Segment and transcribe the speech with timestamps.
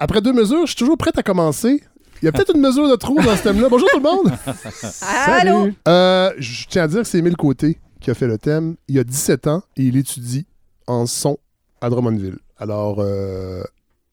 [0.00, 1.82] Après deux mesures, je suis toujours prête à commencer.
[2.22, 3.68] Il y a peut-être une mesure de trop dans ce thème-là.
[3.68, 4.32] Bonjour tout le monde!
[5.26, 5.68] Allô?
[5.86, 8.76] Euh, je tiens à dire que c'est Émile Côté qui a fait le thème.
[8.88, 10.46] Il a 17 ans et il étudie
[10.86, 11.38] en son
[11.80, 12.38] à Drummondville.
[12.58, 13.62] Alors, euh,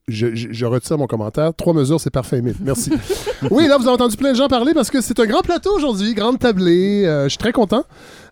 [0.06, 1.52] je, je- je retire mon commentaire.
[1.54, 2.54] Trois mesures, c'est parfait, Émile.
[2.60, 2.92] Merci.
[3.50, 5.74] oui, là, vous avez entendu plein de gens parler parce que c'est un grand plateau
[5.74, 7.04] aujourd'hui, grande tablée.
[7.06, 7.84] Euh, je suis très content.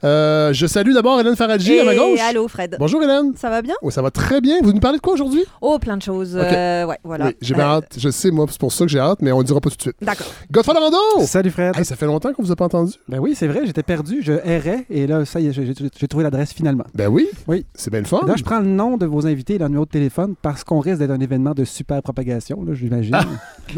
[0.05, 2.21] Euh, je salue d'abord Hélène Faradji à ma Et gauche.
[2.21, 2.77] allô, Fred.
[2.79, 3.33] Bonjour Hélène.
[3.37, 3.75] Ça va bien?
[3.81, 4.57] Oh, ça va très bien.
[4.63, 5.43] Vous nous parlez de quoi aujourd'hui?
[5.63, 6.37] Oh, plein de choses.
[6.37, 6.43] Ok.
[6.43, 7.27] Euh, ouais, voilà.
[7.27, 7.95] Oui, j'ai bien Euh, hâte.
[7.97, 9.77] Je sais, moi, c'est pour ça que j'ai hâte, mais on ne dira pas tout
[9.77, 9.97] de suite.
[10.03, 10.27] D'accord.
[10.51, 10.97] Godfrey Lando!
[11.27, 11.75] Salut Fred.
[11.79, 12.93] Hey, ça fait longtemps qu'on vous a pas entendu.
[13.09, 16.25] Ben oui, c'est vrai, j'étais perdu, je errais et là, ça y est, j'ai- trouvé
[16.25, 16.85] l'adresse finalement.
[16.95, 17.27] Ben oui.
[17.49, 17.65] Oui.
[17.75, 18.21] C'est bien le fun.
[18.27, 20.81] Là, je prends le nom de vos invités et leur numéro de téléphone parce qu'on
[20.81, 23.17] risque d'être un événement de super propagation, là, j'imagine.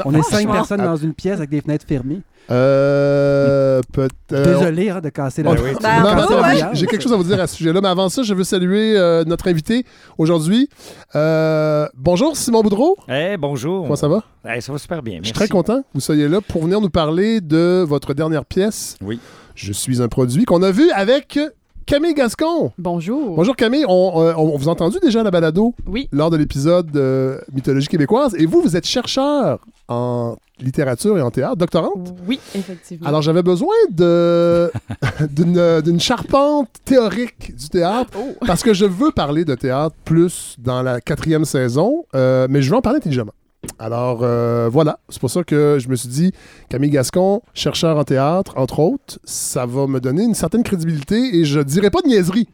[0.04, 2.22] On est cinq personnes dans une pièce avec des fenêtres fermées.
[2.50, 3.80] Euh.
[4.28, 5.80] Désolé hein, de casser la vitre.
[5.83, 8.44] Ben, j'ai- quelque chose à vous dire à ce sujet-là, mais avant ça, je veux
[8.44, 9.84] saluer euh, notre invité
[10.19, 10.69] aujourd'hui.
[11.14, 12.97] Euh, bonjour, Simon Boudreau.
[13.08, 13.83] Eh, bonjour.
[13.84, 14.22] Comment ça va?
[14.55, 15.19] Eh, ça va super bien.
[15.20, 18.44] Je suis très content que vous soyez là pour venir nous parler de votre dernière
[18.44, 18.97] pièce.
[19.03, 19.19] Oui.
[19.55, 21.38] Je suis un produit qu'on a vu avec
[21.86, 22.72] Camille Gascon.
[22.78, 23.36] Bonjour.
[23.36, 26.08] Bonjour Camille, on, euh, on vous a entendu déjà à la balado Oui.
[26.12, 31.30] lors de l'épisode de Mythologie québécoise et vous, vous êtes chercheur en littérature et en
[31.30, 32.14] théâtre, doctorante?
[32.26, 33.06] Oui, effectivement.
[33.06, 34.70] Alors j'avais besoin de
[35.30, 38.34] d'une d'une charpente théorique du théâtre Oh.
[38.46, 42.70] parce que je veux parler de théâtre plus dans la quatrième saison, euh, mais je
[42.70, 43.32] veux en parler intelligemment.
[43.78, 46.32] Alors euh, voilà, c'est pour ça que je me suis dit,
[46.68, 51.44] Camille Gascon, chercheur en théâtre, entre autres, ça va me donner une certaine crédibilité et
[51.44, 52.48] je dirais pas de niaiserie.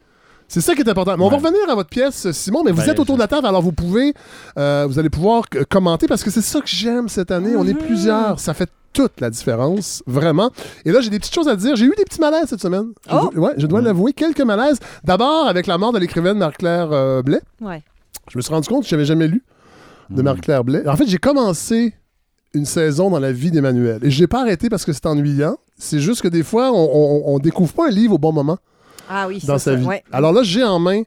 [0.53, 1.17] C'est ça qui est important.
[1.17, 3.23] Mais on va revenir à votre pièce, Simon, mais vous Ben, êtes autour je- de
[3.23, 4.13] la table, alors vous pouvez,
[4.59, 7.57] euh, vous allez pouvoir commenter parce que c'est ça que j'aime cette année.
[7.57, 7.79] On est Mhm.
[7.79, 10.51] plusieurs, ça fait toute la différence, vraiment.
[10.85, 11.75] Et là, j'ai des petites choses à dire.
[11.77, 12.89] J'ai eu des petits malaises cette semaine.
[13.09, 13.31] Je, Oh!
[13.33, 13.87] dois- ouais, je dois Mhm.
[13.87, 14.79] l'avouer, quelques malaises.
[15.05, 17.41] D'abord, avec la mort de l'écrivaine Marie-Claire euh, Blais.
[17.63, 17.83] Ouais.
[18.31, 19.43] Je me suis rendu compte que je n'avais jamais lu
[20.11, 20.23] de Mhm.
[20.25, 20.87] Marie-Claire Blais.
[20.87, 21.95] En fait, j'ai commencé
[22.53, 24.01] une saison dans la vie d'Emmanuel.
[24.03, 25.57] Et je n'ai pas arrêté parce que c'est ennuyant.
[25.79, 28.59] C'est juste que des fois, on ne découvre pas un livre au bon moment
[29.09, 29.85] Ah oui, dans ça, sa ça, vie.
[29.87, 30.03] ouais.
[30.13, 31.03] Alors là, j'ai en main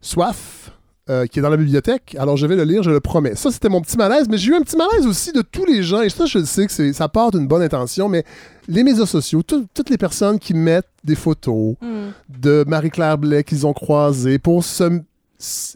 [0.00, 0.70] Soif,
[1.10, 2.16] euh, qui est dans la bibliothèque.
[2.18, 3.34] Alors je vais le lire, je le promets.
[3.34, 5.82] Ça, c'était mon petit malaise, mais j'ai eu un petit malaise aussi de tous les
[5.82, 6.00] gens.
[6.02, 8.24] Et ça, je le sais que ça part d'une bonne intention, mais
[8.68, 12.10] les médias sociaux, tout- toutes les personnes qui mettent des photos Hmm.
[12.28, 15.00] de Marie-Claire Blais qu'ils ont croisées pour se-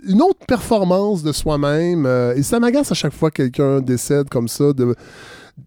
[0.06, 2.06] une autre performance de soi-même.
[2.06, 4.72] euh, et ça m'agace à chaque fois que quelqu'un décède comme ça.
[4.72, 4.94] De...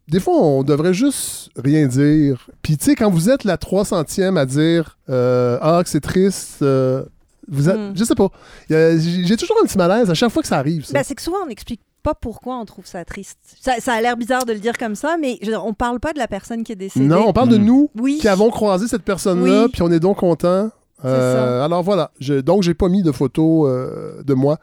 [0.08, 2.48] Des fois, on devrait juste rien dire.
[2.62, 6.62] Puis, tu sais, quand vous êtes la 300e à dire euh, Ah, que c'est triste,
[6.62, 7.04] euh,
[7.48, 7.78] vous êtes.
[7.78, 7.94] Mm.
[7.96, 8.30] Je sais pas.
[8.70, 10.86] J'ai toujours un petit malaise à chaque fois que ça arrive.
[10.94, 13.38] Ben, c'est que souvent, on n'explique pas pourquoi on trouve ça triste.
[13.62, 15.74] Ça, ça a l'air bizarre de le dire comme ça, mais je veux dire, on
[15.74, 17.06] parle pas de la personne qui est décédée.
[17.06, 17.66] non, on parle de Mm.
[17.66, 18.20] nous Oui.
[18.22, 19.70] qui avons croisé cette personne-là, Oui.
[19.74, 20.70] puis on est donc content.
[21.06, 22.12] Euh, alors voilà.
[22.20, 24.60] Je- donc, j'ai pas mis de photos euh, de moi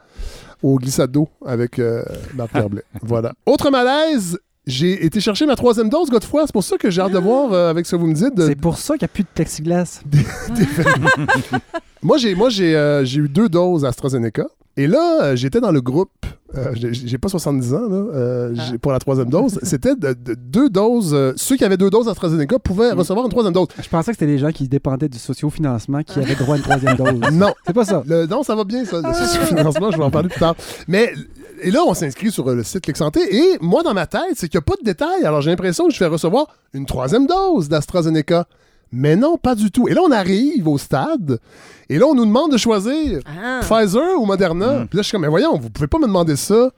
[0.63, 2.03] au glissade d'eau avec euh,
[2.35, 2.83] Marc Blais.
[3.01, 3.33] voilà.
[3.45, 6.43] Autre malaise, j'ai été chercher ma troisième dose, Godefroy.
[6.45, 8.35] C'est pour ça que j'ai hâte de voir euh, avec ce que vous me dites.
[8.35, 10.01] de- C'est pour ça qu'il n'y a plus de plexiglas.
[12.03, 14.45] Moi, j'ai moi j'ai euh, j'ai eu deux doses AstraZeneca.
[14.79, 16.09] Et là, euh, j'étais dans le groupe.
[16.55, 18.61] euh, j'ai- j'ai pas 70 ans là, euh, Ah.
[18.69, 19.59] j'ai- pour la troisième dose.
[19.63, 21.11] C'était de- de- deux doses.
[21.13, 22.99] euh, ceux qui avaient deux doses AstraZeneca pouvaient Mm.
[22.99, 23.67] recevoir une troisième dose.
[23.81, 26.63] Je pensais que c'était les gens qui dépendaient du socio-financement qui avaient droit à une
[26.63, 27.19] troisième dose.
[27.33, 27.53] Non.
[27.65, 28.01] C'est pas ça.
[28.07, 28.97] Le- non, ça va bien, ça.
[29.01, 30.55] Le financement, je vais en parler plus tard.
[30.87, 31.11] Mais,
[31.61, 33.19] et là, on s'inscrit sur euh, le site Clic Santé.
[33.35, 35.23] Et moi, dans ma tête, c'est qu'il n'y a pas de détails.
[35.25, 38.47] Alors, j'ai l'impression que je vais recevoir une troisième dose d'AstraZeneca.
[38.91, 39.87] Mais non, pas du tout.
[39.89, 41.39] Et là, on arrive au stade.
[41.89, 44.79] Et là, on nous demande de choisir Ah, Pfizer ou Moderna.
[44.79, 44.87] Mm.
[44.87, 46.69] Puis là, je suis comme, mais voyons, vous pouvez pas me demander ça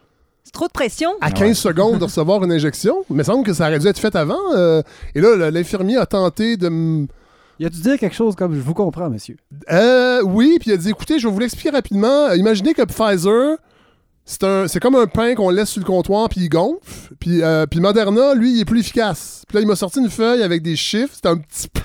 [0.43, 1.09] c'est trop de pression.
[1.21, 1.53] à Ah 15 ouais.
[1.53, 3.03] secondes de recevoir une injection.
[3.11, 4.39] Il me semble que ça aurait dû être fait avant.
[4.55, 4.81] euh,
[5.13, 7.05] et là, l'infirmier a tenté de me.
[7.59, 9.35] Il a dû dire quelque chose comme Je vous comprends, monsieur?
[9.71, 12.31] Euh, oui, puis il a dit écoutez, je vais vous l'expliquer rapidement.
[12.31, 13.57] Imaginez que Pfizer,
[14.31, 16.79] c'est un, c'est comme un pain qu'on laisse sur le comptoir puis il gonfle.
[17.19, 19.43] Puis, euh, puis Moderna, lui, il est plus efficace.
[19.47, 21.13] Puis là, il m'a sorti une feuille avec des chiffres.
[21.15, 21.81] C'était un petit peu.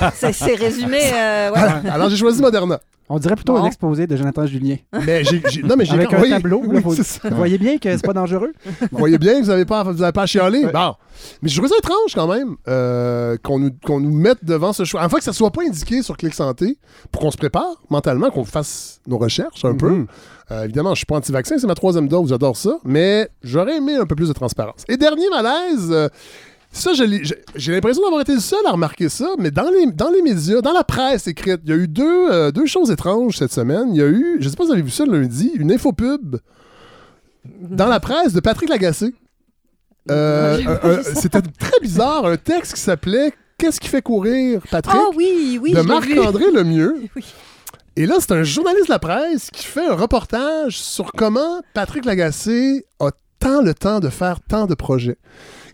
[0.14, 1.00] C'est résumé.
[1.12, 1.90] euh, ouais.
[1.90, 2.80] Alors j'ai choisi Moderna.
[3.08, 3.62] On dirait plutôt Bon.
[3.62, 4.76] un exposé de Jonathan Julien.
[5.06, 6.60] Mais j'ai, non, mais j'ai Avec un oui, tableau.
[6.66, 7.28] oui, là, faut- c'est ça.
[7.30, 8.52] Vous voyez bien que c'est pas dangereux?
[8.90, 10.64] Vous voyez bien que vous n'avez pas, vous avez pas à chialer.
[10.64, 10.72] Ouais.
[10.72, 10.94] Bon.
[11.40, 14.82] Mais je trouve ça étrange quand même euh, qu'on nous, qu'on nous mette devant ce
[14.84, 15.02] choix.
[15.04, 16.78] Enfin, que ça soit pas indiqué sur Clic Santé
[17.12, 20.06] pour qu'on se prépare mentalement, qu'on fasse nos recherches un peu.
[20.50, 22.78] Euh, évidemment, je suis pas anti-vaccin, c'est ma troisième dose, j'adore ça.
[22.84, 24.84] Mais j'aurais aimé un peu plus de transparence.
[24.88, 25.88] Et dernier malaise.
[25.90, 26.08] euh,
[26.70, 30.22] ça, j'ai l'impression d'avoir été le seul à remarquer ça, mais dans les, dans les
[30.22, 33.52] médias, dans la presse écrite, il y a eu deux, euh, deux choses étranges cette
[33.52, 33.88] semaine.
[33.94, 35.72] Il y a eu, je sais pas si vous avez vu ça le lundi, une
[35.72, 36.36] infopub
[37.60, 39.14] dans la presse de Patrick Lagacé.
[40.08, 45.72] C'était très bizarre, un texte qui s'appelait Qu'est-ce qui fait courir Patrick Oh oui, oui.
[45.72, 45.80] de.
[45.80, 46.96] Marc-André Lemieux.
[47.16, 47.24] Oui.
[47.98, 52.04] Et là, c'est un journaliste de la presse qui fait un reportage sur comment Patrick
[52.04, 55.16] Lagacé a tant le temps de faire tant de projets.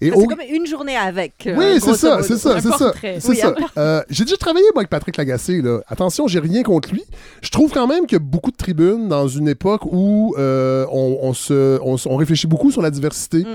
[0.02, 1.46] Et C'est au- comme une journée avec.
[1.46, 2.92] euh, oui, c'est ça, c'est ça, c'est ça.
[3.00, 3.54] C'est Oui, ça.
[3.78, 5.62] Euh, j'ai déjà travaillé moi avec Patrick Lagacé.
[5.62, 5.80] Là.
[5.88, 7.04] Attention, j'ai rien contre lui.
[7.40, 10.84] Je trouve quand même qu'il y a beaucoup de tribunes dans une époque où euh,
[10.90, 13.46] on, on se, on, réfléchit beaucoup sur la diversité Mm.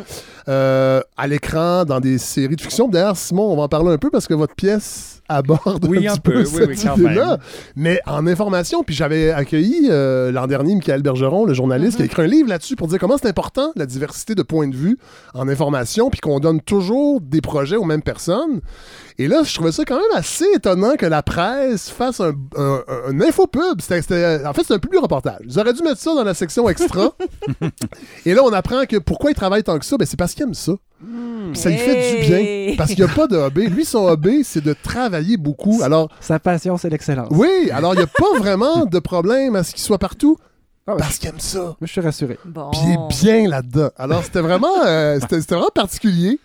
[0.50, 2.88] euh, à l'écran, dans des séries de fiction.
[2.88, 6.14] D'ailleurs, Simon, on va en parler un peu parce que votre pièce aborde Oui, un,
[6.14, 7.38] un petit peu, peu, oui, cette oui, quand idée-là.
[7.76, 12.06] Mais en information, puis j'avais accueilli euh, l'an dernier Michael Bergeron, le journaliste, qui a
[12.06, 14.98] écrit un livre là-dessus pour dire comment c'est important la diversité de points de vue
[15.34, 18.62] en information, puis qu'on donne toujours des projets aux mêmes personnes.
[19.20, 23.22] Et là, je trouvais ça quand même assez étonnant que la presse fasse un, un,
[23.22, 23.80] infopub.
[23.80, 25.40] En fait, c'est un public reportage.
[25.44, 27.14] Ils auraient dû mettre ça dans la section extra.
[28.26, 30.44] Et là, on apprend que pourquoi il travaille tant que ça, ben, c'est parce qu'il
[30.44, 30.74] aime ça.
[31.00, 32.76] Puis ça lui fait du bien.
[32.78, 33.68] Parce qu'il n'y a pas de hobby.
[33.68, 35.82] Lui, son hobby, c'est de travailler beaucoup.
[35.84, 37.30] Alors, Sa passion, c'est l'excellence.
[37.32, 40.38] oui, alors il n'y a pas vraiment de problème à ce qu'il soit partout.
[40.90, 41.00] Ah ouais.
[41.00, 41.60] Parce qu'il aime ça.
[41.60, 42.40] Moi, je suis rassuré.
[42.46, 42.72] Bon.
[42.72, 43.90] Puis il est bien là-dedans.
[43.98, 46.40] Alors, c'était vraiment, euh, c'était, c'était vraiment particulier.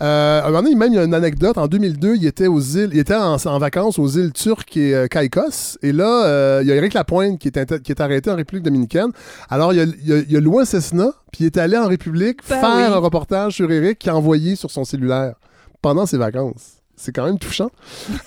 [0.00, 1.58] Euh, à un moment donné, même, il y a une anecdote.
[1.58, 4.94] En 2002, il était aux îles, il était en, en vacances aux îles turques et
[4.94, 5.76] euh, Caïcos.
[5.82, 8.64] Et là, euh, il y a Eric Lapointe qui est, qui est arrêté en République
[8.64, 9.10] dominicaine.
[9.50, 11.86] Alors, il a, il a, il a loué un Cessna, puis il est allé en
[11.86, 12.82] République Ben faire oui.
[12.84, 15.34] un reportage sur Eric qu'il a envoyé sur son cellulaire
[15.82, 16.81] pendant ses vacances.
[16.96, 17.70] C'est quand même touchant.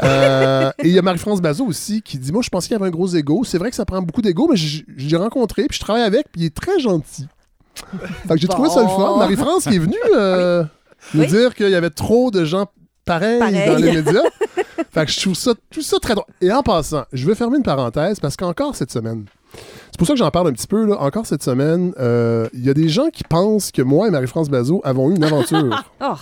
[0.04, 2.80] Euh, et il y a Marie-France Bazot aussi qui dit Moi, je pensais qu'il y
[2.80, 3.44] avait un gros ego.
[3.46, 6.02] C'est vrai que ça prend beaucoup d'ego, mais j- je l'ai rencontré, puis je travaille
[6.04, 7.28] avec, puis il est très gentil.
[8.28, 9.18] Fait que j'ai trouvé ça le fun.
[9.18, 10.64] Marie-France qui est venue euh,
[11.14, 11.28] nous Oui.
[11.28, 12.66] dire qu'il y avait trop de gens
[13.06, 13.68] pareils Pareil.
[13.68, 14.22] dans les médias.
[14.92, 16.26] fait que je trouve ça, tout ça très drôle.
[16.42, 19.26] Et en passant, je vais fermer une parenthèse parce qu'encore cette semaine,
[19.92, 22.66] c'est pour ça que j'en parle un petit peu, là, encore cette semaine, euh, il
[22.66, 25.84] y a des gens qui pensent que moi et Marie-France Bazot avons eu une aventure.
[26.02, 26.16] Oh.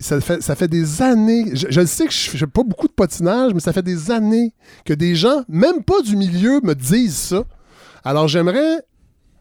[0.00, 1.50] Ça fait, ça fait des années.
[1.54, 4.52] Je, sais que je fais pas beaucoup de patinage, mais ça fait des années
[4.84, 7.42] que des gens, même pas du milieu, me disent ça.
[8.04, 8.78] Alors j'aimerais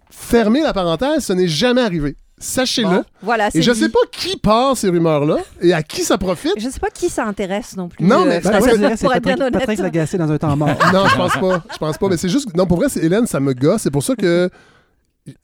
[0.09, 2.15] fermer la parenthèse, ce n'est jamais arrivé.
[2.39, 2.87] Sachez-le.
[2.89, 3.79] Bon, voilà, c'est Et je dit.
[3.79, 6.53] sais pas qui part ces rumeurs-là et à qui ça profite.
[6.57, 8.05] Je sais pas qui ça intéresse non plus.
[8.05, 9.51] Non, mais euh, Ben, Ben, parce que- dirais que c'est bien Patrick.
[9.53, 10.69] Patrick Lagacé dans un temps mort.
[10.93, 11.63] Non, je pense pas.
[11.73, 12.09] Je pense pas.
[12.09, 12.55] Mais c'est juste.
[12.55, 13.81] Non, pour vrai, c'est Hélène, ça me gosse.
[13.81, 14.51] C'est pour ça que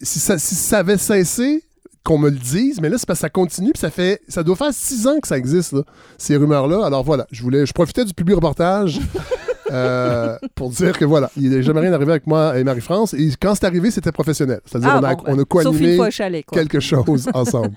[0.01, 1.63] si ça, si ça avait cessé,
[2.03, 4.21] qu'on me le dise, mais là, c'est parce que ça continue, ça fait.
[4.27, 5.83] Ça doit faire six ans que ça existe, là,
[6.17, 6.85] ces rumeurs-là.
[6.85, 7.65] Alors voilà, je voulais.
[7.65, 8.99] Je profitais du public reportage.
[9.71, 13.13] euh, pour dire que voilà, il n'est jamais rien arrivé avec moi et Marie-France.
[13.13, 14.59] Et quand c'est arrivé, c'était professionnel.
[14.65, 16.57] C'est-à-dire Ah, on a, bon, on a ben, co-animé chalet, quoi.
[16.57, 17.71] quelque chose ensemble.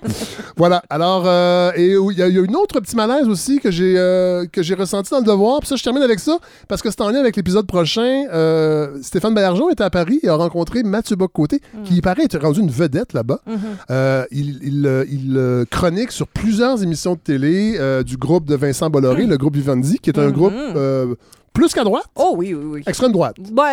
[0.55, 0.83] voilà.
[0.89, 3.95] Alors, euh, et il y, a y a une autre petit malaise aussi que j'ai
[3.97, 5.59] euh, que j'ai ressenti dans le devoir.
[5.59, 6.37] Puis ça, je termine avec ça
[6.67, 8.23] parce que c'est en lien avec l'épisode prochain.
[9.01, 12.59] Stéphane Baillargeon était à Paris et a rencontré Mathieu Bock-Côté, qui il paraît est rendu
[12.61, 13.39] une vedette là-bas.
[13.47, 13.57] Mhm.
[13.91, 19.25] Euh, il il, il, chronique sur plusieurs émissions de télé du groupe de Vincent Bolloré,
[19.25, 20.31] le groupe Vivendi, qui est un Mhm.
[20.31, 20.53] groupe
[21.53, 22.83] plus qu'à droite, Oh oui, oui, oui.
[22.85, 23.35] extrême droite.
[23.51, 23.71] Bah,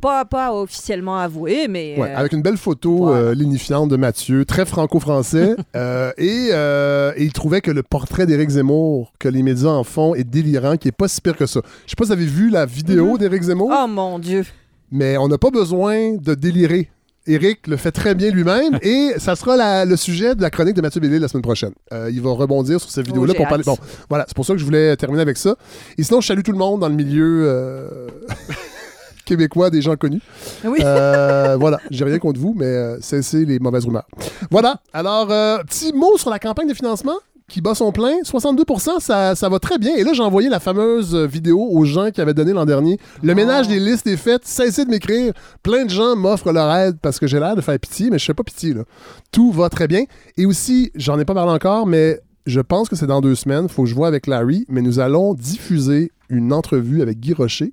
[0.00, 1.96] pas, pas officiellement avoué, mais.
[1.98, 3.18] Ouais, euh, avec une belle photo voilà.
[3.28, 5.54] euh, lignifiante de Mathieu, très franco-français.
[5.76, 9.84] euh, et, euh, et il trouvait que le portrait d'Éric Zemmour que les médias en
[9.84, 11.60] font est délirant, qui est pas si pire que ça.
[11.86, 14.44] Je sais pas si vous avez vu la vidéo d'Éric Zemmour, Oh mon Dieu.
[14.90, 16.90] mais on n'a pas besoin de délirer.
[17.26, 20.74] Éric le fait très bien lui-même et ça sera la- le sujet de la chronique
[20.74, 21.72] de Mathieu Bellé la semaine prochaine.
[21.92, 23.60] Euh, il va rebondir sur cette vidéo-là j'ai pour parler.
[23.68, 23.78] hâte.
[23.78, 25.54] Bon, voilà, c'est pour ça que je voulais terminer avec ça.
[25.98, 28.08] Et sinon, je salue tout le monde dans le milieu euh,
[29.24, 30.22] québécois, des gens connus.
[30.64, 30.78] Oui.
[30.82, 34.06] Euh, voilà, j'ai rien contre vous, mais cessez les mauvaises rumeurs.
[34.50, 35.28] Voilà, alors,
[35.66, 37.18] petit mot sur la campagne de financement
[37.50, 38.22] qui bat son plein.
[38.22, 38.64] 62
[39.00, 39.94] ça, ça va très bien.
[39.96, 42.98] Et là, j'ai envoyé la fameuse vidéo aux gens qui avaient donné l'an dernier.
[43.22, 44.40] Le ménage des listes est fait.
[44.44, 45.32] Cessez de m'écrire.
[45.62, 48.24] Plein de gens m'offrent leur aide parce que j'ai l'air de faire pitié, mais je
[48.24, 48.72] fais pas pitié.
[48.72, 48.84] Là.
[49.32, 50.04] Tout va très bien.
[50.38, 53.68] Et aussi, j'en ai pas parlé encore, mais je pense que c'est dans deux semaines.
[53.68, 57.72] faut que je vois avec Larry, mais nous allons diffuser une entrevue avec Guy Rocher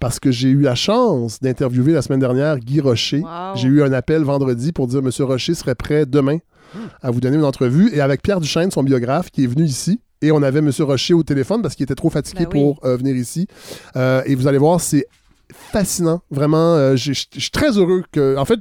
[0.00, 3.20] parce que j'ai eu la chance d'interviewer la semaine dernière Guy Rocher.
[3.20, 3.54] Wow.
[3.54, 6.38] J'ai eu un appel vendredi pour dire Monsieur Rocher serait prêt demain
[7.02, 7.90] à vous donner une entrevue.
[7.94, 10.00] Et avec Pierre Duchesne, son biographe, qui est venu ici.
[10.20, 10.70] Et on avait M.
[10.80, 12.60] Rocher au téléphone parce qu'il était trop fatigué Ben oui.
[12.60, 13.48] pour euh, venir ici.
[13.96, 15.06] Euh, et vous allez voir, c'est
[15.52, 16.22] fascinant.
[16.30, 18.36] Vraiment, euh, je suis très heureux que.
[18.36, 18.60] En fait,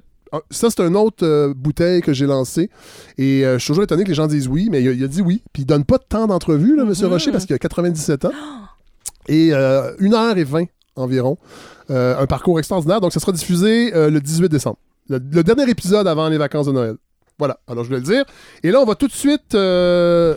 [0.50, 2.70] ça, c'est une autre euh, bouteille que j'ai lancée.
[3.18, 5.04] Et euh, je suis toujours étonné que les gens disent oui, mais il a, il
[5.04, 5.44] a dit oui.
[5.54, 6.94] Puis il donne pas tant d'entrevues, là, M.
[7.10, 8.32] Rocher, parce qu'il a 97 ans.
[9.28, 11.38] Et euh, 1h20 environ.
[11.90, 13.02] Un parcours extraordinaire.
[13.02, 14.78] Donc, ça sera diffusé le 18 décembre.
[15.10, 16.96] Le, le dernier épisode avant les vacances de Noël.
[17.42, 18.24] Voilà, alors je voulais le dire.
[18.62, 19.56] Et là, on va tout de suite.
[19.56, 20.36] euh,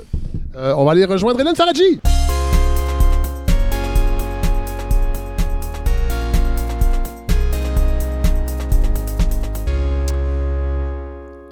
[0.56, 2.00] euh, on va aller rejoindre Hélène Faradji.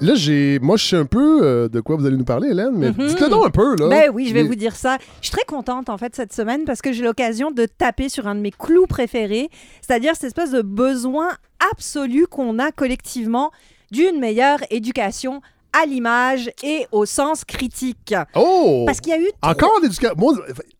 [0.01, 0.59] Là, j'ai.
[0.59, 3.07] Moi, je sais un peu euh, de quoi vous allez nous parler, Hélène, mais Mhm.
[3.07, 3.87] dites-le donc un peu, là.
[3.87, 4.97] Ben oui, je vais vous dire ça.
[5.21, 8.27] Je suis très contente en fait cette semaine parce que j'ai l'occasion de taper sur
[8.27, 9.49] un de mes clous préférés,
[9.81, 11.29] c'est-à-dire cette espèce de besoin
[11.71, 13.51] absolu qu'on a collectivement
[13.93, 15.41] d'une meilleure éducation
[15.75, 18.13] à l'image et au sens critique.
[18.35, 18.83] Oh!
[18.85, 20.13] Parce qu'il y a eu trop- Encore l'éducation?
[20.19, 20.33] Moi,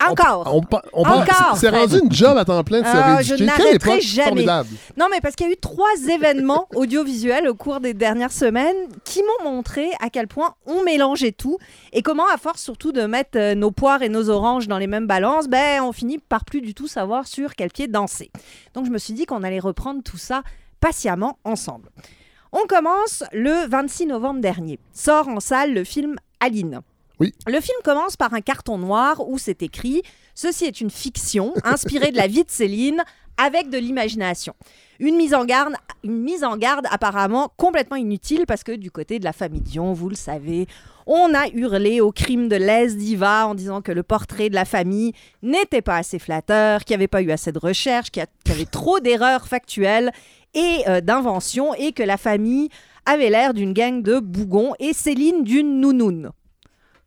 [0.07, 0.43] on- Encore.
[0.53, 3.37] On, on parle- Encore, C'est rendu une job à temps plein de se rééduquer.
[3.37, 4.27] je n'arrêterai jamais.
[4.27, 4.69] formidable.
[4.95, 8.75] Non, mais parce qu'il y a eu trois événements audiovisuels au cours des dernières semaines
[9.03, 11.57] qui m'ont montré à quel point on mélangeait tout
[11.91, 14.85] et comment, à force surtout de mettre euh, nos poires et nos oranges dans les
[14.87, 18.29] mêmes balances, ben, on finit par plus du tout savoir sur quel pied danser.
[18.75, 20.43] Donc, je me suis dit qu'on allait reprendre tout ça
[20.79, 21.89] patiemment ensemble.
[22.55, 24.79] On commence le 26 novembre dernier.
[24.93, 26.81] Sort en salle le film Aline.
[27.19, 27.33] Oui.
[27.47, 30.03] Le film commence par un carton noir où c'est écrit
[30.35, 33.03] Ceci est une fiction inspirée de la vie de Céline
[33.37, 34.53] avec de l'imagination.
[34.99, 39.17] Une mise en garde, une mise en garde apparemment complètement inutile parce que du côté
[39.17, 40.67] de la famille Dion, vous le savez,
[41.05, 44.65] on a hurlé au crime de l'aise diva en disant que le portrait de la
[44.65, 48.23] famille n'était pas assez flatteur, qu'il n'y avait pas eu assez de recherche, qu'il y,
[48.23, 50.11] a- qu'il y avait trop d'erreurs factuelles
[50.53, 52.69] et euh, d'inventions et que la famille
[53.05, 56.31] avait l'air d'une gang de bougons et Céline d'une nounoune.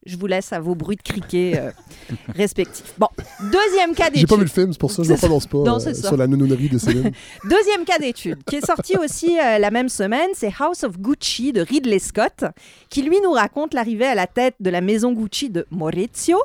[0.06, 1.70] Je vous laisse à vos bruits de criquet euh,
[2.28, 2.94] respectifs.
[2.96, 3.08] Bon,
[3.40, 4.40] deuxième cas J'ai pas vu d'étude.
[4.40, 6.68] le film, c'est pour ça que je ne prononce pas Non, euh, sur la nounounerie
[6.68, 7.10] de Céline.
[7.44, 11.52] Deuxième cas d'étude, qui est sorti aussi euh, la même semaine, c'est House of Gucci
[11.52, 12.44] de Ridley Scott,
[12.88, 16.38] qui lui nous raconte l'arrivée à la tête de la maison Gucci de Maurizio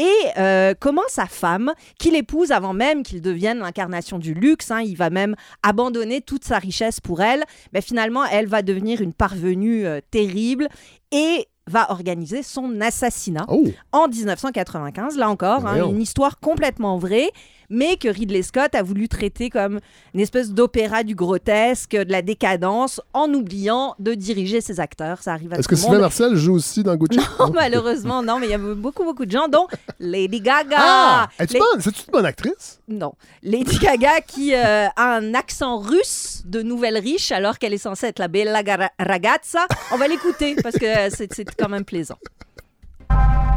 [0.00, 4.80] et euh, comment sa femme, qu'il épouse avant même qu'il devienne l'incarnation du luxe, hein,
[4.80, 9.12] il va même abandonner toute sa richesse pour elle, mais finalement elle va devenir une
[9.12, 10.68] parvenue euh, terrible
[11.12, 13.64] et va organiser son assassinat Oh!
[13.92, 17.30] en 1995, là encore, hein, une histoire complètement vraie,
[17.70, 19.80] mais que Ridley Scott a voulu traiter comme
[20.12, 25.22] une espèce d'opéra du grotesque, de la décadence, en oubliant de diriger ses acteurs.
[25.22, 26.00] Ça arrive à Est-ce tout que Sylvain.
[26.00, 27.18] Marcel joue aussi dans Gucci?
[27.38, 29.66] Non, malheureusement, non, mais il y a beaucoup, beaucoup de gens, dont
[29.98, 30.76] Lady Gaga.
[30.78, 31.28] Ah!
[31.38, 31.80] Es-tu Les- bonne?
[31.80, 32.80] C'est-tu une bonne actrice?
[32.88, 33.12] Non.
[33.42, 38.06] Lady Gaga qui euh, a un accent russe de nouvelle riche alors qu'elle est censée
[38.08, 38.62] être la bella
[38.98, 39.66] ragazza.
[39.92, 42.18] On va l'écouter parce que c'est c'est quand même plaisant.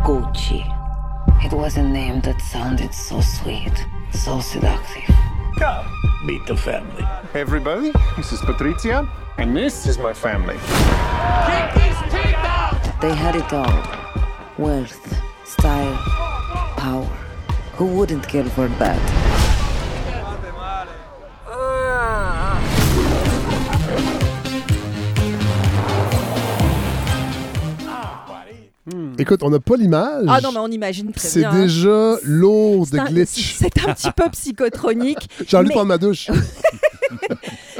[0.06, 0.62] Gucci.
[1.44, 3.74] It was a name that sounded so sweet,
[4.14, 5.04] so seductive.
[5.58, 5.86] Come,
[6.24, 7.04] meet the family.
[7.32, 10.56] Hey everybody, this is Patricia, and this is my family.
[13.02, 13.84] They had it all
[14.58, 15.98] wealth, style,
[16.78, 17.06] power.
[17.76, 19.23] Who wouldn't care for that?
[29.24, 30.26] Écoute, on n'a pas l'image.
[30.28, 31.52] Ah non, mais on imagine très C'est bien.
[31.52, 31.62] hein.
[31.62, 33.56] déjà lourd de glitch.
[33.58, 35.30] C'est un petit peu psychotronique.
[35.48, 36.30] J'ai envie de mais- prendre ma douche.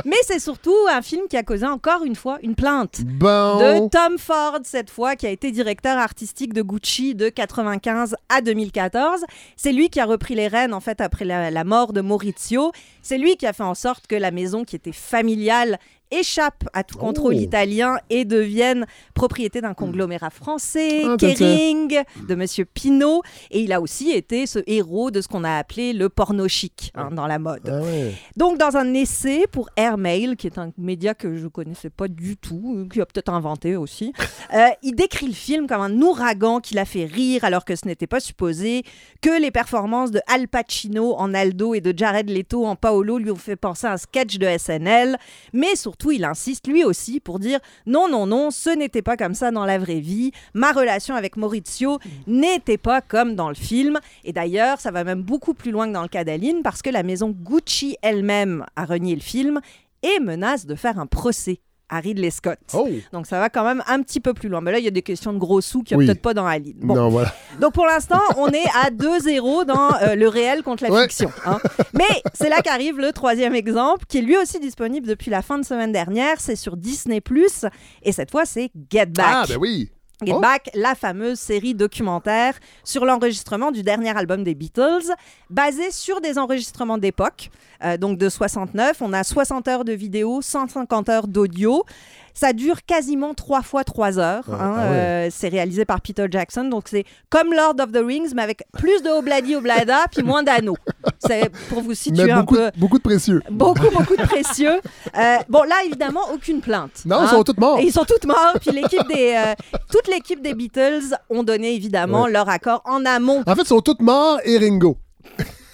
[0.06, 3.02] Mais c'est surtout un film qui a causé encore une fois une plainte.
[3.06, 3.58] Bon.
[3.58, 8.42] De Tom Ford, cette fois, qui a été directeur artistique de Gucci de 95 à
[8.42, 9.22] 2014.
[9.56, 12.72] C'est lui qui a repris les rênes, en fait, après la, la mort de Maurizio.
[13.02, 15.80] C'est lui qui a fait en sorte que la maison, qui était familiale,
[16.14, 17.40] échappe à tout contrôle Oh.
[17.40, 23.22] italien et devienne propriété d'un conglomérat français, Ah, tiens, Kering, de Monsieur Pinault.
[23.52, 26.92] Et il a aussi été ce héros de ce qu'on a appelé le porno chic
[26.96, 27.68] hein, dans la mode.
[27.68, 28.14] Ah ouais.
[28.38, 32.38] Donc, dans un essai pour Airmail, qui est un média que je connaissais pas du
[32.38, 34.14] tout, euh, qui a peut-être inventé aussi,
[34.54, 37.86] euh, il décrit le film comme un ouragan qui l'a fait rire alors que ce
[37.88, 38.84] n'était pas supposé,
[39.22, 43.32] que les performances de Al Pacino en Aldo et de Jared Leto en Paolo lui
[43.32, 45.18] ont fait penser à un sketch de SNL,
[45.54, 49.34] mais surtout il insiste lui aussi pour dire non, non, non, ce n'était pas comme
[49.34, 54.00] ça dans la vraie vie, ma relation avec Maurizio n'était pas comme dans le film,
[54.24, 56.90] et d'ailleurs ça va même beaucoup plus loin que dans le cas d'Aline parce que
[56.90, 59.60] la maison Gucci elle-même a renié le film
[60.02, 61.60] et menace de faire un procès
[61.94, 62.58] à Ridley Scott.
[62.74, 62.90] Oh!
[63.12, 64.62] Donc ça va quand même un petit peu plus loin.
[64.62, 66.06] Mais là, il y a des questions de gros sous qu'il n'y a Oui.
[66.08, 66.78] peut-être pas dans Aline.
[66.82, 66.96] Bon.
[66.96, 67.34] Non, voilà.
[67.60, 71.04] Donc pour l'instant, on est à 2-0 dans euh, le réel contre la Ouais.
[71.04, 71.32] fiction.
[71.46, 71.60] hein.
[71.94, 75.58] Mais c'est là qu'arrive le troisième exemple, qui est lui aussi disponible depuis la fin
[75.60, 76.40] de semaine dernière.
[76.40, 77.20] C'est sur Disney⁇
[78.04, 79.26] et cette fois, c'est Get Back.
[79.28, 79.90] Ah, ben oui.
[80.26, 80.40] Get Oh.
[80.40, 85.12] Back, la fameuse série documentaire sur l'enregistrement du dernier album des Beatles,
[85.50, 87.50] basée sur des enregistrements d'époque,
[87.84, 89.02] euh, donc de 69.
[89.02, 91.84] On a 60 heures de vidéo, 150 heures d'audio.
[92.34, 94.46] Ça dure quasiment 3 fois 3 heures.
[94.50, 94.98] Hein, ah ouais.
[94.98, 96.64] euh, c'est réalisé par Peter Jackson.
[96.66, 100.44] Donc c'est comme Lord of the Rings, mais avec plus de obladi oblada, puis moins
[100.44, 100.78] d'anneaux.
[101.20, 102.72] C'est pour vous situer Mais un beaucoup, peu.
[102.78, 103.42] beaucoup de précieux.
[103.52, 104.80] Beaucoup, beaucoup de précieux.
[105.18, 107.04] Euh, bon, là, évidemment, aucune plainte.
[107.06, 107.26] Non, hein.
[107.26, 107.80] ils sont tous morts.
[107.80, 108.54] Et ils sont tous morts.
[108.62, 109.54] Puis l'équipe des, euh,
[109.92, 112.32] toute l'équipe des Beatles ont donné évidemment Ouais.
[112.32, 113.44] leur accord en amont.
[113.46, 114.98] En fait, ils sont tous morts et Ringo.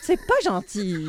[0.10, 1.08] C'est pas gentil.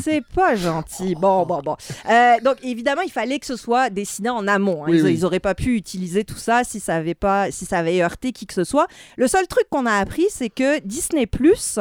[0.00, 1.14] C'est pas gentil.
[1.14, 1.76] Bon, bon, bon.
[2.10, 4.84] Euh, donc, évidemment, il fallait que ce soit dessiné en amont.
[4.84, 4.88] hein.
[4.88, 5.14] Oui, ils, oui.
[5.14, 8.32] ils auraient pas pu utiliser tout ça si ça avait pas, si ça avait heurté
[8.32, 8.86] qui que ce soit.
[9.18, 11.78] Le seul truc qu'on a appris, c'est que Disney Plus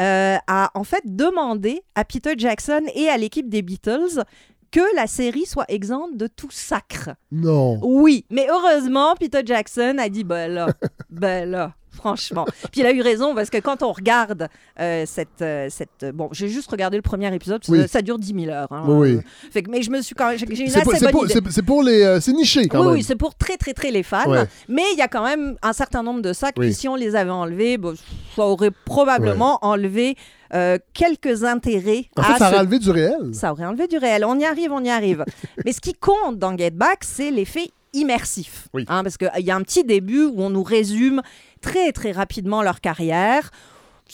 [0.00, 4.22] euh, a en fait demandé à Peter Jackson et à l'équipe des Beatles
[4.70, 7.10] que la série soit exempte de tout sacre.
[7.30, 7.78] Non.
[7.82, 10.66] Oui, mais heureusement, Peter Jackson a dit ben là,
[11.10, 11.74] ben là,
[12.04, 12.44] franchement.
[12.70, 16.04] Puis il a eu raison parce que quand on regarde euh, cette, euh, cette.
[16.14, 17.88] Bon, j'ai juste regardé le premier épisode, parce que Oui.
[17.88, 18.68] ça dure 10 000 heures.
[18.70, 18.84] hein.
[18.86, 19.16] Oui, oui.
[19.16, 20.36] Euh, Fait que, mais je me suis quand même.
[20.38, 21.40] J'ai une C'est assez pour, bonne pour- idée.
[21.50, 22.02] c'est- pour les.
[22.02, 22.94] euh, c'est niché quand Oui, même.
[22.96, 24.28] oui, c'est pour très, très, très les fans.
[24.30, 24.44] Ouais.
[24.68, 26.54] Mais il y a quand même un certain nombre de sacs.
[26.58, 26.66] Oui.
[26.66, 27.78] Puis si on les avait enlevés,
[28.36, 30.16] ça aurait probablement enlevé
[30.52, 33.16] euh, quelques intérêts en à ça ce a enlevé du réel.
[33.32, 34.24] ça aurait enlevé du réel.
[34.24, 35.24] On y arrive, on y arrive.
[35.64, 38.68] Mais ce qui compte dans Get Back, c'est l'effet immersif.
[38.74, 38.84] Oui.
[38.88, 41.22] Hein, parce qu'il y a un petit début où on nous résume
[41.60, 43.50] très, très rapidement leur carrière.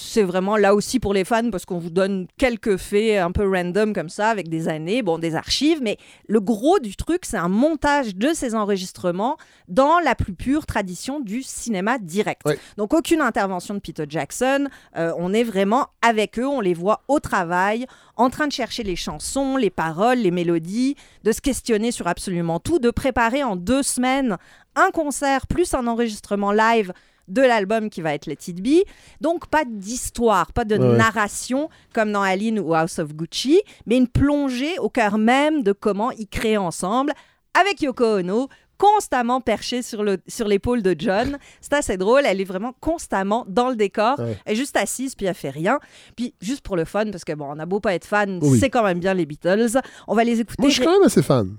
[0.03, 3.49] C'est vraiment là aussi pour les fans parce qu'on vous donne quelques faits un peu
[3.49, 5.81] random comme ça avec des années, bon, des archives.
[5.83, 9.37] Mais le gros du truc, c'est un montage de ces enregistrements
[9.69, 12.43] dans la plus pure tradition du cinéma direct.
[12.47, 12.55] Oui.
[12.79, 14.69] Donc aucune intervention de Peter Jackson.
[14.97, 18.83] Euh, on est vraiment avec eux, on les voit au travail, en train de chercher
[18.83, 23.55] les chansons, les paroles, les mélodies, de se questionner sur absolument tout, de préparer en
[23.55, 24.39] deux semaines
[24.77, 26.93] un concert plus un enregistrement live
[27.29, 28.85] de l'album qui va être Let It Be.
[29.21, 30.97] Donc pas d'histoire, pas de Ouais.
[30.97, 35.73] narration comme dans Aline ou House of Gucci, mais une plongée au cœur même de
[35.73, 37.13] comment ils créent ensemble
[37.59, 38.49] avec Yoko Ono
[38.79, 41.37] constamment perchée sur le- sur l'épaule de John.
[41.61, 44.19] C'est assez drôle, elle est vraiment constamment dans le décor.
[44.19, 44.39] Ouais.
[44.47, 45.79] Elle est juste assise, puis elle fait rien.
[46.17, 48.59] Puis juste pour le fun, parce que bon, on a beau pas être fan, Oui.
[48.59, 49.79] c'est quand même bien les Beatles.
[50.09, 50.57] On va les écouter.
[50.63, 51.55] Moi, je suis quand même assez fan.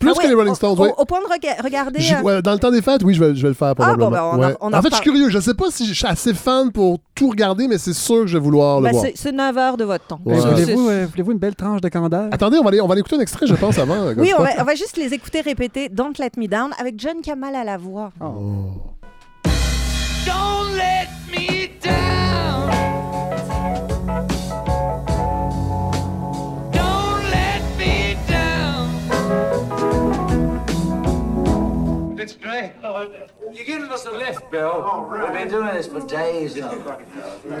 [0.00, 0.88] Plus Ah que les Rolling Stones, au, oui.
[0.98, 2.00] au point de rega- regarder.
[2.12, 4.10] Euh, ouais, dans le temps des fêtes, oui, je vais, je vais le faire probablement.
[4.10, 4.56] ben, on en- Ouais.
[4.60, 5.28] on en en fait, je suis curieux.
[5.30, 8.26] Je sais pas si je suis assez fan pour tout regarder, mais c'est sûr que
[8.26, 9.04] je vais vouloir le bah, voir.
[9.04, 10.20] c'est- c'est 9 heures de votre temps.
[10.24, 10.36] Ouais.
[10.36, 12.28] Euh, Voulez-vous euh, une belle tranche de candeur?
[12.32, 13.96] Attendez, on va, aller, on va aller écouter un extrait, je pense, avant.
[14.16, 17.20] Oui, on va, on va juste les écouter répéter Don't Let Me Down avec John
[17.22, 18.10] Kamal à la voix.
[20.26, 21.53] Don't let me
[32.24, 32.72] It's great.
[33.54, 34.72] You're giving us a lift, Bill.
[34.82, 36.96] Oh, We've been doing this for days, you know.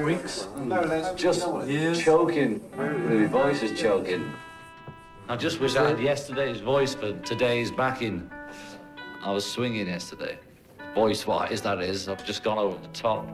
[0.06, 0.48] Weeks.
[1.16, 1.40] Just
[2.02, 2.62] choking.
[2.78, 4.22] My voice is choking.
[5.28, 8.22] I just wish I had yesterday's voice for today's backing.
[9.22, 10.38] I was swinging yesterday.
[10.94, 12.08] Voice wise, that is.
[12.08, 13.26] I've just gone over the top.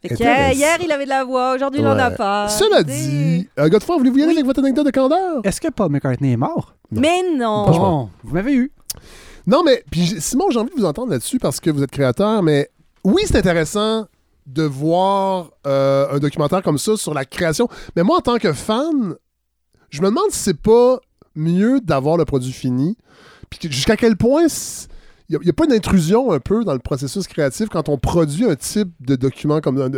[0.00, 0.52] Fait que Intéressant.
[0.58, 2.48] hier, il avait de la voix, aujourd'hui, il n'en a pas.
[2.50, 4.36] Cela dit, euh, Godefroy, voulez-vous y aller Oui.
[4.36, 5.40] avec votre anecdote de candeur?
[5.44, 6.74] Est-ce que Paul McCartney est mort?
[6.92, 7.66] Mais non.
[7.70, 8.70] Bon, vous m'avez eu.
[9.46, 12.42] Non, mais puis Simon, j'ai envie de vous entendre là-dessus parce que vous êtes créateur,
[12.42, 12.70] mais
[13.04, 14.06] oui, c'est intéressant
[14.46, 17.68] de voir euh, un documentaire comme ça sur la création.
[17.94, 19.14] Mais moi, en tant que fan,
[19.90, 20.98] je me demande si c'est pas
[21.34, 22.96] mieux d'avoir le produit fini.
[23.50, 24.46] Puis jusqu'à quel point
[25.28, 28.56] il n'y a, pas d'intrusion un peu dans le processus créatif quand on produit un
[28.56, 29.90] type de document comme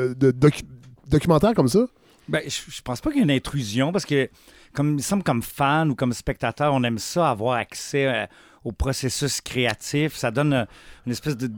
[1.06, 1.86] documentaire comme ça?
[2.28, 4.28] Ben, je, je pense pas qu'il y ait une intrusion parce que,
[4.74, 8.26] comme il semble, comme fan ou comme spectateur, on aime ça, avoir accès euh,
[8.64, 10.16] au processus créatif.
[10.16, 10.64] Ça donne euh,
[11.06, 11.50] une espèce de.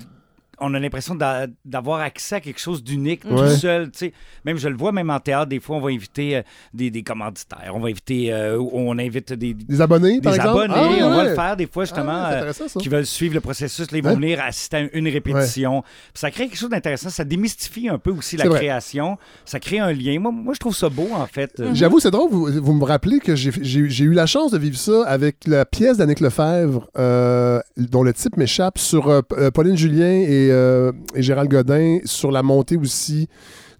[0.60, 3.48] On a l'impression d'a- d'avoir accès à quelque chose d'unique tout Ouais.
[3.56, 3.90] seul.
[3.90, 4.12] tu sais.
[4.44, 6.42] Même, je le vois, même en théâtre, des fois, on va inviter euh,
[6.74, 7.72] des, des commanditaires.
[7.74, 8.32] On va inviter.
[8.32, 10.64] euh, on invite des, Des abonnés, par des exemple?
[10.70, 10.98] abonnés.
[11.00, 11.28] Ah, on va ouais.
[11.30, 12.12] le faire des fois, justement.
[12.14, 12.80] Ah, c'est euh, intéressant, ça.
[12.80, 14.16] qui veulent suivre le processus, là, ils vont Ouais.
[14.16, 15.82] venir assister à une répétition.
[15.82, 17.10] Puis ça crée quelque chose d'intéressant.
[17.10, 18.58] Ça démystifie un peu aussi la C'est vrai.
[18.60, 19.18] création.
[19.44, 20.18] Ça crée un lien.
[20.20, 21.58] Moi, moi, je trouve ça beau, en fait.
[21.60, 24.50] Euh, J'avoue, c'est drôle, vous, vous me rappelez que j'ai j'ai- j'ai eu la chance
[24.52, 29.22] de vivre ça avec la pièce d'Annick Lefebvre, euh, dont le type m'échappe, sur euh,
[29.22, 33.28] P- euh, Pauline Julien et, euh, et Gérald Godin, sur la montée aussi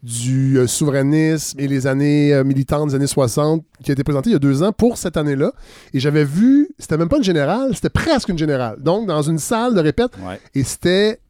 [0.02, 4.30] du euh, souverainisme et les années euh, militantes des années 60, qui a été présentée
[4.30, 5.52] il y a deux ans pour cette année-là.
[5.92, 8.76] Et j'avais vu, c'était même pas une générale, c'était presque une générale.
[8.80, 10.40] Donc, dans une salle de répète, Ouais.
[10.54, 11.20] et c'était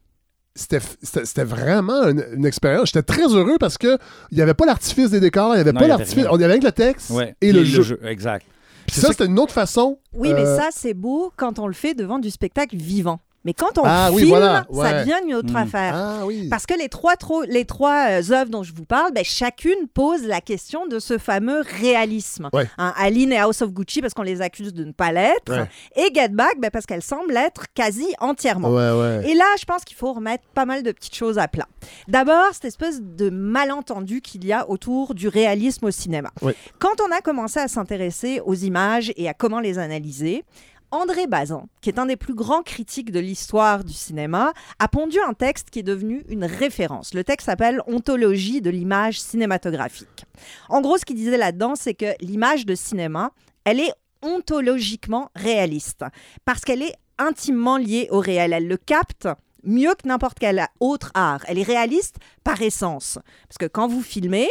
[0.53, 2.87] c'était vraiment une, une expérience.
[2.87, 3.97] J'étais très heureux parce que
[4.31, 5.99] il n'y avait pas l'artifice des décors, il n'y avait Non, pas il y avait
[5.99, 6.23] l'artifice.
[6.25, 6.33] rien.
[6.33, 7.35] On y avait avec le texte Ouais.
[7.41, 7.99] et Puis le, jeu.
[8.03, 8.45] Exact.
[8.85, 9.97] Puis C'est ça, ça c'était une autre façon.
[10.13, 13.19] Oui, mais ça, c'est beau quand on le fait devant du spectacle vivant.
[13.43, 15.55] Mais quand on Ah oui, filme, voilà, ça devient une autre Mm.
[15.55, 15.93] affaire.
[15.95, 16.47] Ah oui.
[16.49, 19.87] Parce que les trois, tro- les trois euh, œuvres dont je vous parle, ben, chacune
[19.93, 22.49] pose la question de ce fameux réalisme.
[22.53, 22.67] Ouais.
[22.77, 25.51] Hein, Aline et House of Gucci parce qu'on les accuse de ne pas l'être.
[25.51, 25.67] Ouais.
[25.95, 28.69] Et Get Back ben, parce qu'elles semblent l'être quasi entièrement.
[29.23, 31.67] Et là, je pense qu'il faut remettre pas mal de petites choses à plat.
[32.07, 36.29] D'abord, cette espèce de malentendu qu'il y a autour du réalisme au cinéma.
[36.41, 36.53] Oui.
[36.79, 40.43] Quand on a commencé à s'intéresser aux images et à comment les analyser,
[40.91, 45.17] André Bazin, qui est un des plus grands critiques de l'histoire du cinéma, a pondu
[45.25, 47.13] un texte qui est devenu une référence.
[47.13, 50.25] Le texte s'appelle Ontologie de l'image cinématographique.
[50.69, 53.31] En gros, ce qu'il disait là-dedans, c'est que l'image de cinéma,
[53.63, 56.03] elle est ontologiquement réaliste,
[56.45, 58.53] parce qu'elle est intimement liée au réel.
[58.53, 59.27] Elle le capte
[59.63, 61.41] mieux que n'importe quel autre art.
[61.47, 63.19] Elle est réaliste par essence.
[63.47, 64.49] Parce que quand vous filmez,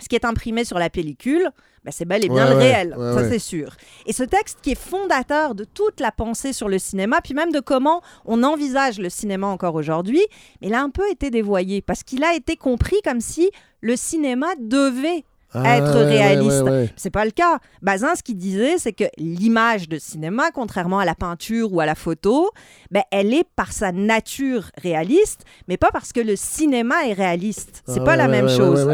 [0.00, 1.50] ce qui est imprimé sur la pellicule,
[1.84, 3.76] ben, c'est bel et bien Ouais, le ouais, réel, ouais, ça c'est sûr.
[4.06, 7.52] Et ce texte qui est fondateur de toute la pensée sur le cinéma, puis même
[7.52, 10.22] de comment on envisage le cinéma encore aujourd'hui,
[10.62, 13.50] il a un peu été dévoyé parce qu'il a été compris comme si
[13.82, 16.62] le cinéma devait Ah, être ouais, ouais, réaliste.
[16.62, 16.90] ouais, ouais.
[16.96, 17.58] C'est pas le cas.
[17.82, 21.86] Bazin, ce qu'il disait, c'est que l'image de cinéma, contrairement à la peinture ou à
[21.86, 22.50] la photo,
[22.90, 27.82] ben, elle est par sa nature réaliste, mais pas parce que le cinéma est réaliste.
[27.86, 28.86] C'est Ah, pas la même chose.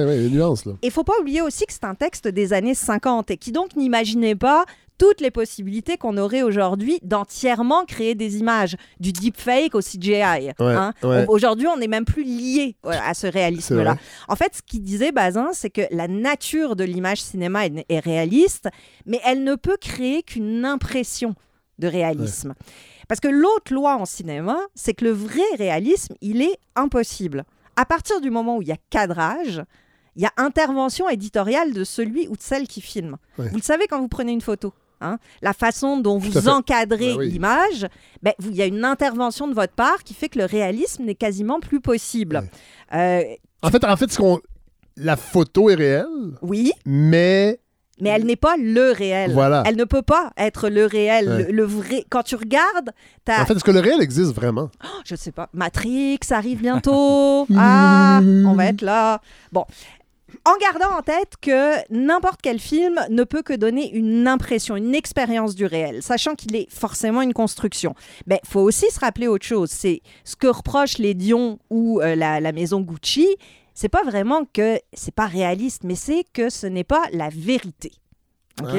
[0.82, 3.76] Il faut pas oublier aussi que c'est un texte des années 50 et qui donc
[3.76, 4.64] n'imaginait pas
[5.00, 10.50] toutes les possibilités qu'on aurait aujourd'hui d'entièrement créer des images, du deepfake au CGI.
[10.58, 10.92] hein.
[11.02, 11.24] ouais.
[11.26, 13.96] Aujourd'hui, on n'est même plus lié à ce réalisme-là.
[14.28, 17.98] En fait, ce qu'il disait Bazin, c'est que la nature de l'image cinéma est, est
[17.98, 18.68] réaliste,
[19.06, 21.34] mais elle ne peut créer qu'une impression
[21.78, 22.54] de réalisme.
[23.08, 27.44] Parce que l'autre loi en cinéma, c'est que le vrai réalisme, il est impossible.
[27.74, 29.62] À partir du moment où il y a cadrage,
[30.16, 33.16] il y a intervention éditoriale de celui ou de celle qui filme.
[33.38, 33.48] Ouais.
[33.48, 34.74] Vous le savez quand vous prenez une photo.
[35.00, 37.30] Hein, la façon dont vous encadrez Ben oui.
[37.30, 37.86] l'image,
[38.22, 41.14] ben, il y a une intervention de votre part qui fait que le réalisme n'est
[41.14, 42.42] quasiment plus possible.
[42.94, 43.22] Euh,
[43.62, 44.40] En fait, en fait, ce qu'on...
[44.96, 46.06] la photo est réelle,
[46.42, 47.60] oui, mais
[48.02, 49.30] mais elle n'est pas le réel.
[49.34, 49.62] Voilà.
[49.66, 51.42] Elle ne peut pas être le réel, Ouais.
[51.48, 52.06] le, le vrai.
[52.08, 52.92] Quand tu regardes,
[53.26, 54.70] t'as, en fait, est-ce que le réel existe vraiment?
[55.04, 57.46] je sais pas, Matrix arrive bientôt.
[57.58, 59.20] ah, on va être là.
[59.52, 59.66] Bon.
[60.44, 64.94] En gardant en tête que n'importe quel film ne peut que donner une impression, une
[64.94, 67.94] expérience du réel, sachant qu'il est forcément une construction.
[68.26, 69.70] Il faut aussi se rappeler autre chose.
[69.70, 73.28] C'est ce que reprochent les Dion ou euh, la, la maison Gucci.
[73.74, 77.92] C'est pas vraiment que c'est pas réaliste, mais c'est que ce n'est pas la vérité.
[78.62, 78.76] Ah.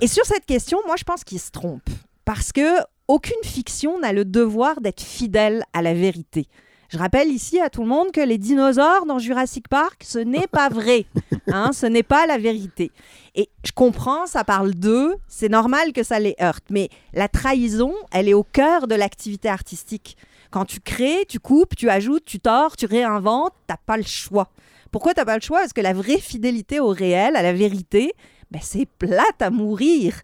[0.00, 1.88] Et sur cette question, moi, je pense qu'il se trompe.
[2.24, 6.46] Parce que aucune fiction n'a le devoir d'être fidèle à la vérité.
[6.92, 10.46] Je rappelle ici à tout le monde que les dinosaures dans Jurassic Park, ce n'est
[10.46, 11.06] pas vrai.
[11.48, 12.92] Hein, ce n'est pas la vérité.
[13.34, 16.64] Et je comprends, ça parle d'eux, c'est normal que ça les heurte.
[16.70, 20.16] Mais la trahison, elle est au cœur de l'activité artistique.
[20.50, 24.50] Quand tu crées, tu coupes, tu ajoutes, tu tords, tu réinventes, t'as pas le choix.
[24.92, 25.58] Pourquoi t'as pas le choix?
[25.58, 28.12] Parce que la vraie fidélité au réel, à la vérité,
[28.50, 30.14] ben c'est plate à mourir.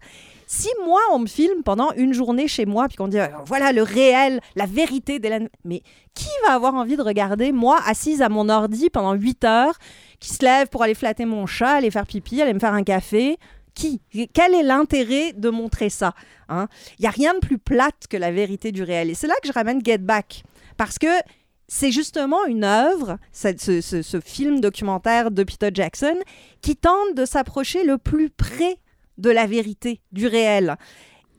[0.51, 3.71] Si moi, on me filme pendant une journée chez moi, puis qu'on dit, euh, voilà
[3.71, 5.83] le réel, la vérité d'Hélène, mais
[6.15, 9.75] qui va avoir envie de regarder, moi, assise à mon ordi pendant 8 heures,
[10.19, 12.81] qui se lève pour aller flatter mon chat, aller faire pipi, aller me faire un
[12.83, 13.37] café?
[13.75, 14.01] Qui?
[14.33, 16.13] Quel est l'intérêt de montrer ça
[16.49, 16.65] Il
[17.01, 19.11] n'y a rien de plus plate que la vérité du réel.
[19.11, 20.41] Et c'est là que je ramène Get Back.
[20.77, 21.07] Parce que
[21.67, 23.49] c'est justement une œuvre, ce,
[23.81, 26.15] ce- ce film documentaire de Peter Jackson,
[26.63, 28.79] qui tente de s'approcher le plus près
[29.19, 30.75] de la vérité, du réel.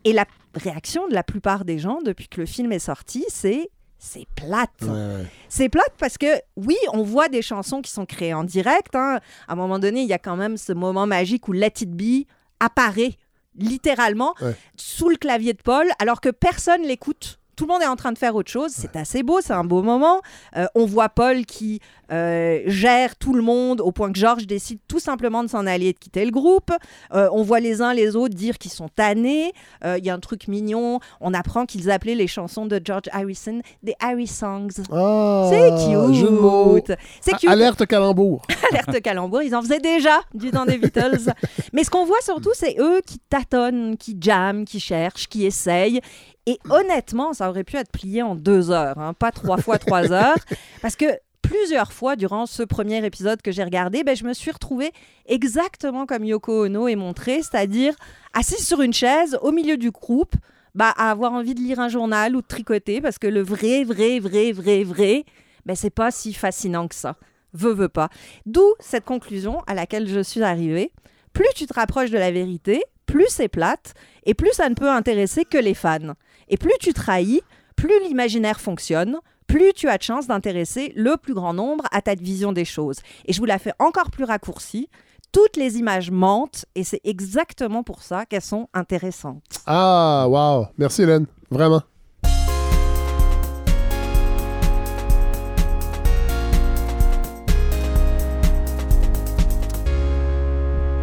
[0.05, 3.71] Et la réaction de la plupart des gens depuis que le film est sorti, c'est
[4.03, 4.71] c'est plate.
[4.81, 5.27] Ouais, ouais.
[5.51, 8.95] C'est plate parce que, oui, on voit des chansons qui sont créées en direct.
[8.97, 9.21] hein.
[9.47, 11.91] À un moment donné, il y a quand même ce moment magique où Let It
[11.91, 12.25] Be
[12.61, 13.17] apparaît
[13.59, 14.57] littéralement Ouais.
[14.77, 17.39] sous le clavier de Paul, alors que personne l'écoute.
[17.57, 18.71] Tout le monde est en train de faire autre chose.
[18.75, 20.23] C'est assez beau, c'est un beau moment.
[20.57, 24.81] Euh, on voit Paul qui euh, gère tout le monde au point que George décide
[24.89, 26.71] tout simplement de s'en aller et de quitter le groupe.
[27.15, 29.53] Euh, on voit les uns les autres dire qu'ils sont tannés.
[29.85, 31.01] Euh, Il y a un truc mignon.
[31.21, 34.83] On apprend qu'ils appelaient les chansons de George Harrison des Harry Songs.
[34.93, 36.93] Ah, C'est cute.
[37.21, 37.49] C'est cute.
[37.51, 38.43] Alerte calembour.
[38.71, 39.43] Alerte calembour.
[39.43, 41.33] Ils en faisaient déjà du temps des Beatles.
[41.73, 46.01] Mais ce qu'on voit surtout, c'est eux qui tâtonnent, qui jamment, qui cherchent, qui essayent.
[46.47, 50.11] Et honnêtement, ça aurait pu être plié en deux heures, hein, pas trois fois trois
[50.11, 50.39] heures.
[50.83, 51.07] Parce que
[51.43, 54.93] plusieurs fois durant ce premier épisode que j'ai regardé, ben, je me suis retrouvée
[55.27, 57.95] exactement comme Yoko Ono est montré, c'est-à-dire
[58.33, 60.35] assise sur une chaise au milieu du groupe,
[60.75, 63.85] bah, à avoir envie de lire un journal ou de tricoter, parce que le vrai,
[63.85, 65.25] vrai, vrai, vrai, vrai,
[65.67, 67.17] ben, c'est pas si fascinant que ça.
[67.53, 68.09] Veux, veux pas.
[68.47, 70.93] D'où cette conclusion à laquelle je suis arrivée.
[71.33, 74.91] Plus tu te rapproches de la vérité, plus c'est plate, et plus ça ne peut
[74.91, 76.15] intéresser que les fans.
[76.49, 77.43] Et plus tu trahis,
[77.77, 79.19] plus l'imaginaire fonctionne,
[79.51, 82.99] plus tu as de chance d'intéresser le plus grand nombre à ta vision des choses.
[83.27, 84.89] Et je vous la fais encore plus raccourcie.
[85.33, 89.43] Toutes les images mentent, et c'est exactement pour ça qu'elles sont intéressantes.
[89.67, 90.67] Ah, wow.
[90.79, 91.27] Merci, Hélène.
[91.51, 91.83] Vraiment.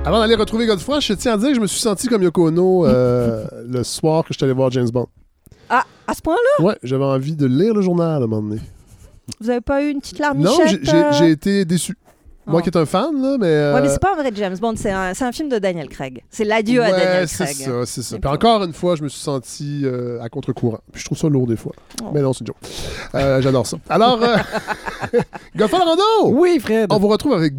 [0.06, 2.48] Avant d'aller retrouver Godefroy, je tiens à dire que je me suis senti comme Yoko
[2.48, 5.08] Ono euh, le soir que je suis allé voir James Bond.
[5.70, 8.62] Ah, à ce point-là, Ouais, j'avais envie de lire le journal à un moment donné.
[9.40, 11.98] vous avez pas eu une petite Non, j'ai- j'ai euh, j'ai été déçu.
[12.50, 12.64] Moi Oh.
[12.64, 13.46] qui est un fan, là, mais...
[13.48, 15.60] euh, Ouais, mais c'est pas un vrai James Bond, c'est un, c'est un film de
[15.60, 16.24] Daniel Craig.
[16.30, 17.56] C'est l'adieu à Daniel c'est Craig.
[17.58, 18.16] ça, c'est ça.
[18.16, 20.80] Et Puis encore une fois, je me suis senti euh, à contre-courant.
[20.94, 21.74] Puis je trouve ça lourd des fois.
[22.02, 22.06] Oh.
[22.14, 22.56] Mais non, c'est une joke.
[23.16, 23.76] Euh, J'adore ça.
[23.90, 24.38] Alors, euh...
[25.58, 26.88] Godfrey Lando, Oui, Fred.
[26.90, 27.54] on vous retrouve avec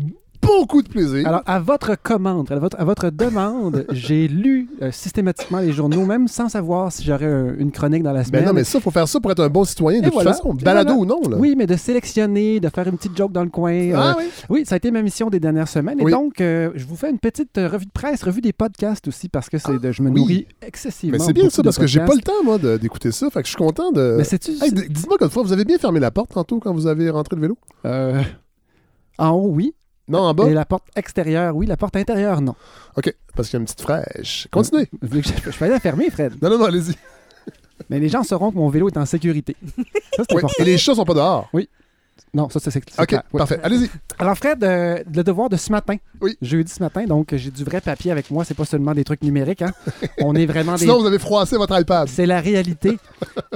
[0.48, 1.26] beaucoup de plaisir.
[1.26, 6.04] Alors, à votre commande, à votre, à votre demande, j'ai lu euh, systématiquement les journaux,
[6.06, 8.42] même sans savoir si j'aurais un- une chronique dans la semaine.
[8.42, 10.14] ben non, mais ça, faut faire ça pour être un bon citoyen, de Et toute
[10.14, 10.32] voilà.
[10.32, 10.54] façon.
[10.54, 11.00] Balado voilà.
[11.00, 11.36] ou non, là.
[11.38, 13.72] Oui, mais de sélectionner, de faire une petite joke dans le coin.
[13.94, 14.24] Ah euh, oui?
[14.50, 15.98] oui, ça a été ma mission des dernières semaines.
[16.00, 16.10] Oui.
[16.10, 19.28] Et donc, euh, je vous fais une petite revue de presse, revue des podcasts aussi,
[19.28, 20.20] parce que c'est de- je me Ah, oui.
[20.20, 21.18] nourris excessivement.
[21.18, 23.28] Mais c'est bien ça, parce que j'ai pas le temps, moi, d'écouter ça.
[23.30, 24.16] Fait que je suis content de...
[24.18, 24.24] Mais.
[24.64, 27.36] Hey, d- Dites-moi, Godefroy, vous avez bien fermé la porte tantôt quand vous avez rentré
[27.36, 27.58] le vélo?
[27.84, 28.22] euh,
[29.18, 29.74] en haut, oui.
[30.08, 30.46] Non, en bas?
[30.48, 31.66] Et la porte extérieure, oui.
[31.66, 32.54] La porte intérieure, non.
[32.96, 34.48] OK, parce qu'il y a une petite fraîche.
[34.50, 34.88] Continuez.
[35.02, 36.34] Voulez que Je, je vais la fermer, Fred.
[36.42, 36.94] Non, non, non, allez-y.
[37.90, 39.56] Mais les gens sauront que mon vélo est en sécurité.
[39.62, 40.38] Ça, c'est Oui.
[40.38, 40.48] important.
[40.58, 41.48] Et les chats sont pas dehors.
[42.34, 43.22] Non, ça, c'est c'est OK, clair.
[43.32, 43.38] Oui.
[43.38, 43.58] parfait.
[43.62, 43.88] Allez-y.
[44.18, 45.96] Alors, Fred, euh, le devoir de ce matin.
[46.20, 46.36] Oui.
[46.42, 48.44] Jeudi ce matin, donc j'ai du vrai papier avec moi.
[48.44, 49.62] C'est pas seulement des trucs numériques.
[49.62, 49.72] Hein.
[50.20, 50.80] On est vraiment des.
[50.80, 52.06] Sinon, vous avez froissé votre iPad.
[52.08, 52.98] C'est la réalité.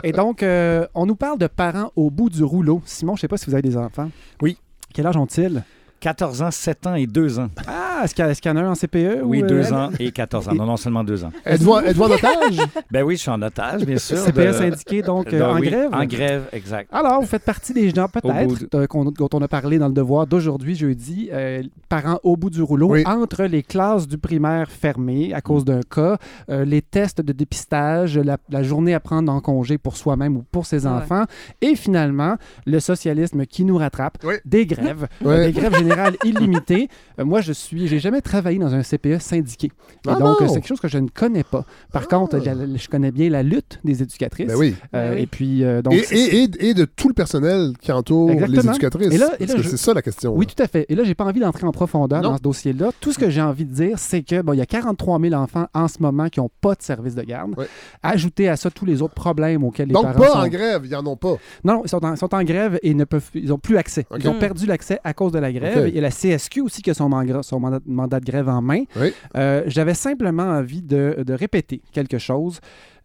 [0.05, 2.81] Et donc, euh, on nous parle de parents au bout du rouleau.
[2.87, 4.11] Simon, je sais pas si vous avez des enfants.
[4.41, 4.57] Oui.
[4.95, 5.63] Quel âge ont-ils?
[6.03, 7.49] 14 ans, 7 ans et 2 ans.
[7.69, 9.21] Ah, est-ce qu'il y, en a un en CPE?
[9.23, 10.55] Oui, ou, 2 euh, ans et 14 ans.
[10.55, 11.31] Non, non, seulement 2 ans.
[11.47, 12.59] Êtes-vous en otage?
[12.91, 14.19] Ben oui, je suis en otage, bien sûr.
[14.25, 15.91] CPE de- syndiqué, donc de- euh, en oui, grève?
[15.93, 16.89] En grève, exact.
[16.93, 18.87] Alors, vous faites partie des gens, peut-être, de- euh,
[19.17, 22.89] dont on a parlé dans le devoir d'aujourd'hui, jeudi, euh, parents au bout du rouleau,
[22.91, 23.05] Oui.
[23.07, 26.19] entre les classes du primaire fermées à cause d'un cas,
[26.51, 30.45] euh, les tests de dépistage, la, la journée à prendre en congé pour soi-même ou
[30.51, 30.93] pour ses Ouais.
[30.93, 31.25] enfants,
[31.61, 32.35] et finalement,
[32.67, 34.35] le socialisme qui nous rattrape, Oui.
[34.45, 35.92] des grèves, des grèves générales
[36.25, 36.89] illimitées.
[37.19, 39.67] Euh, moi, je suis, j'ai jamais travaillé dans un CPE syndiqué.
[39.69, 41.65] Et Ah donc, euh, c'est quelque chose que je ne connais pas.
[41.93, 44.49] Par contre, la- la- je connais bien la lutte des éducatrices.
[44.49, 44.75] Ben oui.
[44.95, 45.23] Euh, Ben oui.
[45.23, 48.29] Et puis, euh, donc, Et, c'est- et, et, et de tout le personnel qui entoure
[48.31, 48.73] les Exactement.
[48.73, 49.13] éducatrices.
[49.15, 50.35] Et là- et là, Parce que je- c'est ça la question.
[50.35, 50.53] Oui, là.
[50.57, 50.87] tout à fait.
[50.89, 52.31] Et là, j'ai pas envie d'entrer en profondeur Non.
[52.31, 52.91] dans ce dossier-là.
[53.01, 55.35] Tout ce que j'ai envie de dire, c'est que bon, il y a 43 000
[55.35, 57.55] enfants en ce moment qui n'ont pas de service de garde.
[57.59, 57.67] Ouais.
[58.03, 60.39] Ajouter à ça tous les autres problèmes auxquels les Donc, parents pas sont...
[60.39, 61.37] en grève, ils en ont pas.
[61.65, 63.77] Non, non, ils sont en, ils sont en grève et ne peuvent, ils ont plus
[63.77, 64.07] accès.
[64.19, 65.82] Ils ont perdu l'accès à cause de la grève.
[65.89, 68.49] Il y a la CSQ aussi qui a son, mangra- son mandat, mandat de grève
[68.49, 68.85] en main.
[68.97, 69.13] Oui.
[69.37, 72.61] Euh, J'avais simplement envie de, de répéter quelque chose.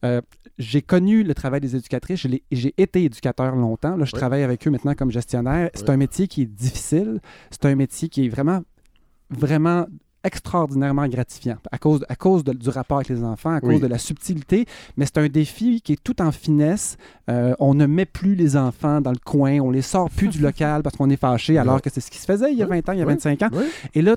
[0.06, 0.22] Euh,
[0.58, 2.26] j'ai connu le travail des éducatrices.
[2.52, 3.96] J'ai été éducateur longtemps.
[3.96, 4.20] Là, je Oui.
[4.20, 5.70] travaille avec eux maintenant comme gestionnaire.
[5.74, 5.94] C'est Oui.
[5.96, 7.20] un métier qui est difficile.
[7.52, 8.62] C'est un métier qui est vraiment,
[9.30, 9.86] vraiment
[10.24, 13.80] extraordinairement gratifiant à cause, à cause de- du rapport avec les enfants, à cause Oui.
[13.80, 14.66] de la subtilité.
[14.98, 16.98] Mais c'est un défi qui est tout en finesse.
[17.30, 20.40] Euh, on ne met plus les enfants dans le coin, on les sort plus du
[20.42, 22.66] local parce qu'on est fâché, alors que c'est ce qui se faisait il y a
[22.68, 22.82] Oui.
[22.86, 23.14] 20 ans, il y a Oui.
[23.14, 23.50] 25 ans.
[23.94, 24.16] Et là,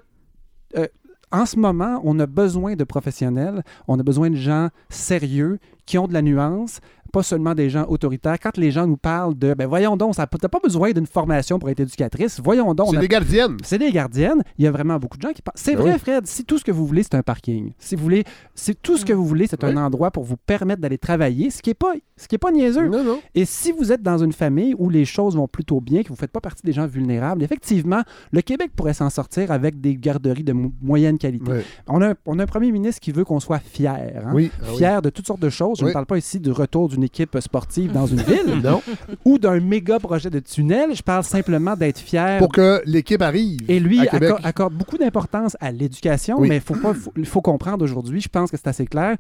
[0.77, 0.87] euh,
[1.33, 5.97] en ce moment, on a besoin de professionnels, on a besoin de gens sérieux qui
[5.99, 8.39] ont de la nuance, pas seulement des gens autoritaires.
[8.41, 11.59] Quand les gens nous parlent de, ben voyons donc, ça- t'as pas besoin d'une formation
[11.59, 12.89] pour être éducatrice, voyons donc.
[12.89, 13.57] on C'est a- des gardiennes.
[13.63, 14.43] c'est des gardiennes.
[14.59, 15.55] Il y a vraiment beaucoup de gens qui pensent.
[15.57, 15.99] C'est Ben vrai.
[15.99, 16.27] Fred.
[16.27, 17.73] Si tout ce que vous voulez, c'est un parking.
[17.79, 20.81] Si vous voulez, si tout ce que vous voulez, c'est un endroit pour vous permettre
[20.81, 22.89] d'aller travailler, ce qui est pas, ce qui est pas niaiseux.
[22.89, 23.19] Non, non.
[23.35, 26.15] Et si vous êtes dans une famille où les choses vont plutôt bien, que vous
[26.15, 29.97] ne faites pas partie des gens vulnérables, effectivement, le Québec pourrait s'en sortir avec des
[29.97, 31.51] garderies de mo- moyenne qualité.
[31.89, 34.23] On, a, un- on a un premier ministre qui veut qu'on soit fier.
[34.25, 34.31] hein.
[34.35, 34.51] Oui.
[34.63, 34.67] ah.
[34.77, 35.79] Fier de toutes sortes de choses.
[35.81, 38.83] Je ne parle pas ici du retour d'une équipe sportive dans une ville Non.
[39.25, 40.95] ou d'un méga projet de tunnel.
[40.95, 43.61] Je parle simplement d'être fier Pour que l'équipe arrive.
[43.69, 44.31] et lui à Québec.
[44.31, 46.49] acco- accorde beaucoup d'importance à l'éducation, Oui.
[46.49, 46.75] mais il faut,
[47.25, 49.17] faut, comprendre aujourd'hui, je pense que c'est assez clair.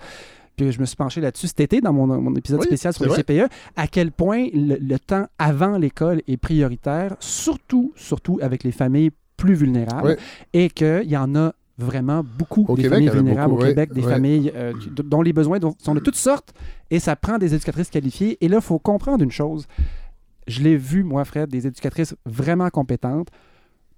[0.57, 3.05] Puis je me suis penché là-dessus cet été dans mon, mon épisode Oui, spécial sur
[3.05, 3.23] le vrai.
[3.23, 8.73] CPE, à quel point le, le temps avant l'école est prioritaire, surtout, surtout avec les
[8.73, 10.15] familles plus vulnérables, Oui.
[10.53, 13.93] et qu'il y en a vraiment beaucoup Au des Québec, familles vulnérables beaucoup, au Québec,
[13.93, 14.73] des familles euh,
[15.05, 16.53] dont les besoins sont de toutes sortes,
[16.91, 18.39] et ça prend des éducatrices qualifiées.
[18.41, 19.67] Et là, il faut comprendre une chose.
[20.47, 23.29] Je l'ai vu, moi, Fred, des éducatrices vraiment compétentes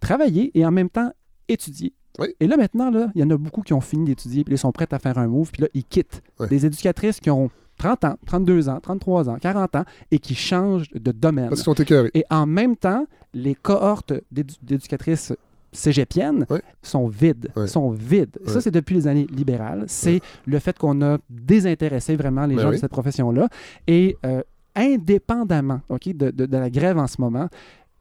[0.00, 1.12] travailler et en même temps
[1.48, 1.92] étudier.
[2.18, 2.28] Oui.
[2.40, 4.58] Et là, maintenant, là, il y en a beaucoup qui ont fini d'étudier, puis ils
[4.58, 6.22] sont prêts à faire un move, puis là, ils quittent.
[6.40, 6.48] Oui.
[6.48, 10.90] Des éducatrices qui ont 30 ans, 32 ans, 33 ans, 40 ans, et qui changent
[10.90, 11.48] de domaine.
[11.48, 12.10] Parce qu'ils sont écœurés.
[12.14, 15.32] Et en même temps, les cohortes d'édu- d'éducatrices
[15.72, 16.58] cégepiennes Oui.
[16.82, 17.48] sont vides.
[17.56, 17.68] Oui.
[17.68, 18.38] Sont vides.
[18.44, 18.52] Oui.
[18.52, 19.84] Ça, c'est depuis les années libérales.
[19.88, 23.48] C'est le fait qu'on a désintéressé vraiment les Ben gens de cette profession-là.
[23.86, 24.42] Et euh,
[24.76, 27.48] indépendamment ok, de, de- de la grève en ce moment,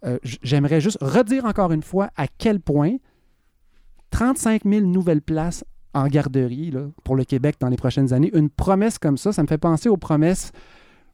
[0.05, 2.95] euh, j'aimerais juste redire encore une fois à quel point
[4.11, 8.49] 35 000 nouvelles places en garderie là, pour le Québec dans les prochaines années, une
[8.49, 10.51] promesse comme ça, ça me fait penser aux promesses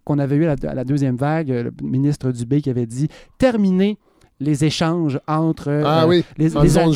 [0.04, 2.86] qu'on avait eues à la, à la deuxième vague, euh, le ministre Dubé qui avait
[2.86, 3.98] dit terminer
[4.40, 6.94] les échanges entre euh, Ah oui, les, les- zone,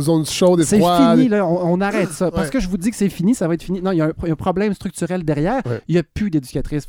[0.00, 1.18] zone chaude et c'est froide.
[1.18, 2.30] fini, là, on, on arrête ça.
[2.30, 2.52] Parce Ouais.
[2.52, 3.80] que je vous dis que c'est fini, ça va être fini.
[3.82, 5.62] Non, il y a un, problème structurel derrière.
[5.66, 5.80] Ouais.
[5.88, 6.30] Il n'y a plus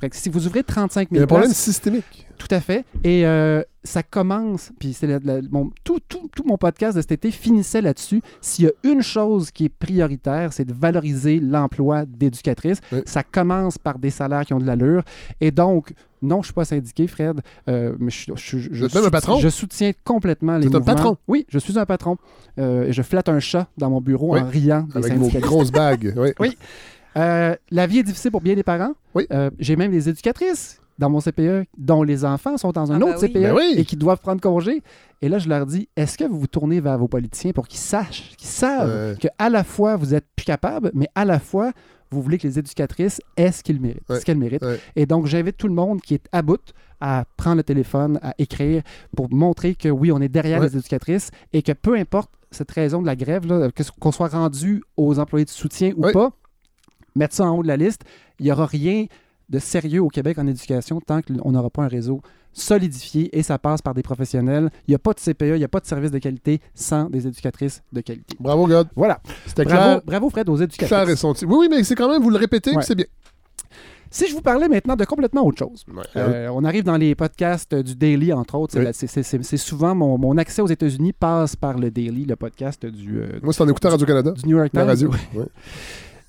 [0.09, 2.27] que Si vous ouvrez 35 Il y a 000 un problème systémique.
[2.37, 2.85] tout à fait.
[3.03, 7.01] Et euh, ça commence, puis c'est la- la- mon- tout, tout- tout mon podcast de
[7.01, 8.21] cet été finissait là-dessus.
[8.41, 12.81] S'il y a une chose qui est prioritaire, c'est de valoriser l'emploi d'éducatrices.
[12.91, 12.99] Oui.
[13.05, 15.03] Ça commence par des salaires qui ont de l'allure.
[15.39, 19.09] Et donc, non, je ne suis pas syndiqué, Fred, euh, mais je, je- je- soutiens-
[19.09, 19.39] patron?
[19.39, 20.93] je soutiens complètement les êtes un mouvements.
[20.95, 21.17] patron?
[21.27, 22.17] Oui, je suis un patron.
[22.59, 24.39] Euh, et je flatte un chat dans mon bureau Oui.
[24.41, 25.41] en riant des Avec vos syndicalistes.
[25.47, 26.13] grosses bagues.
[26.17, 26.29] Oui.
[26.39, 26.57] Oui.
[27.17, 28.91] Euh, la vie est difficile pour bien des parents.
[29.13, 29.25] Oui.
[29.31, 33.05] Euh, J'ai même des éducatrices dans mon CPE dont les enfants sont dans un Ah
[33.05, 33.27] autre oui.
[33.29, 33.73] CPE Ben oui.
[33.77, 34.81] et qui doivent prendre congé.
[35.21, 37.79] Et là, je leur dis, est-ce que vous vous tournez vers vos politiciens pour qu'ils
[37.79, 39.17] sachent, qu'ils savent Ouais.
[39.19, 41.71] que à la fois vous êtes plus capable, mais à la fois
[42.11, 44.19] vous voulez que les éducatrices aient ce qu'ils méritent, Ouais.
[44.19, 44.61] ce qu'elles méritent.
[44.63, 44.79] Ouais.
[44.95, 46.61] Et donc, j'invite tout le monde qui est à bout
[47.01, 48.83] à prendre le téléphone, à écrire
[49.17, 50.67] pour montrer que oui, on est derrière Ouais.
[50.67, 54.29] les éducatrices et que peu importe cette raison de la grève, là, que- qu'on soit
[54.29, 56.13] rendu aux employés de soutien ou Ouais.
[56.13, 56.31] pas,
[57.15, 58.03] mettre ça en haut de la liste,
[58.39, 59.05] il n'y aura rien
[59.49, 63.59] de sérieux au Québec en éducation tant qu'on n'aura pas un réseau solidifié et ça
[63.59, 64.69] passe par des professionnels.
[64.87, 67.09] Il n'y a pas de CPE, il n'y a pas de service de qualité sans
[67.09, 68.37] des éducatrices de qualité.
[68.39, 68.87] Bravo, God.
[68.95, 69.19] Voilà.
[69.45, 70.01] C'était Bravo, clair.
[70.05, 71.19] bravo Fred aux Clair et éducatrices.
[71.19, 71.45] senti.
[71.45, 72.81] Oui, oui, mais c'est quand même, vous le répétez, Ouais.
[72.81, 73.05] c'est bien.
[74.09, 76.03] Si je vous parlais maintenant de complètement autre chose, Ouais.
[76.15, 78.79] Euh, on arrive dans les podcasts euh, du Daily, entre autres.
[78.79, 78.87] Oui.
[78.93, 83.39] c'est souvent mon, mon accès aux États-Unis passe par le Daily, le podcast du, euh,
[83.43, 84.31] Moi, c'est en écoutant Radio-Canada.
[84.31, 84.79] du New York Times.
[84.79, 85.11] La radio.
[85.35, 85.43] Oui.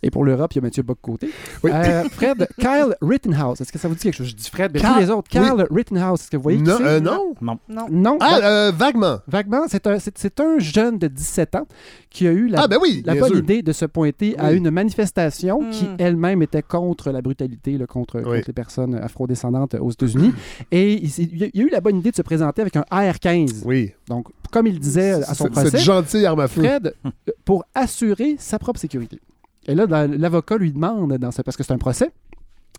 [0.07, 1.29] Et pour l'Europe, il y a Mathieu Bock-Côté.
[1.65, 1.71] Oui.
[1.75, 4.29] Euh, Fred, Kyle Rittenhouse, est-ce que ça vous dit quelque chose?
[4.29, 5.29] Je dis Fred, mais Kyle- tous les autres.
[5.29, 6.87] Kyle Rittenhouse, est-ce que vous voyez qui Non, c'est?
[6.87, 7.35] euh, non.
[7.41, 7.59] Non.
[7.91, 8.19] Non.
[8.21, 9.19] Ah, va- euh, vaguement.
[9.27, 11.67] vaguement, c'est un, c'est- c'est un jeune de 17 ans
[12.09, 13.39] qui a eu la, Ah, ben oui, la bien bonne sûr.
[13.41, 15.71] idée de se pointer à une manifestation Mm.
[15.71, 18.23] qui elle-même était contre la brutalité, là, contre, Oui.
[18.23, 20.33] contre les personnes afrodescendantes aux États-Unis.
[20.71, 22.85] Et il, il a il a eu la bonne idée de se présenter avec un
[22.91, 23.63] AR-15.
[23.65, 23.91] Oui.
[24.09, 26.63] Donc, comme il disait à son C'est- procès, Cette gentille arme à feu.
[26.63, 27.11] Fred, euh,
[27.45, 29.19] pour assurer sa propre sécurité.
[29.69, 32.11] Et là, l'avocat lui demande, dans ce- parce que c'est un procès,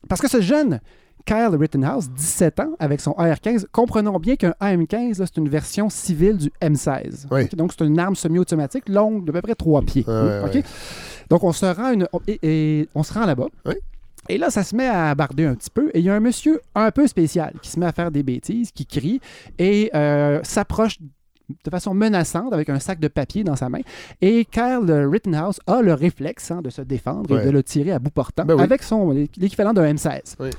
[0.09, 0.79] parce que ce jeune
[1.25, 5.89] Kyle Rittenhouse, 17 ans, avec son AR-15, comprenons bien qu'un AM-15, là, c'est une version
[5.89, 7.25] civile du M16.
[7.31, 7.43] Oui.
[7.43, 10.05] Ok, Donc, c'est une arme semi-automatique longue d'à peu près 3 pieds.
[11.29, 13.47] Donc, on se rend, une- on- et, et on se rend là-bas.
[13.65, 13.73] Oui.
[14.29, 15.89] Et là, ça se met à barder un petit peu.
[15.93, 18.23] Et il y a un monsieur un peu spécial qui se met à faire des
[18.23, 19.19] bêtises, qui crie
[19.57, 20.97] et euh, s'approche
[21.49, 23.79] de façon menaçante avec un sac de papier dans sa main.
[24.21, 27.43] Et Kyle Rittenhouse a le réflexe hein, de se défendre Ouais.
[27.43, 28.61] et de le tirer à bout portant Ben oui.
[28.63, 30.35] avec son l'équivalent d'un M16.
[30.39, 30.49] Oui.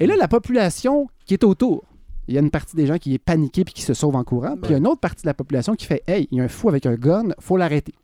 [0.00, 1.84] Et là, la population qui est autour,
[2.28, 4.24] il y a une partie des gens qui est paniquée puis qui se sauve en
[4.24, 4.56] courant.
[4.56, 6.40] Puis il y a une autre partie de la population qui fait Hey, il y
[6.40, 7.94] a un fou avec un gun, faut l'arrêter.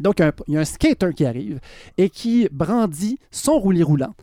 [0.00, 1.60] Donc, il y a un skater qui arrive
[1.98, 4.14] et qui brandit son roulis roulant.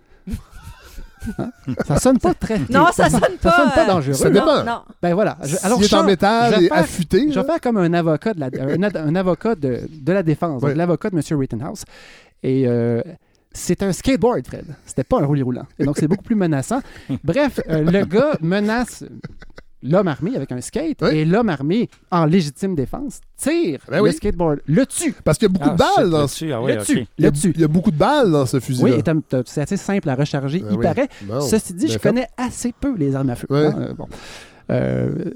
[1.38, 1.52] Hein?
[1.88, 2.60] Ça sonne pas très.
[2.70, 4.14] Non, ça sonne Ça pas, sonne pas euh, dangereux.
[4.14, 4.34] Ça non?
[4.34, 4.64] dépend.
[4.64, 4.82] Non.
[5.02, 5.38] Ben voilà.
[5.44, 7.32] Je- alors, est je en métal je et faire- affûté.
[7.32, 10.24] je vais faire comme un avocat de, la, un, ad- un avocat de, de la
[10.24, 11.40] défense, l'avocat de M.
[11.40, 11.84] Rittenhouse.
[12.44, 13.02] Et euh,
[13.52, 14.66] c'est un skateboard, Fred.
[14.86, 15.66] C'était pas un roulis roulant.
[15.78, 16.82] Et donc, c'est beaucoup plus menaçant.
[17.24, 19.04] Bref, euh, le gars menace
[19.84, 21.10] l'homme armé avec un skate Oui.
[21.18, 25.14] et l'homme armé, en légitime défense, tire Ben le skateboard, le tue.
[25.24, 26.46] Parce qu'il y a beaucoup Ah, de balles shit, dans ce.
[26.46, 27.06] là-dessus, ah oui, le.
[27.18, 27.52] Il y, a, Le tue.
[27.56, 28.84] il y a beaucoup de balles dans ce fusil.
[28.84, 29.04] Oui, et
[29.46, 30.84] c'est assez simple à recharger, Ah il oui.
[30.84, 31.08] paraît.
[31.24, 32.10] Bon, Ceci dit, bien je fait.
[32.10, 33.48] connais assez peu les armes à feu.
[33.52, 34.08] Hein, euh, bon.
[34.72, 35.32] Euh,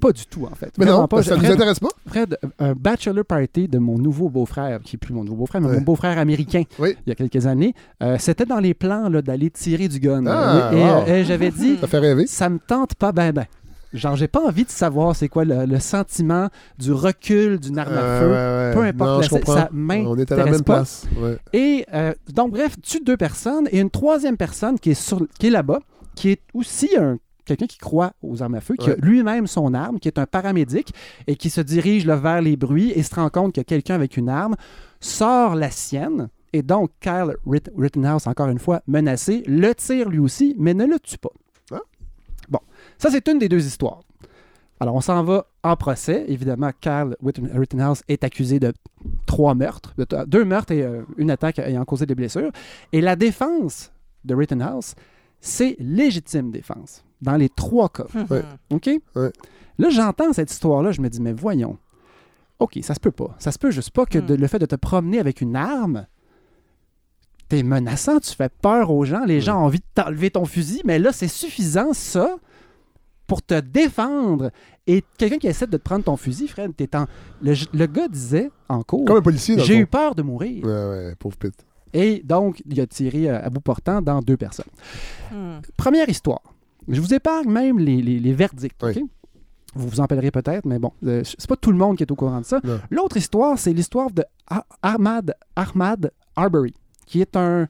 [0.00, 0.70] pas du tout, en fait.
[0.78, 1.24] Mais Vraiment non, pas.
[1.24, 1.88] ça ne Fred- nous intéresse pas.
[2.06, 5.66] Fred, un bachelor party de mon nouveau beau-frère, qui est plus mon nouveau beau-frère, mais
[5.70, 5.74] Ouais.
[5.74, 6.94] mon beau-frère américain, Oui.
[7.04, 10.24] il y a quelques années, euh, c'était dans les plans là, d'aller tirer du gun.
[10.28, 11.06] Ah, et, wow.
[11.08, 12.28] et j'avais dit, Ça fait rêver.
[12.28, 13.46] ça me tente pas ben ben.
[13.94, 16.48] Genre, j'ai pas envie de savoir c'est quoi le, le sentiment
[16.78, 18.26] du recul d'une arme à feu.
[18.26, 18.70] ouais, ouais.
[18.74, 19.68] Peu importe, Non, la- ça
[20.06, 20.74] On est à la même pas.
[20.76, 21.06] place.
[21.18, 21.38] Ouais.
[21.54, 25.46] Et euh, donc, bref, tue deux personnes et une troisième personne qui est, sur, qui
[25.46, 25.80] est là-bas,
[26.14, 29.72] qui est aussi un quelqu'un qui croit aux armes à feu, qui a lui-même son
[29.72, 30.92] arme, qui est un paramédic
[31.26, 34.18] et qui se dirige là, vers les bruits et se rend compte que quelqu'un avec
[34.18, 34.54] une arme
[35.00, 36.28] sort la sienne.
[36.52, 40.84] Et donc, Kyle Ritt- Rittenhouse, encore une fois, menacé, le tire lui aussi, mais ne
[40.84, 41.30] le tue pas.
[42.98, 44.00] Ça c'est une des deux histoires.
[44.80, 46.24] Alors, on s'en va en procès.
[46.28, 47.16] Évidemment, Ritten-
[47.52, 48.72] Rittenhouse est accusé de
[49.26, 52.52] trois meurtres, de t- deux meurtres et euh, une attaque ayant causé des blessures.
[52.92, 53.90] Et la défense
[54.24, 54.94] de Rittenhouse,
[55.40, 58.06] c'est légitime défense, dans les trois cas.
[58.30, 58.44] Ouais.
[58.70, 58.88] OK?
[59.16, 59.32] Ouais.
[59.78, 61.76] Là, j'entends cette histoire-là, je me dis, mais voyons.
[62.60, 63.34] OK, ça se peut pas.
[63.40, 66.06] Ça se peut juste pas que de- le fait de te promener avec une arme,
[67.48, 70.82] t'es menaçant, tu fais peur aux gens, les gens ont envie de t'enlever ton fusil,
[70.84, 72.36] mais là, c'est suffisant, ça,
[73.28, 74.50] pour te défendre.
[74.88, 77.06] Et quelqu'un qui essaie de te prendre ton fusil, Fred, t'es en...
[77.42, 80.64] le, le gars disait en cours, Comme un policier, j'ai eu peur de mourir.
[80.64, 81.64] Ouais, ouais, pauvre Pete.
[81.92, 84.66] Et donc, il a tiré euh, à bout portant dans deux personnes.
[85.32, 85.58] Hmm.
[85.76, 86.40] Première histoire.
[86.88, 88.76] Je vous épargne même les, les- les verdicts.
[88.82, 89.04] Oui.
[89.74, 92.16] Vous vous en peut-être, mais bon, euh, c'est pas tout le monde qui est au
[92.16, 92.60] courant de ça.
[92.90, 96.72] L'autre histoire, c'est l'histoire de Ar- Ahmad, Ahmad Arbery,
[97.06, 97.68] qui est un,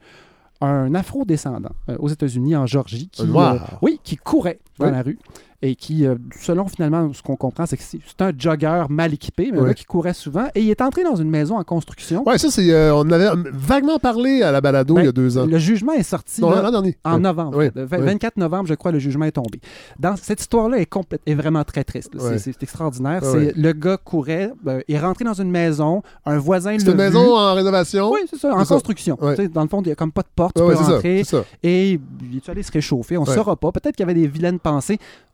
[0.61, 4.93] un afro-descendant euh, aux États-Unis, en Georgie, qui, euh, oui, qui courait dans Oui.
[4.93, 5.19] la rue
[5.61, 9.13] et qui, euh, selon finalement ce qu'on comprend, c'est que c'est c'est un jogger mal
[9.13, 9.67] équipé, mais Oui.
[9.67, 12.23] gars qui courait souvent, et il est entré dans une maison en construction.
[12.29, 12.71] Ouais, ça, c'est.
[12.73, 15.47] euh, on avait vaguement parlé à la balado Ben, il y a deux ans.
[15.47, 16.97] Le jugement est sorti Non, là, l'an dernier.
[17.05, 17.59] en novembre.
[17.59, 18.05] Oui, Le vingt- oui.
[18.07, 19.61] 24 novembre, je crois, le jugement est tombé.
[19.99, 22.15] Dans cette histoire-là est, complète- est vraiment très triste.
[22.15, 22.21] là.
[22.23, 22.39] C'est-.
[22.39, 23.25] C'est extraordinaire.
[23.25, 26.93] C'est le gars courait, euh, il est rentré dans une maison, un voisin C'est l'a
[26.93, 27.05] une vu.
[27.05, 28.13] maison en rénovation?
[28.13, 28.75] Oui, c'est ça, en C'est ça.
[28.75, 29.19] construction.
[29.35, 30.93] Sais, Dans le fond, il n'y a comme pas de porte, tu peux c'est ça,
[30.93, 31.25] rentrer.
[31.25, 31.45] c'est ça.
[31.65, 31.99] Et
[32.31, 33.73] il est allé se réchauffer, on ne saura pas.
[33.73, 34.61] Peut-être qu'il y avait des vilaines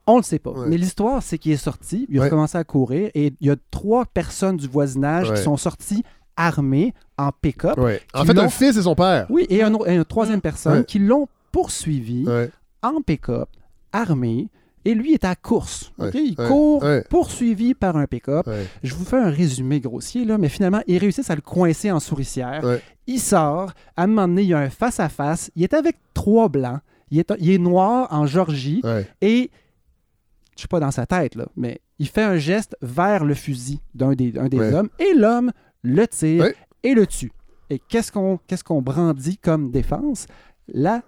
[0.07, 0.51] On ne le sait pas.
[0.51, 0.66] Ouais.
[0.68, 2.28] Mais l'histoire, c'est qu'il est sorti, il a Ouais.
[2.30, 5.37] commencé à courir et il y a trois personnes du voisinage Ouais.
[5.37, 6.03] qui sont sorties
[6.37, 7.78] armées en pick-up.
[8.12, 9.26] En fait, un fils et son père.
[9.30, 12.26] Oui, et, un, et une troisième personne qui l'ont poursuivi
[12.82, 13.49] en pick-up,
[13.93, 14.49] armé,
[14.85, 15.93] et lui est à course.
[16.12, 18.47] Il court, poursuivi par un pick-up.
[18.82, 22.01] Je vous fais un résumé grossier, là, mais finalement, ils réussissent à le coincer en
[22.01, 22.62] souricière.
[23.07, 23.72] Il sort.
[23.97, 25.51] À un moment donné, il y a un face-à-face.
[25.57, 26.80] Il est avec trois blancs.
[27.11, 28.81] Il est, il est noir en Georgie.
[28.85, 29.07] Ouais.
[29.21, 29.51] Et,
[30.57, 33.81] je suis pas dans sa tête, là, mais il fait un geste vers le fusil
[33.95, 34.73] d'un des, un des Ouais.
[34.73, 34.89] hommes.
[34.99, 35.53] Et l'homme
[35.83, 36.55] le tire Ouais.
[36.83, 37.33] et le tue.
[37.71, 40.27] Et qu'est-ce qu'on qu'est-ce qu'on brandit comme défense?
[40.69, 41.03] La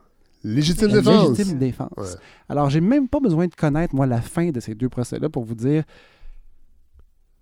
[0.45, 1.31] Légitime la défense.
[1.39, 1.91] légitime défense.
[1.97, 2.07] Ouais.
[2.49, 5.45] Alors, j'ai même pas besoin de connaître, moi, la fin de ces deux procès-là pour
[5.45, 5.83] vous dire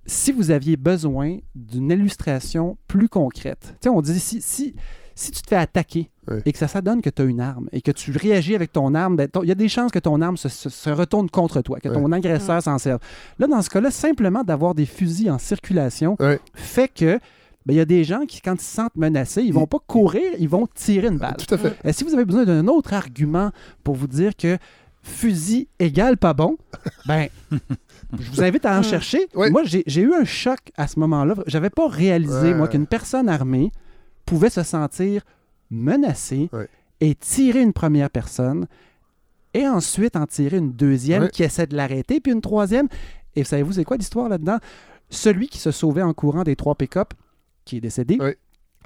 [0.07, 3.75] si vous aviez besoin d'une illustration plus concrète.
[3.81, 4.75] Tu sais, on dit si, si,
[5.15, 6.11] si tu te fais attaquer
[6.47, 8.73] et que ça, ça donne que tu as une arme et que tu réagis avec
[8.73, 11.29] ton arme, ben, il y a des chances que ton arme se, se- se retourne
[11.29, 12.99] contre toi, que ton agresseur s'en serve.
[13.39, 16.17] Là, dans ce cas-là, simplement d'avoir des fusils en circulation
[16.55, 17.19] fait que
[17.67, 19.79] ben, il y a des gens qui, quand ils se sentent menacés, ils vont pas
[19.87, 21.37] courir, ils vont tirer une balle.
[21.39, 21.75] Tout à fait.
[21.87, 23.51] Euh, si vous avez besoin d'un autre argument
[23.83, 24.59] pour vous dire que
[25.03, 26.57] fusil égale pas bon,
[27.07, 27.29] ben,
[28.19, 29.27] je vous invite à en chercher.
[29.35, 29.51] Ouais.
[29.51, 31.35] Moi, j'ai j'ai eu un choc à ce moment-là.
[31.47, 32.55] J'avais pas réalisé, Ouais.
[32.55, 33.71] moi, qu'une personne armée
[34.25, 35.23] pouvait se sentir
[35.71, 36.69] menacée Ouais.
[37.01, 38.67] et tirer une première personne
[39.53, 42.89] et ensuite en tirer une deuxième qui essaie de l'arrêter, puis une troisième.
[43.37, 44.59] Et savez-vous, c'est quoi l'histoire là-dedans?
[45.11, 47.15] Celui qui se sauvait en courant des trois pick-up,
[47.65, 48.19] qui est décédé,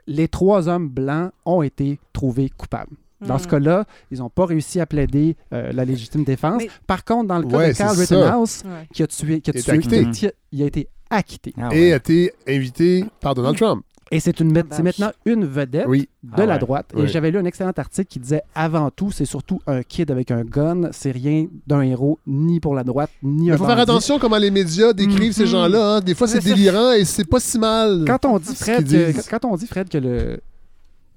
[0.07, 2.97] les trois hommes blancs ont été trouvés coupables.
[3.21, 3.39] Dans Mm.
[3.41, 6.63] ce cas-là, ils n'ont pas réussi à plaider euh, la légitime défense.
[6.63, 7.97] Mais- Par contre, dans le cas Ouais, de Carl.
[7.99, 8.87] Rittenhouse, Ouais.
[8.93, 11.53] qui a tué, qui a tué- il a été acquitté.
[11.59, 13.85] Ah Et a été invité par Donald Trump.
[14.11, 16.09] Et c'est une, Ah, c'est maintenant une vedette Oui.
[16.23, 16.59] de Ah la ouais.
[16.59, 16.93] droite.
[16.97, 20.31] Et j'avais lu un excellent article qui disait avant tout, c'est surtout un kid avec
[20.31, 20.89] un gun.
[20.93, 24.39] C'est rien d'un héros, ni pour la droite, ni un Il faut faire attention comment
[24.39, 25.49] les médias décrivent ces Mhm.
[25.49, 25.97] gens-là.
[25.97, 26.01] hein.
[26.01, 28.05] Des fois, c'est délirant et c'est pas si mal.
[28.07, 29.29] Quand on dit, Ce Fred, qu'ils que, disent.
[29.29, 30.41] quand on dit, Fred, que le,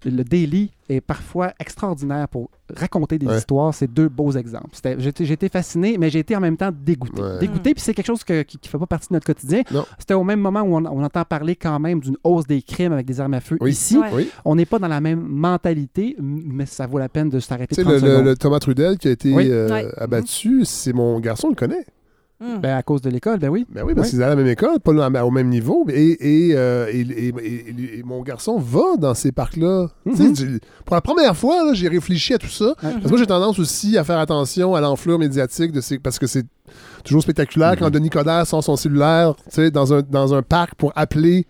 [0.06, 3.38] le Daily est parfois extraordinaire pour raconter des Ouais.
[3.38, 4.70] histoires, c'est deux beaux exemples.
[4.98, 7.22] J'ai été fasciné, mais j'ai été en même temps dégoûté.
[7.22, 7.40] Ouais.
[7.40, 9.62] Dégoûté, puis c'est quelque chose que- qui ne fait pas partie de notre quotidien.
[10.00, 12.94] C'était au même moment où on, on entend parler quand même d'une hausse des crimes
[12.94, 13.72] avec des armes à feu Oui.
[13.72, 13.98] ici.
[13.98, 14.08] Ouais.
[14.14, 14.30] Oui.
[14.46, 17.82] On n'est pas dans la même mentalité, mais ça vaut la peine de s'arrêter Tu
[17.82, 18.26] sais, 30 le, le- secondes.
[18.26, 19.48] le Thomas Trudel qui a été Oui.
[19.50, 19.88] euh, Ouais.
[19.98, 21.86] abattu, c'est mon garçon, le connaît.
[22.42, 22.58] Mm.
[22.60, 23.68] Ben, à cause de l'école, ben oui.
[23.70, 24.12] Ben oui, parce Oui.
[24.14, 24.92] qu'ils allaient à la même école, pas
[25.24, 25.86] au même niveau.
[25.90, 29.90] Et, et, euh, et- et- et- mon garçon va dans ces parcs-là.
[30.06, 30.60] Mhm.
[30.86, 32.74] Pour la première fois, j'ai réfléchi à tout ça.
[32.82, 36.00] Parce que moi, j'ai tendance aussi à faire attention à l'enflure médiatique de ces...
[36.00, 36.46] parce que c'est
[37.04, 39.36] toujours spectaculaire quand Denis Coderre sort son cellulaire
[39.72, 41.46] dans, un, dans un parc pour appeler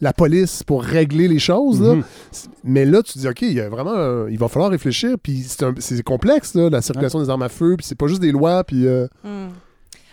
[0.00, 1.80] la police pour régler les choses.
[1.80, 1.94] là.
[1.94, 2.02] Mhm.
[2.64, 5.14] Mais là, tu te dis, OK, il y a vraiment un- il va falloir réfléchir.
[5.22, 5.44] Puis
[5.78, 7.76] c'est complexe, là, la circulation des armes à feu.
[7.78, 8.64] Puis c'est pas juste des lois.
[8.64, 8.88] Puis.
[8.88, 9.50] euh, Hmm.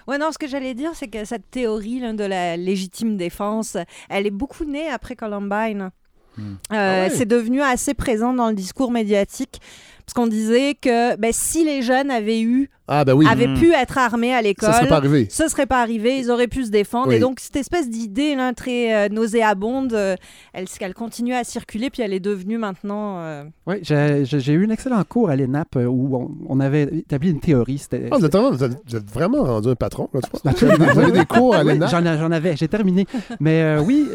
[0.08, 3.78] Ouais, non, ce que j'allais dire, c'est que cette théorie là, de la légitime défense,
[4.10, 5.92] elle est beaucoup née après Columbine.
[6.38, 6.42] Hmm.
[6.42, 7.10] Euh, Ah ouais?
[7.10, 9.62] C'est devenu assez présent dans le discours médiatique.
[10.06, 13.28] Parce qu'on disait que ben, si les jeunes avaient eu, Ah, ben oui.
[13.30, 13.54] avaient Hmm.
[13.60, 15.28] pu être armés à l'école, Ça serait pas arrivé.
[15.30, 17.10] ce serait pas arrivé, ils auraient pu se défendre.
[17.10, 17.16] Oui.
[17.16, 20.16] Et donc, cette espèce d'idée là, très euh, nauséabonde, euh,
[20.54, 23.20] elle, elle continue à circuler, puis elle est devenue maintenant.
[23.20, 27.30] euh, Oui, j'ai eu un excellent cours à l'ENAP euh, où on, on avait établi
[27.32, 27.78] une théorie.
[27.78, 30.22] C'était Ah, vous, êtes vraiment, vous êtes- vous êtes vraiment rendu un patron, là,
[30.54, 30.66] tu.
[30.66, 31.88] Vous avez des cours à Oui, l'ENA.
[31.88, 33.06] J'en j'en avais, j'ai terminé.
[33.40, 34.08] Mais euh, oui,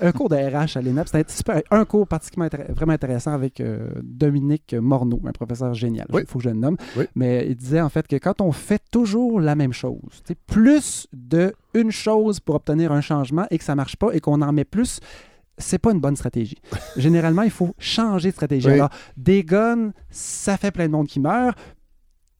[0.00, 3.60] un cours de RH à l'ENAP, c'était super- un cours particulièrement intér- vraiment intéressant avec
[3.60, 6.06] euh, Dominique Morneau, un professeur génial.
[6.10, 6.22] Il Oui.
[6.28, 6.76] faut que je le nomme.
[6.96, 7.04] Oui.
[7.16, 11.54] Mais il disait en fait que quand on fait toujours la même chose, plus de
[11.74, 14.64] une chose pour obtenir un changement et que ça marche pas et qu'on en met
[14.64, 15.00] plus,
[15.58, 16.58] c'est pas une bonne stratégie.
[16.96, 18.66] Généralement, il faut changer de stratégie.
[18.66, 18.74] Oui.
[18.74, 21.58] Alors, des guns, ça fait plein de monde qui meurt.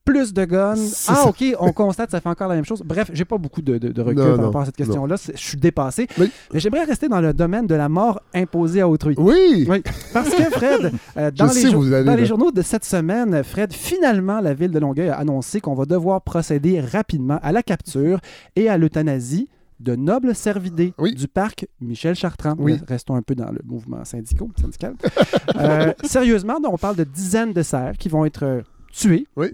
[0.05, 0.75] Plus de guns.
[1.09, 1.27] Ah.
[1.29, 2.83] OK, on constate ça fait encore la même chose.
[2.85, 5.17] Bref, j'ai pas beaucoup de, de- de recul Non, par non, rapport à cette question-là.
[5.35, 6.07] Je suis dépassé.
[6.19, 6.29] Mais
[6.61, 9.15] j'aimerais rester dans le domaine de la mort imposée à autrui.
[9.19, 9.67] Oui!
[9.69, 9.83] Oui,
[10.13, 14.41] parce que Fred, euh, dans, les, jour- allez, dans journaux de cette semaine, Fred, finalement,
[14.41, 18.21] la ville de Longueuil a annoncé qu'on va devoir procéder rapidement à la capture
[18.57, 19.49] et à l'euthanasie
[19.81, 21.13] de nobles cervidés Oui.
[21.15, 22.55] du parc Michel Chartrand.
[22.59, 22.79] Oui.
[22.87, 24.47] Restons un peu dans le mouvement syndical.
[24.61, 24.95] syndical.
[25.57, 28.61] Euh, sérieusement, on parle de dizaines de cerfs qui vont être euh,
[28.93, 29.27] tués.
[29.37, 29.49] Oui.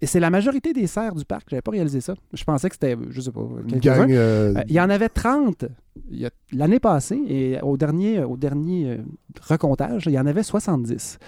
[0.00, 1.46] Et c'est la majorité des cerfs du parc.
[1.50, 2.14] J'avais pas réalisé ça.
[2.32, 4.08] Je pensais que c'était, je sais pas, quelques-uns.
[4.10, 5.70] euh, Euh, il y en avait 30 il y a-
[6.52, 8.96] l'année passée et au dernier, au dernier euh,
[9.42, 11.18] recomptage, il y en avait 70.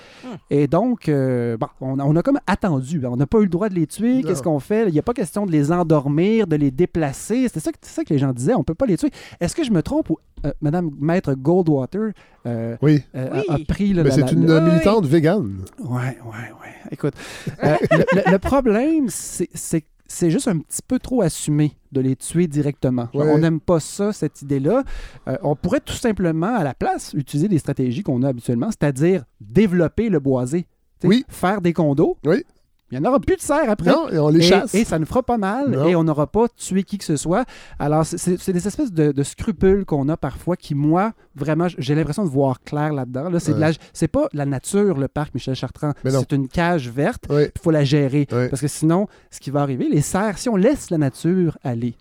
[0.51, 3.05] Et donc, euh, bon, on, a- on a comme attendu.
[3.07, 4.23] On n'a pas eu le droit de les tuer.
[4.23, 4.89] Qu'est-ce qu'on fait?
[4.89, 7.49] Il n'y a pas question de les endormir, de les déplacer.
[7.53, 8.55] C'est ça, que- ça que les gens disaient.
[8.55, 9.11] On ne peut pas les tuer.
[9.41, 12.12] Est-ce que je me trompe ou euh, Madame Maître Goldwater
[12.47, 13.03] euh, Oui.
[13.14, 13.43] euh, Oui.
[13.49, 14.11] a, a pris le.
[14.11, 15.59] C'est une militante végane.
[15.79, 16.75] Ouais, ouais, ouais.
[16.93, 17.14] Écoute,
[17.62, 22.17] euh, le, le- problème, c'est c'est- c'est juste un petit peu trop assumé de les
[22.17, 23.09] tuer directement.
[23.15, 24.83] On n'aime pas ça, cette idée-là.
[25.29, 29.25] Euh, on pourrait tout simplement, à la place, utiliser des stratégies qu'on a habituellement, c'est-à-dire
[29.41, 30.67] développer le boisé.
[31.05, 31.25] Oui.
[31.29, 32.19] Faire des condos.
[32.27, 32.45] Oui.
[32.93, 33.91] Il n'y en aura plus de serre après.
[33.91, 34.74] Non, et on les Et, chasse.
[34.74, 35.84] et ça nous fera pas mal Non.
[35.86, 37.45] et on n'aura pas tué qui que ce soit.
[37.78, 42.24] Alors, c'est- des espèces de, de scrupules qu'on a parfois qui, moi, vraiment, j'ai l'impression
[42.24, 43.28] de voir clair là-dedans.
[43.30, 45.93] Là, c'est de la- c'est pas la nature, le parc Michel Chartrand.
[46.05, 47.24] C'est une cage verte.
[47.30, 48.26] Il faut la gérer.
[48.26, 51.95] Parce que sinon, ce qui va arriver, les cerfs, si on laisse la nature aller,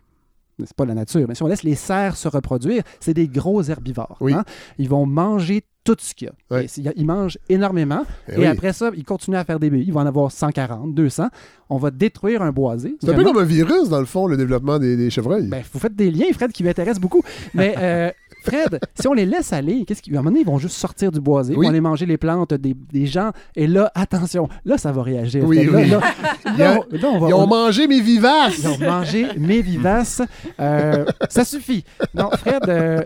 [0.58, 3.62] c'est pas la nature, mais si on laisse les cerfs se reproduire, c'est des gros
[3.64, 4.18] herbivores.
[4.20, 4.34] Oui.
[4.34, 4.44] hein.
[4.78, 5.64] Ils vont manger
[5.96, 6.62] tout ce qu'il y a.
[6.62, 8.04] Et Ils mangent énormément.
[8.28, 8.46] Eh Et oui.
[8.46, 9.86] après ça, ils continuent à faire des billes.
[9.88, 11.28] Ils vont en avoir 140, 200.
[11.70, 12.96] On va détruire un boisé.
[13.02, 15.48] C'est un peu comme un virus, dans le fond, le développement des, des chevreuils.
[15.48, 17.22] Ben, vous faites des liens, Fred, qui m'intéressent beaucoup.
[17.54, 18.12] Mais euh,
[18.44, 20.12] Fred, si on les laisse aller, qu'est-ce qui...
[20.12, 21.60] à un moment donné, ils vont juste sortir du boisé, Oui.
[21.60, 23.32] ils vont aller manger les plantes des, des gens.
[23.56, 25.44] Et là, attention, là, ça va réagir.
[25.46, 25.90] Oui, Fred.
[25.90, 26.00] Là,
[26.46, 26.58] oui.
[26.58, 27.28] là, on, on va...
[27.30, 28.56] Ils ont on- mangé mes vivaces!
[28.60, 30.22] ils ont mangé mes vivaces.
[30.60, 31.84] Euh, ça suffit.
[32.14, 33.02] Non, Fred, euh,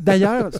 [0.00, 0.50] d'ailleurs,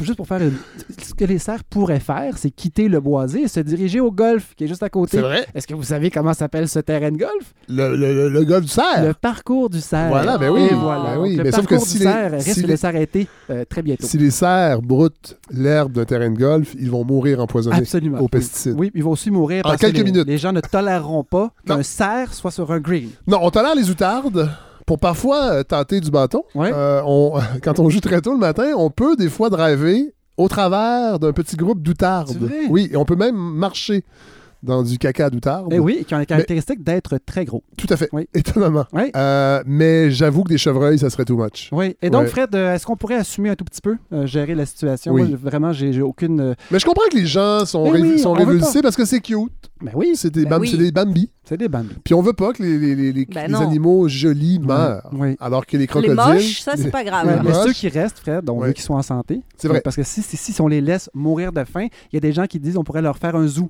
[0.00, 0.56] juste pour faire une-
[1.02, 4.54] ce que les cerfs pourraient faire, c'est quitter le boisé et se diriger au golf
[4.56, 5.16] qui est juste à côté.
[5.18, 5.46] C'est vrai.
[5.54, 7.54] Est-ce que vous savez comment s'appelle ce terrain de golf?
[7.68, 7.96] Le,
[8.28, 9.04] le, gars du cerf.
[9.04, 10.08] Le parcours du cerf.
[10.08, 10.68] Voilà, ben oui.
[10.70, 11.14] Et voilà.
[11.14, 12.66] Ben oui, Donc, le mais sauf parcours que du si les- cerf risque si de
[12.68, 14.06] les- s'arrêter euh, très bientôt.
[14.06, 18.18] Si les cerfs broutent l'herbe d'un terrain de golf, ils vont mourir empoisonnés Absolument.
[18.20, 18.74] aux pesticides.
[18.78, 20.26] Oui, ils vont aussi mourir En parce que quelques les, minutes.
[20.26, 23.08] les gens ne toléreront pas qu'un cerf soit sur un green.
[23.26, 24.50] Non, on tolère les outardes
[24.86, 26.42] pour parfois euh, tenter du bâton.
[26.54, 26.70] Ouais.
[26.74, 30.48] Euh, on- quand on joue très tôt le matin, on peut des fois driver au
[30.48, 32.50] travers d'un petit groupe d'outardes.
[32.68, 34.04] Oui, et on peut même marcher
[34.64, 35.68] dans du caca d'outarde.
[35.72, 37.62] Eh oui, qui ont la caractéristique d'être très gros.
[37.76, 38.26] Tout à fait, Oui.
[38.34, 38.86] étonnamment.
[38.92, 39.10] Oui.
[39.16, 41.68] Euh, mais j'avoue que des chevreuils, ça serait too much.
[41.72, 41.96] Oui.
[42.02, 42.28] Et donc, Ouais.
[42.28, 45.12] Fred, euh, est-ce qu'on pourrait assumer un tout petit peu, euh, gérer la situation?
[45.12, 45.28] Oui.
[45.28, 46.54] Moi, vraiment, j'ai aucune.
[46.70, 49.52] Mais je comprends que les gens sont, oui, on veut révulsés parce que c'est cute.
[49.82, 50.68] Ben oui, C'est des, Ben bam- oui.
[50.70, 51.30] c'est des bambis.
[51.44, 51.94] c'est des bambis.
[52.04, 55.10] Puis on veut pas que les, les- les- les- Ben les animaux jolis meurent.
[55.12, 55.36] Oui.
[55.40, 56.14] Alors que les Les crocodiles.
[56.14, 57.42] moches, ça, c'est les- pas grave.
[57.44, 59.42] Mais ceux qui restent, Fred, on veut qu'ils soient en santé.
[59.58, 59.82] C'est vrai.
[59.82, 62.32] Parce que si, si, si on les laisse mourir de faim, il y a des
[62.32, 63.68] gens qui disent on pourrait leur faire un zoo.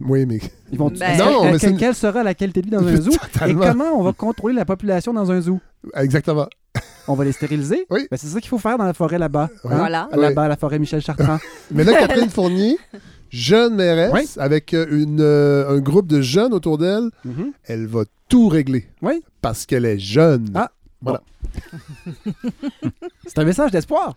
[0.00, 0.38] Oui, mais.
[0.70, 3.10] Ils vont Ben- Non, mais que- quelle sera la qualité de vie dans un zoo?
[3.32, 3.62] Totalement.
[3.62, 5.60] et comment on va contrôler la population dans un zoo?
[5.94, 6.46] Exactement.
[7.08, 7.86] On va les stériliser?
[7.90, 8.06] Oui.
[8.10, 9.48] Ben, c'est ça qu'il faut faire dans la forêt là-bas.
[9.64, 9.74] Ouais.
[9.74, 10.08] Voilà.
[10.14, 11.38] Là-bas, la forêt Michel Chartrand.
[11.70, 12.76] Mais là, Catherine Fournier,
[13.30, 14.26] jeune mairesse, Oui.
[14.36, 17.52] avec euh, une, euh, un groupe de jeunes autour d'elle, Mhm.
[17.64, 18.86] elle va tout régler.
[19.02, 19.22] Oui.
[19.40, 20.50] Parce qu'elle est jeune.
[20.54, 20.70] Ah.
[21.00, 21.20] Voilà.
[23.26, 24.14] C'est un message d'espoir.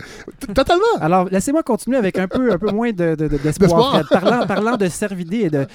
[0.55, 0.81] Totalement.
[0.99, 3.69] Alors, laissez-moi continuer avec un peu, un peu moins de, de- de- d'espoir.
[3.69, 3.91] D'espoir.
[3.91, 4.05] Fred.
[4.09, 5.67] Parlant, parlant de cervidés et de.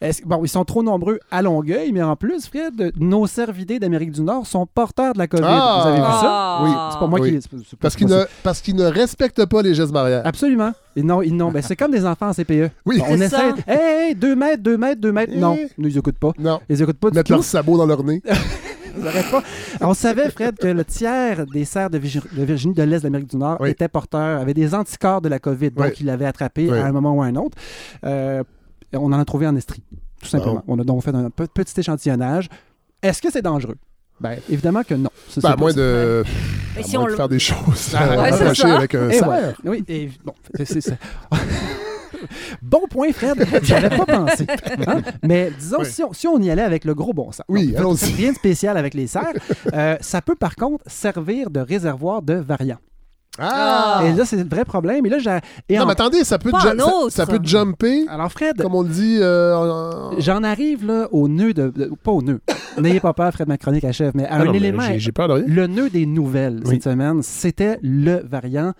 [0.00, 4.12] est-ce- bon, ils sont trop nombreux à Longueuil, mais en plus, Fred, nos cervidés d'Amérique
[4.12, 5.42] du Nord sont porteurs de la COVID.
[5.44, 5.80] Ah.
[5.82, 6.20] Vous avez vu ça?
[6.24, 6.60] Ah.
[6.62, 6.70] Oui.
[6.92, 7.30] C'est pas moi Oui.
[7.32, 7.42] qui.
[7.42, 8.26] c'est pas- c'est pas- Parce qu'ils ne, ça.
[8.44, 10.22] parce qu'ils ne respectent pas les gestes barrières.
[10.24, 10.72] Absolument.
[10.94, 12.70] Ils n'ont, ils n'ont- ben, c'est comme des enfants en CPE.
[12.86, 13.00] Oui.
[13.02, 13.28] On C'est essaie.
[13.36, 13.54] ça.
[13.66, 15.32] Hey, hey, deux mètres, deux mètres, deux mètres.
[15.34, 15.68] Non, Eh.
[15.78, 16.32] nous, ils écoutent pas.
[16.38, 16.60] Non.
[16.68, 18.22] Ils écoutent pas du Mettre leurs sabots dans leur nez.
[19.30, 19.42] Pas.
[19.80, 23.04] On savait, Fred, que le tiers des cerfs de, Virgi- de Virginie de l'Est de
[23.04, 23.70] l'Amérique du Nord Oui.
[23.70, 25.92] étaient porteurs, avaient des anticorps de la COVID, donc Oui.
[26.00, 26.78] ils l'avaient attrapé Oui.
[26.78, 27.56] à un moment ou à un autre.
[28.04, 28.42] Euh,
[28.94, 29.82] on en a trouvé en Estrie,
[30.20, 30.62] tout simplement.
[30.68, 32.48] On a donc fait un pe- petit échantillonnage.
[33.02, 33.76] Est-ce que c'est dangereux?
[34.20, 35.10] Ben, évidemment que non.
[35.28, 35.56] C'est Ben, à ça.
[35.56, 36.22] moins de,
[36.76, 39.10] Mais à si moins on de le- faire des choses Ah, euh, ouais, avec un
[39.10, 39.24] cerf.
[39.24, 39.52] voilà.
[39.64, 40.34] Oui, et bon,
[40.64, 40.92] c'est ça.
[42.62, 43.46] bon point, Fred.
[43.62, 44.46] J'y avais pas pensé.
[44.86, 45.00] Hein?
[45.22, 45.86] Mais disons, Oui.
[45.86, 47.44] si, on, si on y allait avec le gros bon sens.
[47.48, 49.32] Oui, Donc, Rien de spécial avec les cerfs.
[49.72, 52.78] Euh, ça peut, par contre, servir de réservoir de variants.
[53.38, 54.02] Ah!
[54.04, 55.06] Et là, c'est le vrai problème.
[55.06, 55.38] Et là, j'ai.
[55.68, 56.74] Et Non, en- mais attendez, ça peut, ça,
[57.08, 59.18] ça peut jumper, Alors, Fred, comme on le dit.
[59.20, 61.68] euh, en- j'en arrive là au nœud de.
[61.70, 62.40] de- pas au nœud.
[62.78, 64.82] N'ayez pas peur, Fred, ma chronique achève, mais à Ah un non, élément.
[64.82, 65.44] j'ai- J'ai peur de rien.
[65.48, 66.72] Le nœud des nouvelles Oui.
[66.74, 68.72] cette semaine, c'était le variant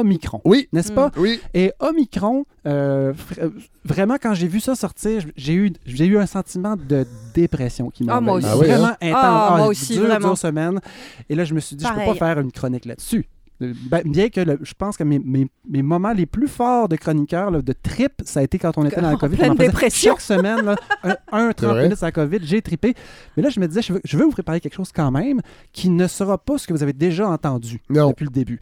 [0.00, 0.40] Omicron.
[0.44, 0.68] Oui.
[0.72, 1.10] N'est-ce pas?
[1.16, 1.40] Oui.
[1.54, 3.50] Et Omicron, euh, euh,
[3.84, 8.04] vraiment, quand j'ai vu ça sortir, j'ai eu, j'ai eu un sentiment de dépression qui
[8.04, 8.46] m'a Ah, moi aussi.
[8.50, 8.96] Ah oui, Vraiment hein?
[9.00, 9.20] intense.
[9.24, 10.28] Ah, moi une aussi, dure, vraiment.
[10.28, 10.80] dure semaine.
[11.28, 12.06] Et là, je me suis dit, je Pareil.
[12.12, 13.26] peux pas faire une chronique là-dessus.
[13.62, 16.90] Euh, ben, bien que le- je pense que mes, mes- mes moments les plus forts
[16.90, 19.42] de chroniqueur, là, de trip, ça a été quand on était dans la En COVID.
[19.48, 20.12] en dépression.
[20.12, 21.84] Chaque semaine, là, un, un 30 vrai.
[21.84, 22.92] minutes à la COVID, j'ai trippé.
[23.34, 25.40] Mais là, je me disais, je veux, je veux vous préparer quelque chose quand même
[25.72, 28.10] qui ne sera pas ce que vous avez déjà entendu Non.
[28.10, 28.60] depuis le début.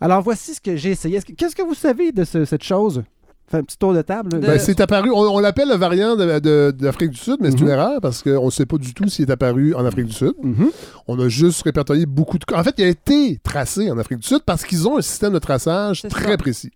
[0.00, 1.16] Alors, voici ce que j'ai essayé.
[1.16, 3.02] Est-ce que- Qu'est-ce que vous savez de ce- cette chose?
[3.48, 4.28] Fait un petit tour de table.
[4.30, 7.50] De- Ben, c'est apparu, on, on l'appelle le variant de- de- d'Afrique du Sud, mais
[7.52, 7.62] c'est Mhm.
[7.66, 10.12] une erreur parce qu'on ne sait pas du tout s'il est apparu en Afrique du
[10.12, 10.32] Sud.
[10.42, 10.70] Mhm.
[11.06, 12.58] On a juste répertorié beaucoup de cas.
[12.58, 15.32] En fait, il a été tracé en Afrique du Sud parce qu'ils ont un système
[15.32, 16.36] de traçage très ça.
[16.36, 16.70] précis.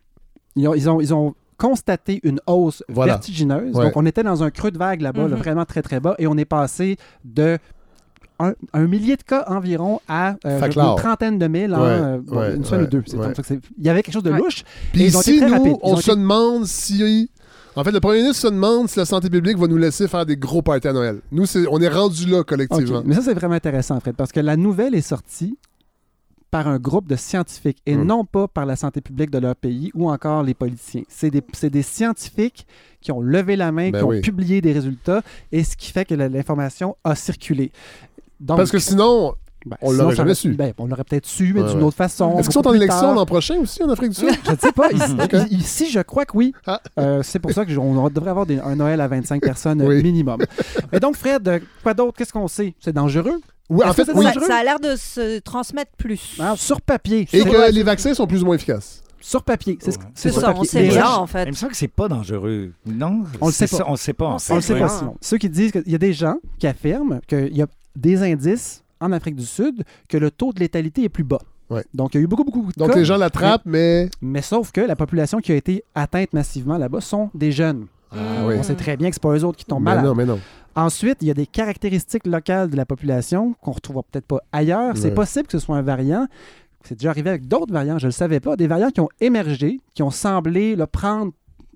[0.55, 3.15] Ils ont, ils ont, ils ont constaté une hausse Voilà.
[3.15, 3.75] vertigineuse.
[3.75, 3.87] Ouais.
[3.87, 5.43] Donc, on était dans un creux de vague là-bas, là, Mhm.
[5.43, 7.59] vraiment très, très bas, et on est passé de
[8.43, 12.19] un, un millier de cas environ à euh, une trentaine de mille en ouais, euh,
[12.23, 13.05] bon, ouais, une semaine ouais, ou deux.
[13.79, 14.39] Il y avait quelque chose de Ouais.
[14.39, 14.63] louche.
[14.93, 15.77] Puis Et ils ont été ici, très nous, rapides.
[15.83, 17.31] Ils on ont se été- demande si.
[17.77, 20.27] En fait, le premier ministre se demande si la santé publique va nous laisser faire
[20.27, 21.21] des gros parties à Noël.
[21.31, 23.03] Nous, c'est- on est rendu là collectivement.
[23.05, 25.57] Mais ça, c'est vraiment intéressant, Fred, parce que la nouvelle est sortie
[26.51, 28.05] par un groupe de scientifiques et Mm.
[28.05, 31.03] non pas par la santé publique de leur pays ou encore les politiciens.
[31.09, 32.67] C'est des, c'est des scientifiques
[33.01, 35.23] qui ont levé la main, Ben qui ont publié des résultats
[35.53, 37.71] et ce qui fait que l'information a circulé.
[38.41, 39.35] Donc, Parce que sinon,
[39.67, 40.53] ben, on l'aurait jamais su.
[40.55, 41.85] ben, on l'aurait peut-être su, mais Ouais, d'une ouais.
[41.85, 42.39] autre façon.
[42.39, 44.31] est-ce qu'ils sont en élection l'an prochain aussi en Afrique du Sud?
[44.47, 44.89] Je ne sais pas.
[45.51, 46.53] Ici, je crois que oui.
[46.67, 46.81] Ah.
[46.99, 50.03] Euh, c'est pour ça qu'on devrait avoir des- un Noël à 25 personnes Oui.
[50.03, 50.41] minimum.
[50.93, 52.17] Et donc, Fred, euh, quoi d'autre?
[52.17, 52.75] Qu'est-ce qu'on sait?
[52.81, 53.41] C'est dangereux?
[53.69, 54.25] Oui, en fait, c'est oui.
[54.25, 54.47] ça, dangereux?
[54.47, 56.37] ça a l'air de se transmettre plus.
[56.41, 57.29] Hein, sur papier.
[57.33, 59.03] Et sur, que les vaccins sont plus ou moins efficaces.
[59.21, 59.79] sur papier.
[59.83, 60.69] C'est ce- C'est sur ça, on papier.
[60.69, 61.45] sait Les rien en fait.
[61.45, 62.73] Il me semble que c'est pas dangereux.
[62.87, 63.25] Non?
[63.43, 63.77] On le sait pas.
[63.77, 64.25] ça, On le sait pas.
[64.25, 64.53] On en sait fait.
[64.55, 64.81] On le sait Ouais.
[64.81, 65.13] pas.
[65.21, 67.67] Ceux qui disent qu'il y a des gens qui affirment qu'il y a
[67.97, 71.41] des indices en Afrique du Sud que le taux de létalité est plus bas.
[71.71, 71.85] Ouais.
[71.95, 74.11] Donc, il y a eu beaucoup, beaucoup de Donc cas, les gens l'attrapent, mais.
[74.21, 77.87] Mais sauf que la population qui a été atteinte massivement là-bas sont des jeunes.
[78.13, 78.17] Ah
[78.47, 78.57] oui.
[78.59, 80.05] On sait très bien que c'est pas eux autres qui tombent Mais malades.
[80.05, 80.41] non, mais non.
[80.75, 84.41] Ensuite, il y a des caractéristiques locales de la population qu'on ne retrouvera peut-être pas
[84.53, 84.97] ailleurs.
[84.97, 85.15] C'est Ouais.
[85.15, 86.27] possible que ce soit un variant.
[86.83, 88.57] C'est déjà arrivé avec d'autres variants, je ne le savais pas.
[88.57, 91.33] Des variants qui ont émergé, qui ont semblé là, prendre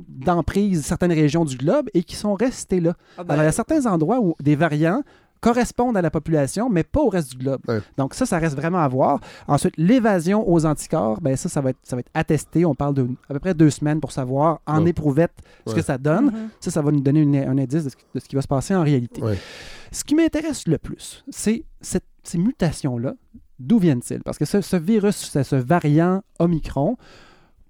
[0.08, 2.94] d'emprise certaines régions du globe et qui sont restés là.
[3.16, 5.02] Ah ben, Alors, il y a certains endroits où des variants
[5.44, 7.60] correspondent à la population, mais pas au reste du globe.
[7.68, 7.80] Ouais.
[7.98, 9.20] Donc ça, ça reste vraiment à voir.
[9.46, 12.64] Ensuite, l'évasion aux anticorps, ben ça, ça va être, ça va être attesté.
[12.64, 14.90] On parle de à peu près deux semaines pour savoir en Ouais.
[14.90, 15.34] éprouvette
[15.66, 15.76] ce Ouais.
[15.80, 16.26] que ça donne.
[16.26, 16.48] mhm.
[16.60, 18.48] Ça, ça va nous donner une- un indice de ce, de ce qui va se
[18.48, 19.22] passer en réalité.
[19.22, 19.38] Ouais.
[19.92, 23.14] Ce qui m'intéresse le plus, c'est cette- ces mutations-là.
[23.58, 24.22] D'où viennent-ils?
[24.22, 26.96] Parce que ce, ce virus, ce, ce variant Omicron,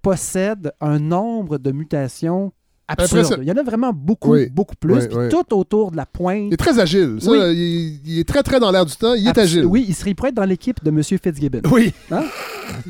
[0.01, 2.53] possède un nombre de mutations
[2.87, 3.41] Impressionnant.
[3.41, 4.47] Il y en a vraiment beaucoup, Oui.
[4.49, 4.93] beaucoup plus.
[4.93, 5.29] Oui, puis oui.
[5.29, 6.43] tout autour de la pointe.
[6.47, 7.17] Il est très agile.
[7.19, 7.39] Ça, Oui.
[7.53, 9.13] il, il est très, très dans l'air du temps.
[9.15, 9.65] Il est agile.
[9.65, 11.01] Oui, il serait pourrait être dans l'équipe de M.
[11.03, 11.61] Fitzgibbon.
[11.71, 11.93] Oui.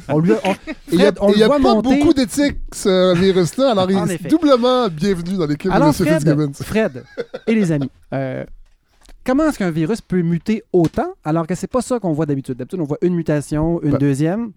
[0.10, 0.56] On lui a- on- Et
[0.92, 1.96] Il n'y a, Fred, pas monter.
[1.98, 3.72] beaucoup d'éthique, ce virus-là.
[3.72, 5.94] Alors, il est doublement bienvenu dans l'équipe de M.
[5.94, 6.52] Fred, Fitzgibbon.
[6.54, 7.04] Fred
[7.48, 8.44] et les amis, euh,
[9.26, 12.56] comment est-ce qu'un virus peut muter autant alors que c'est pas ça qu'on voit d'habitude?
[12.58, 13.98] D'habitude, on voit une mutation, une Ben.
[13.98, 14.52] deuxième.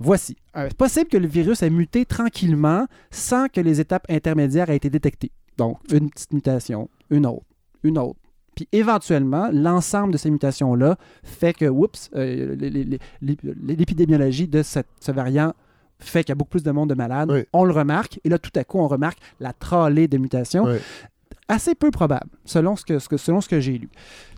[0.00, 0.36] Voici.
[0.56, 4.76] Euh, c'est possible que le virus ait muté tranquillement sans que les étapes intermédiaires aient
[4.76, 5.30] été détectées.
[5.58, 7.44] Donc, une petite mutation, une autre,
[7.82, 8.18] une autre.
[8.56, 12.56] Puis éventuellement, l'ensemble de ces mutations-là fait que, oups, euh,
[13.20, 15.52] l'épidémiologie de cette- ce variant
[15.98, 17.30] fait qu'il y a beaucoup plus de monde de malades.
[17.30, 17.44] Oui.
[17.52, 18.18] On le remarque.
[18.24, 20.64] Et là, tout à coup, on remarque la trollée de mutations.
[20.64, 20.76] Oui.
[21.50, 23.88] Assez peu probable, selon ce que, ce que- selon ce que j'ai lu.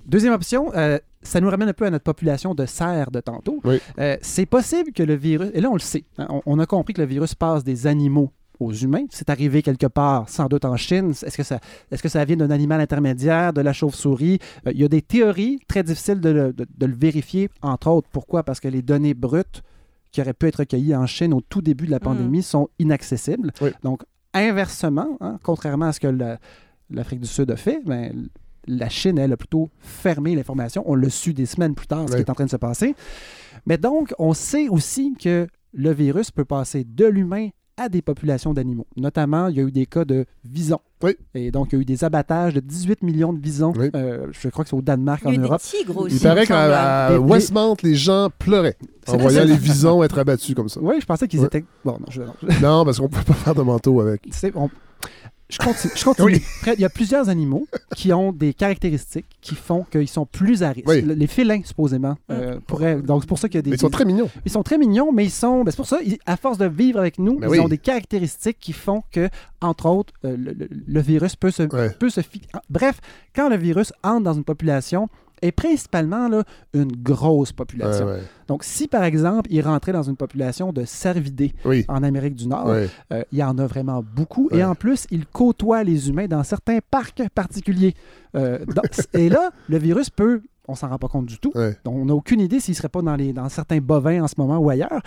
[0.07, 3.61] Deuxième option, euh, ça nous ramène un peu à notre population de cerfs de tantôt.
[3.65, 3.79] Oui.
[3.99, 6.67] Euh, c'est possible que le virus, et là on le sait, hein, on, on a
[6.67, 9.05] compris que le virus passe des animaux aux humains.
[9.11, 11.11] C'est arrivé quelque part, sans doute en Chine.
[11.11, 11.59] Est-ce que ça,
[11.91, 14.39] est-ce que ça vient d'un animal intermédiaire, de la chauve-souris?
[14.67, 17.89] Euh, il y a des théories très difficiles de le, de- de le vérifier, entre
[17.89, 18.09] autres.
[18.13, 18.43] Pourquoi?
[18.45, 19.63] Parce que les données brutes
[20.13, 23.53] qui auraient pu être recueillies en Chine au tout début de la pandémie sont inaccessibles.
[23.61, 23.71] Oui.
[23.83, 24.03] Donc,
[24.35, 26.39] inversement, hein, contrairement à ce que la-
[26.93, 28.29] l'Afrique du Sud a fait, ben,
[28.67, 30.83] la Chine, elle, a plutôt fermé l'information.
[30.87, 32.19] On l'a su des semaines plus tard, ce Oui.
[32.19, 32.95] qui est en train de se passer.
[33.67, 38.53] Mais donc, on sait aussi que le virus peut passer de l'humain à des populations
[38.53, 38.87] d'animaux.
[38.97, 40.79] Notamment, il y a eu des cas de visons.
[41.03, 41.17] Oui.
[41.35, 43.73] Et donc, il y a eu des abattages de 18 millions de visons.
[43.77, 43.89] Oui.
[43.97, 45.63] euh, je crois que c'est au Danemark, Il y en a eu des Europe.
[45.63, 46.17] tigres aussi.
[46.17, 48.77] Il paraît qu'à Westmount, les gens pleuraient
[49.09, 50.81] en voyant les visons être abattus comme ça.
[50.83, 51.47] Oui, je pensais qu'ils Ouais.
[51.47, 51.65] étaient.
[51.85, 54.23] Bon, non, je, non, je- Non, parce qu'on ne peut pas faire de manteau avec.
[54.31, 54.71] c'est- on-
[55.53, 55.93] Je continue.
[55.95, 56.27] je continue.
[56.33, 56.43] Oui.
[56.75, 60.71] Il y a plusieurs animaux qui ont des caractéristiques qui font qu'ils sont plus à
[60.71, 60.89] risque.
[60.89, 61.03] Oui.
[61.03, 63.03] Les félins, supposément, euh, pourraient.
[63.03, 63.71] Donc, c'est pour ça qu'il y a des.
[63.71, 64.31] Mais ils sont des- très mignons.
[64.47, 65.63] Ils sont très mignons, mais ils sont.
[65.63, 67.61] ben, c'est pour ça, ils- à force de vivre avec nous, Ben ils oui.
[67.61, 69.29] ont des caractéristiques qui font que,
[69.61, 71.91] entre autres, euh, le, le- le virus peut se, Ouais.
[71.91, 73.01] peut se fi- ah, Bref,
[73.37, 75.09] quand le virus entre dans une population,
[75.43, 78.07] et principalement là, une grosse population.
[78.07, 78.21] ouais.
[78.49, 81.85] Donc, si par exemple, il rentrait dans une population de cervidés Oui.
[81.89, 82.89] en Amérique du Nord, Ouais.
[83.13, 84.49] euh, il y en a vraiment beaucoup.
[84.53, 87.95] Et en plus, il côtoie les humains dans certains parcs particuliers.
[88.37, 88.83] Euh, dans-
[89.15, 91.51] et là, le virus peut, on s'en rend pas compte du tout.
[91.55, 91.77] Ouais.
[91.85, 94.35] Donc, on n'a aucune idée s'il serait pas dans, les, dans certains bovins en ce
[94.39, 95.03] moment ou ailleurs.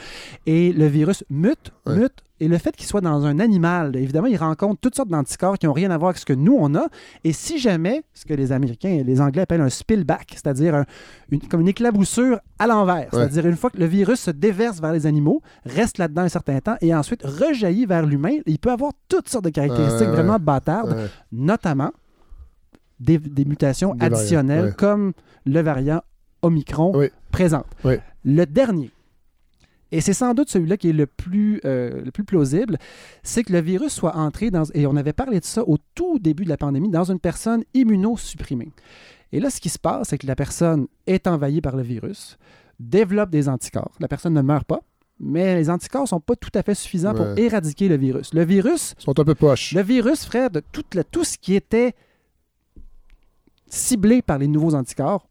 [0.45, 1.95] Et le virus mute, Ouais.
[1.95, 2.13] mute.
[2.41, 5.67] Et le fait qu'il soit dans un animal, évidemment, il rencontre toutes sortes d'anticorps qui
[5.67, 6.87] n'ont rien à voir avec ce que nous, on a.
[7.23, 10.85] Et si jamais, ce que les Américains et les Anglais appellent un spillback, c'est-à-dire un-
[11.31, 14.91] une, comme une éclaboussure à l'envers, c'est-à-dire une fois que le virus se déverse vers
[14.91, 18.91] les animaux, reste là-dedans un certain temps et ensuite rejaillit vers l'humain, il peut avoir
[19.07, 21.91] toutes sortes de caractéristiques vraiment bâtardes, notamment
[22.99, 24.73] des, des mutations Des variants, additionnelles ouais.
[24.77, 25.13] comme
[25.45, 26.01] le variant
[26.41, 27.07] Omicron Oui.
[27.31, 27.65] présente.
[27.83, 27.95] Oui.
[28.23, 28.91] Le dernier,
[29.91, 32.77] et c'est sans doute celui-là qui est le plus, euh, le plus plausible,
[33.23, 36.19] c'est que le virus soit entré dans, et on avait parlé de ça au tout
[36.19, 38.71] début de la pandémie, dans une personne immunosupprimée.
[39.31, 42.37] Et là, ce qui se passe, c'est que la personne est envahie par le virus,
[42.79, 43.91] développe des anticorps.
[43.99, 44.81] La personne ne meurt pas,
[45.19, 48.33] mais les anticorps ne sont pas tout à fait suffisants pour éradiquer le virus.
[48.33, 49.71] Le virus Ils sont un peu poches.
[49.73, 51.93] le virus, Fred, tout, le- tout ce qui était
[53.67, 55.27] ciblé par les nouveaux anticorps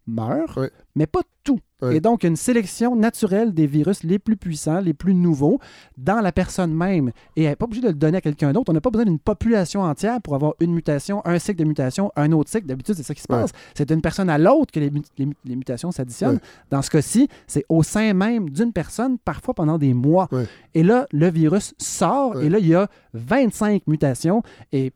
[0.57, 0.71] Ouais.
[0.97, 1.59] mais pas tout.
[1.93, 5.59] Et donc, une sélection naturelle des virus les plus puissants, les plus nouveaux,
[5.99, 7.11] dans la personne même.
[7.37, 8.71] Et elle n'est pas obligée de le donner à quelqu'un d'autre.
[8.71, 12.11] On n'a pas besoin d'une population entière pour avoir une mutation, un cycle de mutation,
[12.17, 12.67] un autre cycle.
[12.67, 13.51] D'habitude, c'est ça qui se passe.
[13.75, 16.39] C'est d'une personne à l'autre que les, les mut- les mutations s'additionnent.
[16.71, 20.29] Dans ce cas-ci, c'est au sein même d'une personne, parfois pendant des mois.
[20.75, 24.43] Et là, le virus sort, et là, il y a 25 mutations.
[24.73, 24.91] Et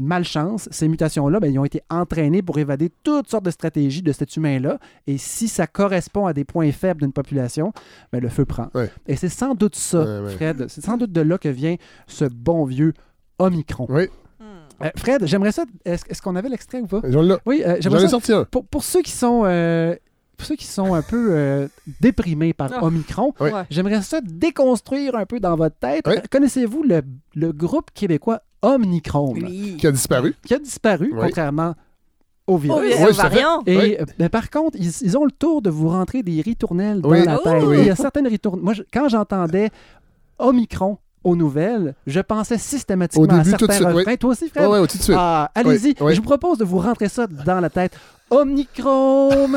[0.00, 4.12] malchance, ces mutations-là, ben, ils ont été entraînées pour évader toutes sortes de stratégies de
[4.12, 4.78] cet humain-là.
[5.06, 7.72] Et si ça correspond à des points faibles d'une population,
[8.12, 8.68] ben, le feu prend.
[8.74, 8.90] Ouais.
[9.06, 10.34] Et c'est sans doute ça, Ouais, ouais.
[10.36, 10.66] Fred.
[10.68, 11.76] C'est sans doute de là que vient
[12.06, 12.94] ce bon vieux
[13.38, 13.86] Omicron.
[13.88, 14.08] Oui,
[14.82, 15.64] Euh, Fred, j'aimerais ça.
[15.84, 17.02] Est-ce est-ce qu'on avait l'extrait ou pas?
[17.04, 18.10] j'en ai, Oui, euh, j'en j'aimerais ai ça.
[18.12, 18.44] sorti un.
[18.46, 19.42] Pour, pour ceux qui sont.
[19.44, 19.94] euh,
[20.38, 21.68] pour ceux qui sont un peu euh,
[22.00, 22.84] déprimés par Ah.
[22.84, 23.50] Omicron, Oui.
[23.68, 26.06] J'aimerais ça déconstruire un peu dans votre tête.
[26.06, 26.14] Oui.
[26.30, 27.02] Connaissez-vous le,
[27.34, 29.76] le groupe québécois Omnicron Oui.
[29.78, 30.34] Qui a disparu.
[30.46, 31.20] qui a disparu, Oui.
[31.26, 31.74] contrairement
[32.46, 32.80] au virus.
[32.80, 33.12] Oui, euh, fait.
[33.12, 33.62] variant.
[33.66, 33.96] Et Oui.
[34.00, 37.10] euh, ben, par contre, ils, ils ont le tour de vous rentrer des ritournelles dans
[37.10, 37.24] Oui.
[37.24, 37.42] la Oh!
[37.44, 37.62] tête.
[37.64, 37.76] Oui.
[37.80, 38.64] Il y a certaines ritournelles.
[38.64, 39.70] Moi, je- quand j'entendais
[40.38, 44.02] Omicron aux nouvelles, je pensais systématiquement Au début, à tout de certains suite, oui.
[44.02, 44.16] refrains.
[44.16, 44.66] Toi aussi, Fred?
[44.68, 45.16] ouais, tout de suite.
[45.18, 45.88] Ah, allez-y.
[45.88, 46.14] Oui, oui.
[46.14, 47.92] Je vous propose de vous rentrer ça dans la tête.
[48.30, 49.48] Omnicron!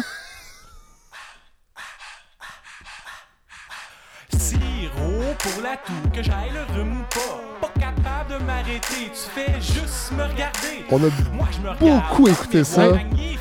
[5.39, 7.67] Pour la toux, que j'aille le rhume ou pas.
[7.67, 10.85] Pas capable de m'arrêter, tu fais juste me regarder.
[10.89, 10.99] On a
[11.33, 12.01] Moi, je me regarde.
[12.07, 12.87] beaucoup écouté ça.
[12.87, 13.37] Et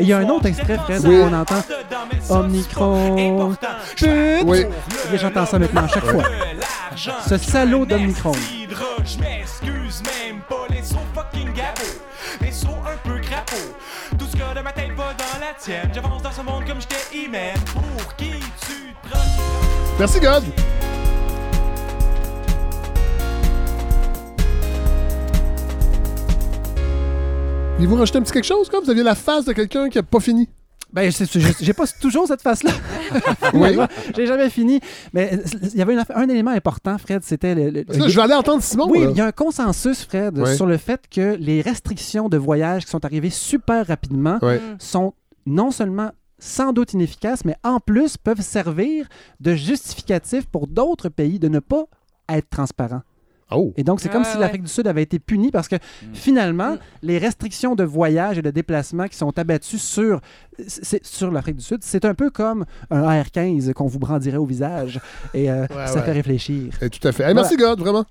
[0.00, 1.62] il y a un autre extrait, Fred, où on entend.
[3.96, 4.42] Pute!
[4.44, 4.66] Oui.
[5.14, 6.22] J'entends ça maintenant à chaque fois.
[7.28, 8.32] Ce salaud d'Omicron.
[8.34, 11.82] Cidre, Je m'excuse même pas, les sauts fucking gabots,
[12.40, 13.56] les sauts un peu crapauds.
[14.18, 15.90] Tout ce que de ma tête va dans la tienne.
[15.94, 17.58] J'avance dans ce monde comme j'étais He-Man.
[17.72, 19.18] Pour qui tu te prends?
[19.98, 20.44] Merci, God.
[27.80, 28.84] Il vous rajouter un petit quelque chose, comme?
[28.84, 30.48] Vous aviez la face de quelqu'un qui n'a pas fini?
[30.92, 31.10] Ben,
[31.60, 32.70] j'ai pas toujours cette face-là.
[33.54, 33.76] Oui.
[34.14, 34.78] J'ai jamais fini.
[35.14, 35.38] Mais euh,
[35.72, 38.62] il y avait une un élément important, Fred, c'était le, le- je vais aller entendre
[38.62, 38.88] Simon.
[38.90, 42.84] Oui, il y a un consensus, Fred, sur le fait que les restrictions de voyage
[42.84, 44.38] qui sont arrivées super rapidement
[44.78, 45.14] sont
[45.46, 49.06] non seulement sans doute inefficaces, mais en plus peuvent servir
[49.40, 51.84] de justificatif pour d'autres pays de ne pas
[52.28, 53.02] être transparents.
[53.56, 53.72] Oh.
[53.76, 54.40] Et donc, c'est comme Ouais, si ouais.
[54.40, 55.76] l'Afrique du Sud avait été punie parce que
[56.12, 56.78] finalement, Mm.
[57.02, 60.20] les restrictions de voyage et de déplacement qui sont abattues sur,
[61.02, 65.00] sur l'Afrique du Sud, c'est un peu comme un AR-15 qu'on vous brandirait au visage.
[65.34, 66.02] Et euh, Ouais, ça ouais.
[66.02, 66.72] fait réfléchir.
[66.80, 67.32] Eh, tout à fait.
[67.34, 68.04] Merci, God, vraiment.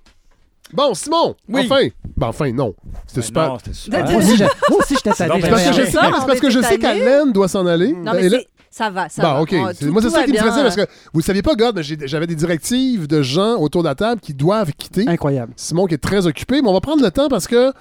[0.74, 1.62] Bon, Simon, Oui.
[1.66, 1.88] enfin.
[2.16, 2.74] Ben, enfin, non.
[3.08, 3.48] C'était Ben super.
[3.50, 4.06] non, c'était super.
[4.10, 4.38] Moi aussi,
[4.96, 7.66] j'étais ben parce que je sais, c'est on parce que je sais qu'Alain doit s'en
[7.66, 7.92] aller.
[7.94, 8.30] Non, mais
[8.72, 9.42] ça va, ça Bon, va.
[9.42, 9.50] OK.
[9.80, 12.26] Tout- Moi, c'est ça qui me stressait parce que vous ne saviez pas, God, j'avais
[12.28, 15.06] des directives de gens autour de la table qui doivent quitter.
[15.08, 15.52] Incroyable.
[15.58, 17.74] Simon qui est très occupé, mais on va prendre le temps parce que.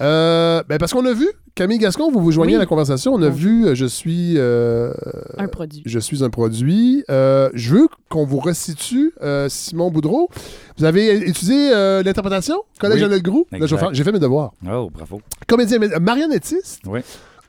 [0.00, 2.56] euh, ben parce qu'on a vu, Camille Gascon, vous vous joignez Oui.
[2.56, 3.12] à la conversation.
[3.12, 3.34] On a Oui.
[3.34, 4.34] vu euh, Je suis.
[4.38, 4.90] euh,
[5.36, 5.82] Un produit.
[5.84, 7.04] je suis un produit.
[7.10, 10.30] Euh, je veux qu'on vous resitue, euh, Simon Boudreau.
[10.78, 13.68] Vous avez étudié euh, l'interprétation, Collège Oui.
[13.68, 14.54] Faire- J'ai fait mes devoirs.
[14.66, 15.20] Oh, bravo.
[15.46, 17.00] Comédien, marionnettiste, Oui.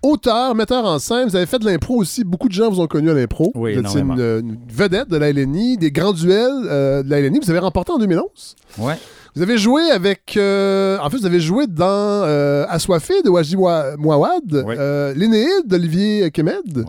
[0.03, 1.27] Auteur, metteur en scène.
[1.29, 2.23] Vous avez fait de l'impro aussi.
[2.23, 3.51] Beaucoup de gens vous ont connu à l'impro.
[3.55, 7.21] Oui, vous étiez une, une vedette de la LNI, des grands duels euh, de la
[7.21, 7.39] LNI.
[7.41, 8.55] Vous avez remporté en 2011.
[8.79, 8.95] Ouais.
[9.35, 10.37] Vous avez joué avec.
[10.37, 14.75] euh, en fait, vous avez joué dans euh, Assoiffé de Waji Wa- Mouawad, Oui.
[14.77, 16.85] euh, L'Énéide d'Olivier Kemed.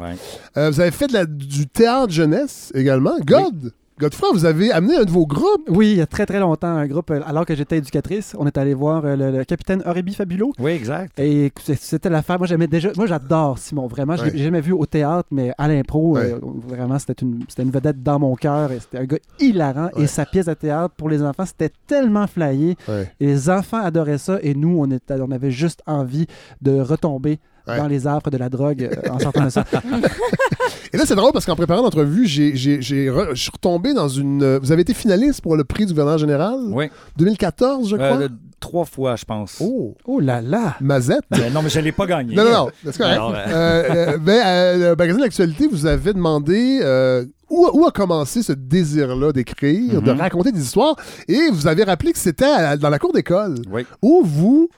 [0.59, 3.15] Euh, vous avez fait de la- du théâtre jeunesse également.
[3.25, 5.68] God, Godefroy, vous avez amené un de vos groupes.
[5.68, 8.45] Oui, il y a très très longtemps, un groupe, euh, alors que j'étais éducatrice, on
[8.45, 10.53] est allé voir euh, le, le capitaine Aurébi Fabulo.
[10.59, 11.16] Oui, exact.
[11.20, 12.38] Et c'était l'affaire.
[12.38, 12.90] Moi, j'aimais déjà.
[12.97, 13.86] Moi, j'adore Simon.
[13.86, 14.38] Vraiment, je l'ai Ouais.
[14.38, 16.32] jamais vu au théâtre, mais à l'impro, Ouais.
[16.32, 18.72] euh, vraiment, c'était une, c'était une vedette dans mon cœur.
[18.72, 19.90] Et c'était un gars hilarant.
[19.95, 20.03] Ouais.
[20.03, 22.76] Et sa pièce de théâtre pour les enfants, c'était tellement flyé.
[23.20, 24.38] Et les enfants adoraient ça.
[24.42, 26.26] Et nous, on, était, on avait juste envie
[26.61, 27.79] de retomber Ouais.
[27.79, 29.65] dans les affres de la drogue euh, en sortant de ça.
[30.93, 33.95] Et là, c'est drôle parce qu'en préparant l'entrevue, j'ai, j'ai, j'ai re- je suis retombé
[33.95, 34.43] dans une.
[34.43, 36.59] euh, Vous avez été finaliste pour le prix du gouverneur général?
[36.69, 36.91] Oui.
[37.17, 38.21] 2014, je crois?
[38.21, 38.29] Euh,
[38.61, 39.57] trois fois, je pense.
[39.61, 40.77] Oh, Oh là là!
[40.81, 41.21] Mazette.
[41.37, 42.35] Euh, non, mais je ne l'ai pas gagné.
[42.37, 43.15] Non, non, non, c'est correct.
[43.15, 47.69] Alors, euh, Euh, euh, ben, euh, le magazine de l'actualité vous avez demandé euh, où,
[47.73, 50.21] où a commencé ce désir-là d'écrire, de Mhm.
[50.21, 50.97] raconter des histoires,
[51.29, 54.69] et vous avez rappelé que c'était à- dans la cour d'école Oui, où vous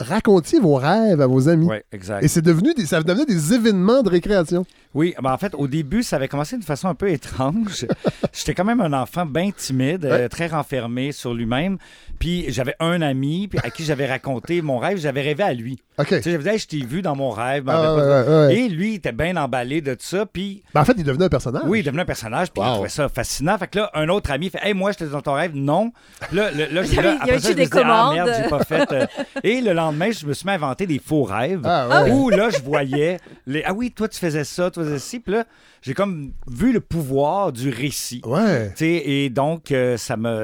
[0.00, 1.66] racontiez vos rêves à vos amis.
[1.68, 2.22] oui, exact.
[2.22, 4.64] Et c'est devenu des, ça devenait des événements de récréation.
[4.94, 7.86] Oui, ben en fait, au début, ça avait commencé d'une façon un peu étrange.
[8.32, 10.28] J'étais quand même un enfant bien timide, euh, Ouais.
[10.28, 11.78] très renfermé sur lui-même.
[12.20, 14.98] Puis j'avais un ami à qui j'avais raconté mon rêve.
[14.98, 15.78] J'avais rêvé à lui.
[15.98, 16.06] OK.
[16.08, 17.64] Tu sais, j'avais dit, Hey, je t'ai vu dans mon rêve.
[17.66, 18.30] je Ah, rappelle ouais, pas.
[18.30, 18.56] ouais, ouais.
[18.56, 20.24] Et lui, il était bien emballé de ça.
[20.26, 21.62] Puis Ben, en fait, il devenait un personnage.
[21.66, 22.50] oui, il devenait un personnage.
[22.52, 22.68] Puis Wow.
[22.68, 23.58] il trouvait ça fascinant.
[23.58, 25.52] Fait que là, un autre ami fait Hey, moi, j'étais dans ton rêve.
[25.54, 25.92] Non.
[26.32, 27.54] Là, le- là, Il y a là, il y a après eu ça, je me
[27.56, 28.14] des suis dit, Ah, commandes.
[28.14, 28.92] merde, j'ai pas fait.
[28.92, 29.06] euh.
[29.42, 31.62] Et le lendemain, je me suis mis à inventer des faux rêves.
[31.64, 32.12] Ah, ouais.
[32.12, 33.62] Où là, je voyais les.
[33.64, 35.20] Ah oui, toi, tu faisais ça, toi, ci.
[35.20, 35.44] Puis là,
[35.82, 38.20] j'ai comme vu le pouvoir du récit.
[38.24, 38.72] Ouais.
[38.80, 40.38] Et donc, euh, ça m'a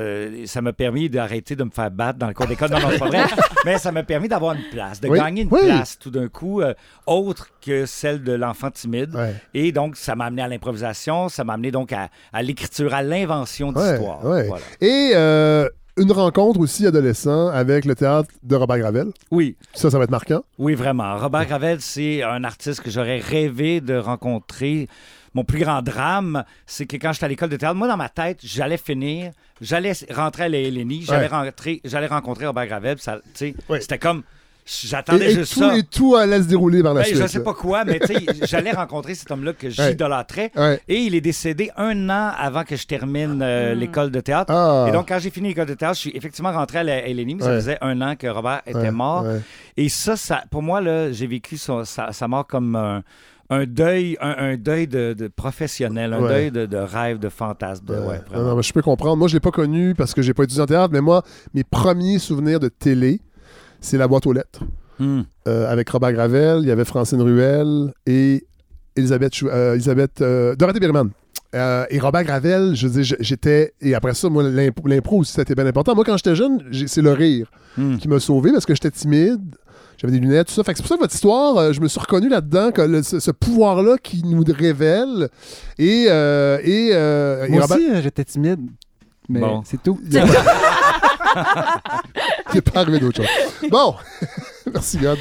[0.47, 2.71] ça m'a permis d'arrêter de me faire battre dans le cours d'école.
[2.71, 3.25] Non, non, c'est pas vrai.
[3.65, 5.19] Mais ça m'a permis d'avoir une place, de Oui.
[5.19, 5.61] gagner une Oui.
[5.65, 6.75] place tout d'un coup, euh,
[7.07, 9.15] autre que celle de l'enfant timide.
[9.15, 9.35] Ouais.
[9.55, 13.03] Et donc, ça m'a amené à l'improvisation, ça m'a amené donc à, à l'écriture, à
[13.03, 14.25] l'invention Ouais, d'histoires.
[14.25, 14.47] ouais.
[14.47, 14.65] Voilà.
[14.81, 19.09] Et euh, une rencontre aussi adolescent avec le théâtre de Robert Gravel.
[19.31, 20.43] Oui, Ça, ça va être marquant.
[20.59, 21.17] oui, vraiment.
[21.19, 24.89] Robert Gravel, c'est un artiste que j'aurais rêvé de rencontrer.
[25.35, 28.09] Mon plus grand drame, c'est que quand j'étais à l'école de théâtre, moi, dans ma
[28.09, 29.31] tête, j'allais finir,
[29.61, 31.45] j'allais rentrer à la LNI, j'allais Ouais.
[31.45, 32.99] rentrer, j'allais rencontrer Robert Gravel.
[32.99, 33.21] ça,
[33.69, 33.81] Ouais.
[33.81, 34.23] C'était comme,
[34.85, 35.77] j'attendais et juste tout, ça.
[35.77, 37.21] et tout allait se dérouler par la Ben, suite.
[37.21, 40.53] je sais pas quoi, mais tu sais, j'allais rencontrer cet homme-là que j'idolâtrais.
[40.57, 40.81] Ouais.
[40.89, 44.53] Et il est décédé un an avant que je termine euh, l'école de théâtre.
[44.53, 44.87] Ah.
[44.89, 47.35] Et donc, quand j'ai fini l'école de théâtre, je suis effectivement rentré à la LNI,
[47.37, 49.25] mais ça faisait un an que Robert était Ouais, mort.
[49.25, 49.41] ouais.
[49.77, 53.03] Et ça, ça, pour moi, là, j'ai vécu son- sa, sa mort comme un,
[53.53, 56.29] un deuil, un, un deuil de, de professionnel, un Ouais.
[56.29, 57.85] deuil de, de rêve, de fantasme.
[57.87, 58.01] De, Ouais.
[58.01, 58.49] ouais, Non, vraiment.
[58.51, 59.17] non, mais je peux comprendre.
[59.17, 61.23] Moi, je l'ai pas connu parce que j'ai pas étudié en théâtre, mais moi,
[61.55, 63.21] mes premiers souvenirs de télé,
[63.81, 64.63] c'est la boîte aux lettres.
[64.99, 65.23] Hmm.
[65.49, 68.45] Euh, avec Robert Gravel, il y avait Francine Ruel et
[68.97, 71.11] Elisabeth, Chou- euh, Elisabeth euh, Dorothée Berman.
[71.55, 73.73] Euh, et Robert Gravel, je dire, j'étais.
[73.81, 75.95] Et après ça, moi, l'impro aussi, c'était bien important.
[75.95, 77.97] Moi, quand j'étais jeune, c'est le rire Hmm.
[77.99, 79.55] qui m'a sauvé parce que j'étais timide.
[79.97, 80.65] J'avais des lunettes, tout ça.
[80.65, 82.83] Fait que c'est pour ça que votre histoire, euh, je me suis reconnu là-dedans, que
[82.83, 85.29] le- ce, ce pouvoir-là qui nous révèle.
[85.79, 88.61] Et, euh, et, euh, et Moi Robert- aussi, euh, j'étais timide.
[89.29, 89.63] Mais Bon.
[89.65, 90.01] c'est tout.
[92.53, 92.81] Il n'est pas...
[92.81, 93.71] Arrivé d'autre chose.
[93.71, 93.95] Bon,
[94.73, 95.19] merci God.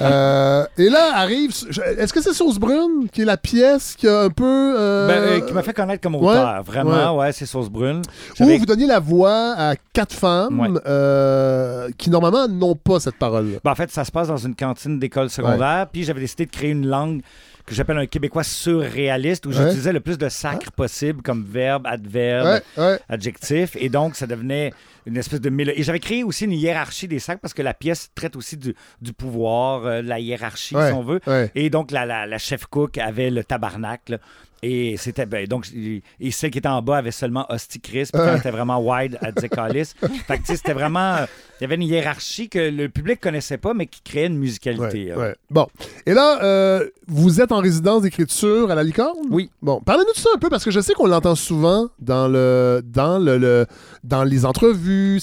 [0.00, 1.50] Euh, et là arrive,
[1.98, 4.74] est-ce que c'est Sauce Brune qui est la pièce qui a un peu...
[4.78, 6.62] euh, Ben, euh, qui m'a fait connaître comme ouais, auteur.
[6.62, 8.02] Vraiment, ouais, c'est Sauce Brune.
[8.40, 11.92] Où vous donniez la voix à quatre femmes Ouais.
[11.98, 13.58] qui normalement n'ont pas cette parole-là.
[13.64, 15.86] Ben, en fait, ça se passe dans une cantine d'école secondaire.
[15.92, 17.22] Puis j'avais décidé de créer une langue
[17.66, 19.56] que j'appelle un québécois surréaliste où Ouais.
[19.56, 22.98] j'utilisais le plus de sacres possible comme verbe, adverbe, Ouais, ouais.
[23.08, 23.76] adjectif.
[23.78, 24.72] Et donc, ça devenait
[25.06, 25.50] une espèce de.
[25.70, 28.74] Et j'avais créé aussi une hiérarchie des sacres parce que la pièce traite aussi du,
[29.00, 31.20] du pouvoir, euh, de la hiérarchie, Ouais, si on veut.
[31.26, 31.50] ouais.
[31.54, 34.12] Et donc, la, la, la chef cook avait le tabarnak.
[34.64, 38.22] Et c'était ben, donc et celle qui était en bas avait seulement Hostie Chris, puis
[38.22, 39.94] quand elle était vraiment wide, elle disait Calice.
[40.28, 41.16] Fait que tu sais, c'était vraiment
[41.60, 45.06] il y avait une hiérarchie que le public connaissait pas mais qui créait une musicalité.
[45.06, 45.18] Ouais, euh.
[45.30, 45.34] ouais.
[45.50, 45.66] Bon.
[46.06, 49.18] Et là, euh, vous êtes en résidence d'écriture à la licorne?
[49.30, 49.50] Oui.
[49.62, 52.82] Bon, parlez-nous de ça un peu, parce que je sais qu'on l'entend souvent dans le
[52.84, 53.66] dans le, le-
[54.04, 55.20] dans les entrevues.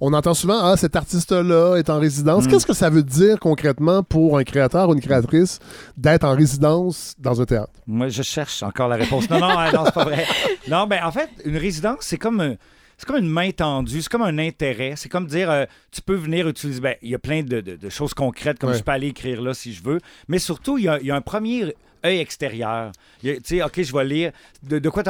[0.00, 2.44] On entend souvent Ah, cet artiste-là est en résidence.
[2.44, 2.48] Mm.
[2.48, 5.58] Qu'est-ce que ça veut dire concrètement pour un créateur ou une créatrice
[5.96, 7.72] d'être en résidence dans un théâtre?
[7.86, 9.28] Moi, je cherche encore la réponse.
[9.30, 10.26] Non, non, hein, non, c'est pas vrai.
[10.68, 12.54] Non, ben en fait, une résidence, c'est comme un-
[12.98, 14.92] c'est comme une main tendue, c'est comme un intérêt.
[14.96, 16.80] C'est comme dire, euh, tu peux venir utiliser.
[16.82, 18.76] Ben, il y a plein de, de- de choses concrètes, comme Ouais.
[18.78, 19.98] je peux aller écrire là si je veux.
[20.28, 21.74] Mais surtout, il y a, il y a un premier
[22.04, 22.92] œil extérieur.
[23.22, 24.32] Tu sais, OK, je vais lire.
[24.62, 25.02] De, de quoi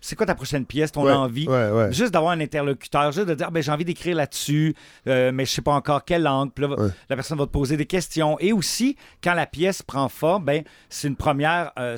[0.00, 1.46] C'est quoi ta prochaine pièce, ton Ouais, envie?
[1.48, 1.92] ouais, ouais.
[1.92, 4.74] Juste d'avoir un interlocuteur, juste de dire, ben, j'ai envie d'écrire là-dessus,
[5.06, 6.52] euh, mais je sais pas encore quelle angle.
[6.52, 6.76] Puis là,
[7.08, 8.38] la personne va te poser des questions.
[8.40, 11.72] Et aussi, quand la pièce prend forme, ben, c'est une première.
[11.78, 11.96] euh,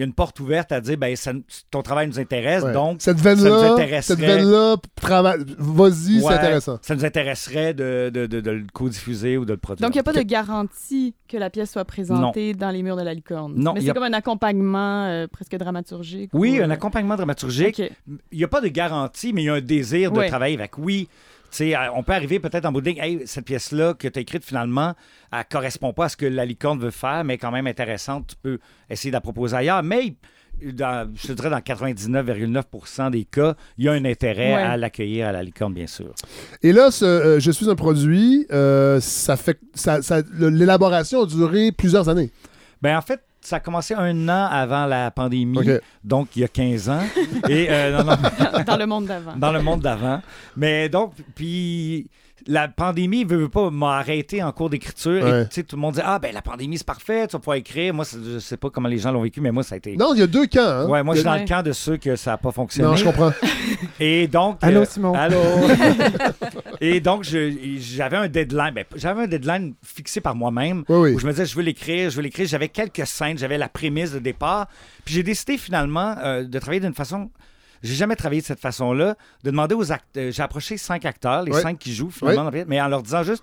[0.00, 1.32] il y a une porte ouverte à dire ben, ça-
[1.70, 2.72] ton travail nous intéresse, Ouais.
[2.72, 4.16] donc cette ça nous veine-là, intéresserait.
[4.16, 4.76] cette veine-là,
[5.58, 6.78] vas-y, c'est intéressant.
[6.82, 9.86] Ça nous intéresserait de, de, de- de le co-diffuser ou de le produire.
[9.86, 12.96] Donc, il n'y a pas de garantie que la pièce soit présentée dans les murs
[12.96, 13.54] de la licorne?
[13.56, 16.30] Non, Mais c'est a- comme un accompagnement euh, presque dramaturgique.
[16.32, 17.82] Oui, ou, un euh, accompagnement dramaturgique.
[18.32, 20.28] Il n'y a pas de garantie, mais il y a un désir de Ouais.
[20.28, 20.78] travailler avec.
[20.78, 21.08] Oui,
[21.94, 24.44] on peut arriver peut-être en bout de ligne, Hey, cette pièce-là que tu as écrite
[24.44, 24.94] finalement,
[25.32, 28.28] elle correspond pas à ce que la licorne veut faire, mais quand même intéressante.
[28.28, 29.82] Tu peux essayer de la proposer ailleurs.
[29.82, 30.14] Mais
[30.62, 34.62] dans, je te dirais dans 99,9% des cas, il y a un intérêt Ouais.
[34.62, 36.12] à l'accueillir à la licorne, bien sûr.
[36.62, 41.22] Et là, ce, euh, je suis un produit, euh, ça fait, ça, ça- le- l'élaboration
[41.22, 42.30] a duré plusieurs années.
[42.82, 45.58] Ben en fait, ça a commencé un an avant la pandémie,
[46.04, 47.02] donc il y a 15 ans.
[47.48, 49.36] Et euh, non, non, dans le monde d'avant.
[49.36, 50.20] dans le monde d'avant.
[50.56, 52.08] Mais donc, puis
[52.46, 55.22] la pandémie veut, veut pas m'a arrêté en cours d'écriture.
[55.24, 55.42] Ouais.
[55.42, 57.38] Et tu sais, tout le monde dit Ah, ben la pandémie, c'est parfait, tu vas
[57.38, 57.94] pouvoir écrire.
[57.94, 59.96] Moi, je sais pas comment les gens l'ont vécu, mais moi, ça a été.
[59.96, 60.60] Non, il y a deux camps.
[60.60, 60.86] Hein?
[60.88, 62.88] Ouais, moi, je suis dans le camp de ceux que ça n'a pas fonctionné.
[62.88, 63.32] Non, je comprends.
[64.00, 64.58] Et donc.
[64.62, 65.14] Allô, euh, Simon.
[65.14, 65.40] Allô.
[66.80, 68.72] Et donc, j'avais un deadline.
[68.74, 71.14] Ben, j'avais un deadline fixé par moi-même Oui, oui.
[71.14, 72.46] où je me disais, je veux l'écrire, je veux l'écrire.
[72.46, 74.68] J'avais quelques scènes, j'avais la prémisse de départ.
[75.04, 77.30] Puis j'ai décidé finalement euh, de travailler d'une façon.
[77.82, 80.30] J'ai jamais travaillé de cette façon-là, de demander aux acteurs.
[80.32, 81.62] J'ai approché cinq acteurs, les Ouais.
[81.62, 83.42] cinq qui jouent finalement, pièce, mais en leur disant juste.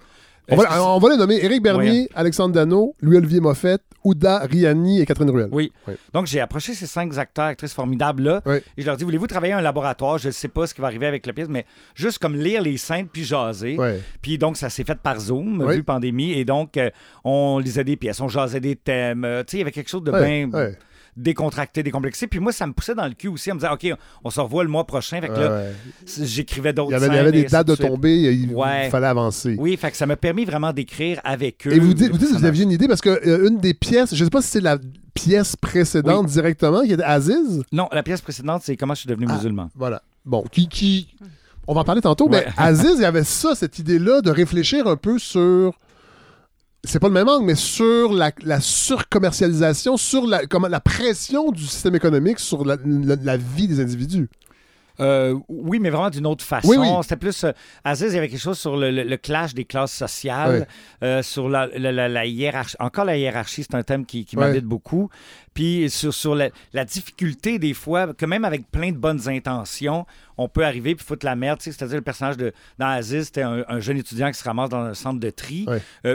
[0.50, 5.30] On va, on les nommer Éric Bernier, Alexandre Dano, Louis-Olivier Moffett, Ouda Riani et Catherine
[5.30, 5.50] Ruel.
[5.52, 5.74] Oui.
[5.90, 5.96] Oui.
[6.14, 8.42] Donc, j'ai approché ces cinq acteurs, actrices formidables-là.
[8.46, 8.56] Oui.
[8.78, 10.18] Et je leur dis Voulez-vous travailler à un laboratoire?
[10.20, 11.66] Je ne sais pas ce qui va arriver avec la pièce, mais
[11.96, 13.78] juste comme lire les scènes puis jaser.
[13.78, 14.00] Ouais.
[14.22, 15.76] Puis donc, ça s'est fait par Zoom, Oui.
[15.76, 16.32] vu pandémie.
[16.32, 16.92] Et donc, euh,
[17.26, 19.26] on lisait des pièces, on jasait des thèmes.
[19.26, 20.78] Euh, tu sais, il y avait quelque chose de Ouais, bien ouais.
[21.18, 22.28] Décontracté, décomplexé.
[22.28, 23.52] Puis moi, ça me poussait dans le cul aussi.
[23.52, 25.20] On me disait OK, on se revoit le mois prochain.
[25.20, 25.74] Fait que là, ouais.
[26.24, 28.90] j'écrivais d'autres Il y avait, des dates de tombée, il Ouais.
[28.90, 29.56] fallait avancer.
[29.60, 31.74] Oui, fait que ça m'a permis vraiment d'écrire avec eux.
[31.74, 34.14] Et vous dites, vous, dites vous aviez une idée parce que euh, une des pièces,
[34.16, 34.78] je ne sais pas si c'est la
[35.14, 37.64] pièce précédente directement, qui était Aziz?
[37.72, 39.36] Non, la pièce précédente, c'est Comment je suis devenu Ah.
[39.36, 39.70] musulman.
[39.76, 40.02] Voilà.
[40.26, 40.68] Bon, qui.
[40.70, 41.16] qui...
[41.68, 42.46] On va en parler tantôt, Ouais.
[42.46, 45.74] mais Aziz, il y avait ça, cette idée-là, de réfléchir un peu sur.
[46.90, 48.32] C'est pas le même angle, mais sur la,
[48.62, 54.30] surcommercialisation, sur la, pression du système économique sur la vie des individus.
[55.00, 56.68] Euh, oui, mais vraiment d'une autre façon.
[56.70, 56.88] Oui, oui.
[57.04, 57.44] C'était plus.
[57.44, 57.52] euh,
[57.84, 60.68] Aziz, il y avait quelque chose sur le, le- le clash des classes sociales,
[61.04, 62.76] euh, sur la, la- la- la hiérarchie.
[62.80, 65.10] Encore la hiérarchie, c'est un thème qui, qui m'habite beaucoup.
[65.54, 66.50] Puis sur, sur la,
[66.86, 70.06] difficulté, des fois, que même avec plein de bonnes intentions,
[70.38, 71.60] on peut arriver puis foutre la merde.
[71.62, 74.82] C'est-à-dire, le personnage de, dans Aziz, c'était un, un jeune étudiant qui se ramasse dans
[74.82, 75.66] un centre de tri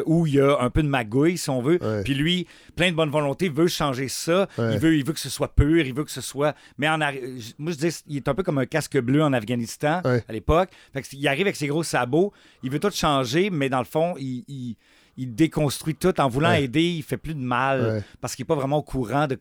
[0.07, 1.79] où il y a un peu de magouille, si on veut.
[2.05, 4.47] Puis lui, plein de bonne volonté, veut changer ça.
[4.59, 6.55] Il, veut, il veut que ce soit pur, il veut que ce soit.
[6.79, 10.01] Mais en moi, je dis, il est un peu comme un casque bleu en Afghanistan
[10.05, 10.25] Ouais.
[10.29, 10.71] à l'époque.
[10.93, 14.15] Fait il arrive avec ses gros sabots, il veut tout changer, mais dans le fond,
[14.19, 14.77] il, il-
[15.19, 16.65] il déconstruit tout en voulant Ouais.
[16.65, 16.83] aider.
[16.83, 18.03] Il fait plus de mal Ouais.
[18.21, 19.35] parce qu'il n'est pas vraiment au courant de,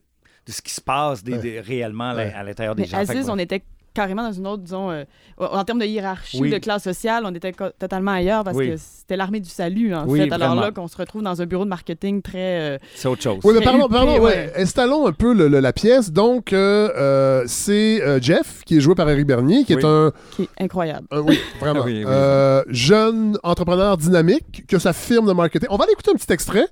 [0.45, 1.39] de ce qui se passe des- Ouais.
[1.39, 2.34] des- réellement à la- Ouais.
[2.34, 2.97] à l'intérieur des Mais gens.
[2.97, 3.63] Aziz, on était
[3.93, 5.03] carrément dans une autre, disons, euh,
[5.37, 6.49] en termes de hiérarchie, Oui.
[6.49, 8.69] de classe sociale, on était totalement ailleurs parce Oui.
[8.69, 10.31] que c'était l'armée du salut, en Oui, fait.
[10.31, 10.61] Alors vraiment.
[10.61, 12.75] là, qu'on se retrouve dans un bureau de marketing très...
[12.75, 13.39] euh, C'est autre chose.
[13.43, 14.19] Oui, mais Très parlons, huppé, parlons, ouais.
[14.21, 14.53] ouais.
[14.57, 16.11] Installons un peu le- le- la pièce.
[16.11, 20.11] Donc, euh, euh, c'est euh, Jeff, qui est joué par Eric Bernier, qui est un,
[20.31, 21.07] qui est incroyable.
[21.11, 22.03] un- oui, vraiment, Oui, oui.
[22.07, 25.67] euh, jeune entrepreneur dynamique, que sa firme de marketing.
[25.71, 26.67] On va aller écouter un petit extrait.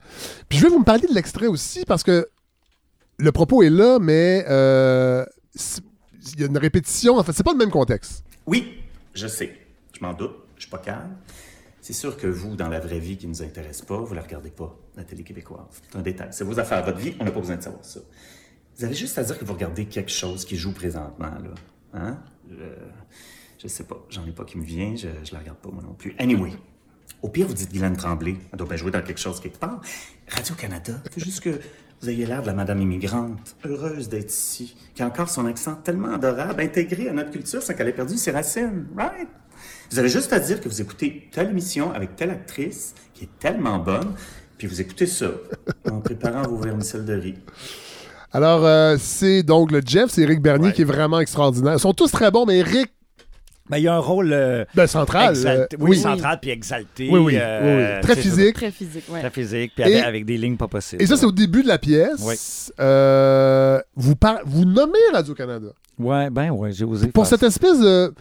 [0.48, 2.28] Puis je vais vous me parler de l'extrait aussi, parce que
[3.18, 5.26] le propos est là, mais euh,
[6.38, 7.18] y a une répétition.
[7.18, 8.24] En fait, c'est pas le même contexte.
[8.46, 8.82] Oui,
[9.14, 9.58] je sais.
[9.98, 10.36] Je m'en doute.
[10.56, 11.16] Je suis pas calme.
[11.82, 14.50] C'est sûr que vous, dans la vraie vie qui nous intéresse pas, vous la regardez
[14.50, 15.82] pas, la télé québécoise.
[15.90, 16.28] C'est un détail.
[16.32, 18.02] C'est vos affaires, votre vie, on n'a pas besoin de savoir ça.
[18.78, 21.54] Vous avez juste à dire que vous regardez quelque chose qui joue présentement, là.
[21.94, 22.18] Hein?
[22.50, 22.66] Je,
[23.58, 24.06] je sais pas.
[24.10, 24.96] J'en ai pas qui me vient.
[24.96, 26.14] Je, je la regarde pas, moi non plus.
[26.18, 26.52] Anyway.
[27.22, 28.38] Au pire, vous dites Guylaine Tremblay.
[28.52, 29.82] Elle doit bien jouer dans quelque chose quelque part.
[30.28, 31.02] Radio-Canada.
[31.12, 31.60] Faut juste que
[32.02, 35.76] vous ayez l'air de la madame immigrante, heureuse d'être ici, qui a encore son accent
[35.76, 38.86] tellement adorable, intégré à notre culture sans qu'elle ait perdu ses racines.
[38.96, 39.28] Right?
[39.92, 43.40] Vous avez juste à dire que vous écoutez telle émission avec telle actrice qui est
[43.40, 44.14] tellement bonne,
[44.58, 45.28] puis vous écoutez ça
[45.92, 47.36] en préparant vos vermicelles de riz.
[48.32, 50.74] Alors, euh, c'est donc le Jeff, c'est Eric Bernier Ouais.
[50.74, 51.74] qui est vraiment extraordinaire.
[51.74, 52.92] Ils sont tous très bons, mais Eric,
[53.70, 55.34] Ben, il y a un rôle euh, ben, central.
[55.36, 55.98] exalté- euh, oui, oui.
[55.98, 57.08] central puis exalté.
[57.12, 58.02] Oui, oui, euh, oui, oui.
[58.02, 58.56] Très physique.
[58.56, 59.20] Très physique, ouais.
[59.20, 61.02] Très physique, puis avec, avec des lignes pas possibles.
[61.02, 62.20] Et ça, c'est au début de la pièce.
[62.22, 62.36] Oui.
[62.80, 65.68] Euh, vous, par- vous nommez Radio-Canada
[66.00, 67.08] Ouais, ben ouais, j'ai osé.
[67.10, 68.14] pour cette espèce de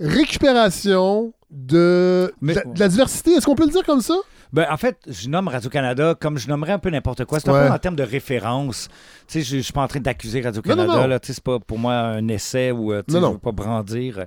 [0.00, 3.32] récupération de, Mais- de, la, de la diversité.
[3.32, 4.14] Est-ce qu'on peut le dire comme ça?
[4.54, 7.40] Ben, en fait, je nomme Radio-Canada comme je nommerais un peu n'importe quoi.
[7.40, 7.66] C'est un Ouais.
[7.66, 8.88] peu en termes de référence.
[9.26, 11.18] Tu sais, je je suis pas en train d'accuser Radio-Canada.
[11.18, 13.52] Tu sais, C'est pas pour moi un essai ou euh, tu sais, je veux pas
[13.52, 14.26] brandir.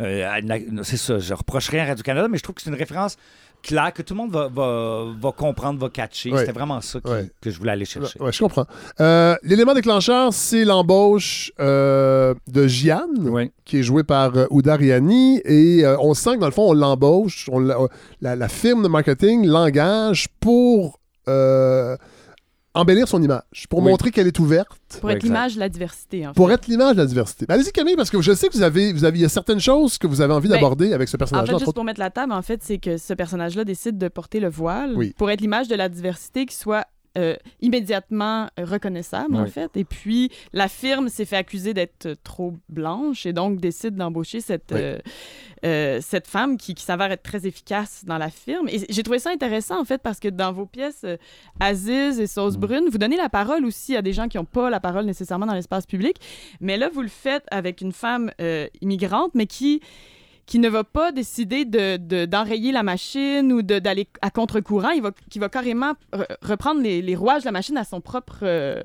[0.00, 0.40] euh,
[0.82, 3.16] c'est ça, je reprocherais à Radio-Canada, mais je trouve que c'est une référence
[3.66, 6.30] claire que tout le monde va, va, va comprendre, va catcher.
[6.36, 8.18] C'était vraiment ça qui- que je voulais aller chercher.
[8.20, 8.66] Ouais, je comprends.
[9.00, 13.50] Euh, L'élément déclencheur, c'est l'embauche euh, de Gianne, Oui.
[13.64, 15.40] qui est jouée par euh, Ouda Riani.
[15.44, 17.48] Et euh, on sent que dans le fond, on l'embauche.
[17.50, 17.76] on l'a-
[18.20, 21.00] la, firme de marketing l'engage pour
[22.76, 23.90] embellir son image, pour Oui.
[23.90, 24.78] montrer qu'elle est ouverte.
[25.00, 26.34] Pour être l'image de la diversité, en fait.
[26.36, 27.46] Pour être l'image de la diversité.
[27.46, 29.28] Ben, Allez-y Camille, parce que je sais que vous avez, vous avez, il y a
[29.28, 31.46] certaines choses que vous avez envie Ben, d'aborder avec ce En personnage-là.
[31.46, 31.74] fait, entre juste autres.
[31.74, 34.94] pour mettre la table, en fait, c'est que ce personnage-là décide de porter le voile
[34.96, 35.14] Oui.
[35.18, 36.84] pour être l'image de la diversité qui soit
[37.16, 39.76] euh, immédiatement reconnaissable, en fait.
[39.76, 44.70] Et puis, la firme s'est fait accuser d'être trop blanche et donc décide d'embaucher cette,
[44.72, 44.80] Oui.
[44.80, 44.98] euh,
[45.64, 48.68] euh, cette femme qui, qui s'avère être très efficace dans la firme.
[48.68, 51.04] Et j'ai trouvé ça intéressant, en fait, parce que dans vos pièces,
[51.60, 52.60] Aziz et Sauce Mm.
[52.60, 55.46] Brune, vous donnez la parole aussi à des gens qui n'ont pas la parole nécessairement
[55.46, 56.16] dans l'espace public.
[56.60, 58.30] Mais là, vous le faites avec une femme
[58.80, 59.80] immigrante, mais qui
[60.46, 64.90] qui ne va pas décider de- de- d'enrayer la machine ou de- d'aller à contre-courant,
[64.90, 68.00] il va, qui va carrément re- reprendre les, les rouages de la machine à son
[68.00, 68.80] propre, euh,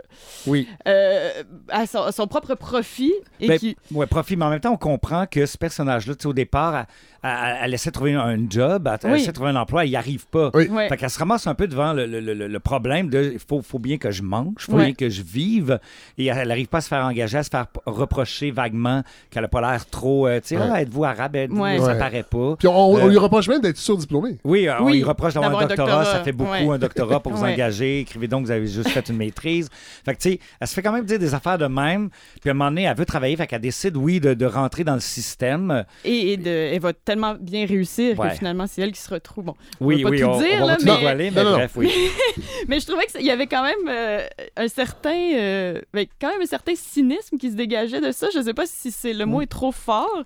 [0.48, 0.68] Oui.
[0.88, 3.14] euh, à, son, à son propre profit.
[3.40, 3.78] Et Ben, qui...
[3.94, 6.86] ouais, profit, mais en même temps, on comprend que ce personnage-là, au départ,
[7.24, 9.18] elle, elle- essaie de trouver un job, elle, elle Oui.
[9.20, 10.50] essaie de trouver un emploi, elle n'y arrive pas.
[10.54, 10.70] Oui.
[10.90, 13.62] Fait qu'elle se ramasse un peu devant le, le- le- le problème de il faut,
[13.62, 15.80] faut bien que je mange, il faut bien que je vive.
[16.18, 19.48] Et elle n'arrive pas à se faire engager, à se faire reprocher vaguement qu'elle n'a
[19.48, 20.28] pas l'air trop.
[20.28, 20.68] euh, tu sais, Ouais.
[20.72, 21.36] Ah, êtes-vous arabe?
[21.36, 21.86] Êtes-vous-.
[21.86, 22.56] Ça paraît pas.
[22.58, 24.38] Puis on, on Euh, lui reproche même d'être surdiplômé.
[24.44, 26.78] Oui, euh, on lui reproche d'avoir un d'avoir un doctorat, doctorat, ça fait beaucoup un
[26.78, 28.00] doctorat pour vous engager.
[28.00, 29.70] Écrivez donc, vous avez juste fait une maîtrise.
[30.06, 32.10] Fait que, tu sais, elle se fait quand même dire des affaires de même.
[32.40, 34.84] Puis à un moment donné, elle veut travailler, fait qu'elle décide, oui, de, de rentrer
[34.84, 35.84] dans le système.
[36.06, 38.30] Et, et de, elle va tellement bien réussir Ouais.
[38.30, 39.46] que finalement, c'est elle qui se retrouve.
[39.46, 41.44] Bon, Oui, pas oui, tout on, dire, on va là, pas tout mais- mais Non,
[41.44, 41.92] non, bref, oui.
[42.68, 46.42] mais je trouvais qu'il y avait quand même euh, un certain, euh, ben, quand même
[46.42, 48.28] un certain cynisme qui se dégageait de ça.
[48.34, 50.24] Je sais pas si c'est le mot est trop fort,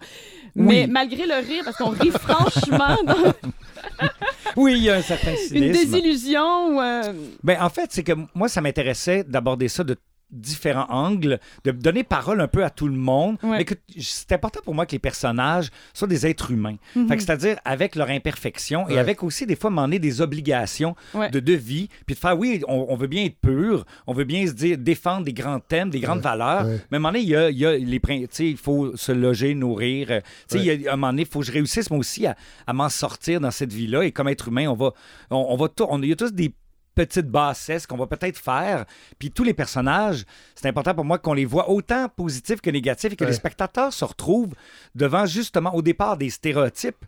[0.55, 0.88] mais Oui.
[0.88, 3.15] malgré le rire, parce qu'on rit franchement dans
[4.55, 5.71] Oui, il y a un certain une cynisme.
[5.91, 6.75] désillusion.
[6.75, 7.13] ou, euh,
[7.43, 9.95] Ben, en fait, c'est que moi, ça m'intéressait d'aborder ça de
[10.32, 13.57] différents angles, de donner parole un peu à tout le monde, Ouais.
[13.59, 16.76] mais que c'est important pour moi que les personnages soient des êtres humains.
[16.95, 17.07] Mhm.
[17.09, 18.99] C'est-à-dire avec leur imperfection et Ouais.
[18.99, 21.30] avec aussi des fois m'emmener des obligations Ouais.
[21.30, 24.23] de, de vie, puis de faire oui, on, on veut bien être pur, on veut
[24.23, 26.80] bien se dire défendre des grands thèmes, des grandes valeurs, Ouais.
[26.91, 28.01] mais à un moment donné, il y a, il y a les
[28.39, 30.19] il faut se loger, nourrir, euh,
[30.49, 31.99] tu sais, il y a- à un moment donné, il faut que je réussisse moi
[31.99, 32.36] aussi à,
[32.67, 34.91] à m'en sortir dans cette vie-là et comme être humain, on va
[35.30, 36.53] on, on va tout- on il y a tous des
[36.95, 38.85] petites bassesses qu'on va peut-être faire.
[39.19, 40.25] Puis tous les personnages,
[40.55, 43.29] c'est important pour moi qu'on les voit autant positifs que négatifs et que Ouais.
[43.31, 44.55] les spectateurs se retrouvent
[44.95, 47.03] devant justement au départ des stéréotypes.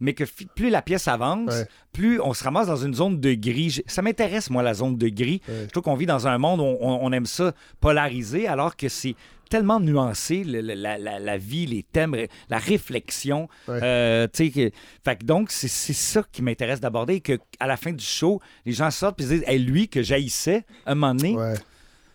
[0.00, 0.24] Mais que
[0.54, 1.66] plus la pièce avance, Ouais.
[1.92, 3.82] plus on se ramasse dans une zone de gris.
[3.86, 5.40] Ça m'intéresse, moi, la zone de gris.
[5.48, 5.64] Ouais.
[5.64, 8.88] Je trouve qu'on vit dans un monde où on, on aime ça polarisé, alors que
[8.88, 9.14] c'est
[9.50, 12.14] tellement nuancé, le- la, la- la vie, les thèmes,
[12.50, 13.48] la réflexion.
[13.66, 13.80] Ouais.
[13.82, 14.70] Euh, que-
[15.04, 18.40] fait que donc, c'est ça qui m'intéresse d'aborder et que à la fin du show,
[18.66, 21.34] les gens sortent et se disent Hey, lui que j'haïssais, un moment donné.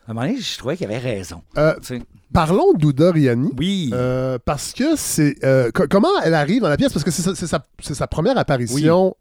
[0.08, 1.42] À un moment donné, je trouvais qu'il avait raison.
[1.58, 1.74] Euh,
[2.34, 3.52] parlons d'Ouda Riani.
[3.58, 3.90] Oui.
[3.94, 5.36] Euh, parce que c'est.
[5.44, 6.92] euh, co- comment elle arrive dans la pièce?
[6.94, 9.16] Parce que c'est sa, sa première apparition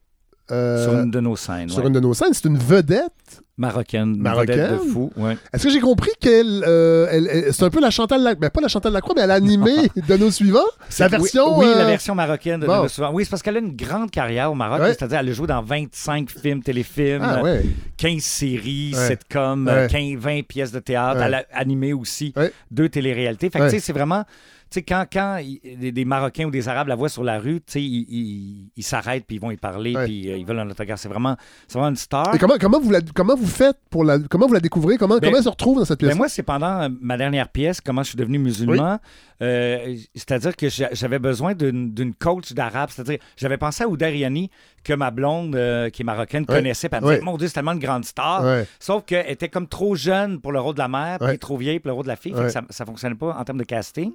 [0.51, 1.69] euh, sur une de nos scènes.
[1.69, 1.87] sur ouais.
[1.87, 2.33] une de nos scènes.
[2.33, 3.11] C'est une vedette.
[3.59, 4.15] Marocaine.
[4.17, 4.57] une Marocaine.
[4.57, 5.13] vedette de fou.
[5.17, 5.37] Ouais.
[5.53, 6.65] Est-ce que j'ai compris qu'elle.
[6.67, 8.41] euh, elle- elle- c'est un peu la Chantal Lacroix.
[8.41, 9.73] Ben, pas la Chantal Lacroix, mais elle a animé
[10.09, 10.59] de nos suivants.
[10.99, 11.59] La Oui, version.
[11.59, 12.73] Oui, euh, la version marocaine de bon.
[12.77, 13.13] Nana Souvent.
[13.13, 14.81] Oui, c'est parce qu'elle a une grande carrière au Maroc.
[14.81, 14.89] Ouais.
[14.95, 17.63] C'est-à-dire, elle a joué dans 25 films, téléfilms, Ah, ouais.
[17.99, 19.09] 15 séries, Ouais.
[19.09, 19.87] sitcoms, Ouais.
[19.89, 21.21] 15, 20 pièces de théâtre.
[21.23, 22.33] Elle a animé aussi
[22.71, 23.51] deux téléréalités.
[23.51, 24.25] Fait que, tu sais, c'est vraiment.
[24.73, 27.61] Tu sais, quand, quand il- des, Marocains ou des Arabes la voient sur la rue,
[27.61, 30.99] tu sais, ils s'arrêtent puis ils vont y parler puis euh, ils veulent un autographe.
[30.99, 31.37] C'est vraiment,
[31.71, 32.35] vraiment une star.
[32.35, 34.19] Et comment, comment, vous la, comment vous faites pour la.
[34.19, 34.97] Comment vous la découvrez?
[34.97, 36.13] Comment, Ben, comment elle se retrouve dans cette pièce?
[36.13, 38.99] Ben moi, c'est pendant euh, ma dernière pièce, comment je suis devenu musulman.
[39.43, 42.91] Euh, c'est-à-dire que j'a- j'avais besoin d'une coach d'arabe.
[42.93, 44.51] C'est-à-dire, j'avais pensé à Ouda Riani,
[44.85, 46.89] que ma blonde, euh, qui est marocaine, connaissait.
[46.89, 48.45] Puis elle me disait, mon Dieu, c'est tellement une grande star.
[48.81, 51.81] Sauf qu'elle était comme trop jeune pour le rôle de la mère, puis trop vieille
[51.81, 52.33] pour le rôle de la fille.
[52.33, 52.47] Fait Ouais.
[52.47, 54.13] que ça, ça fonctionnait pas en termes de casting.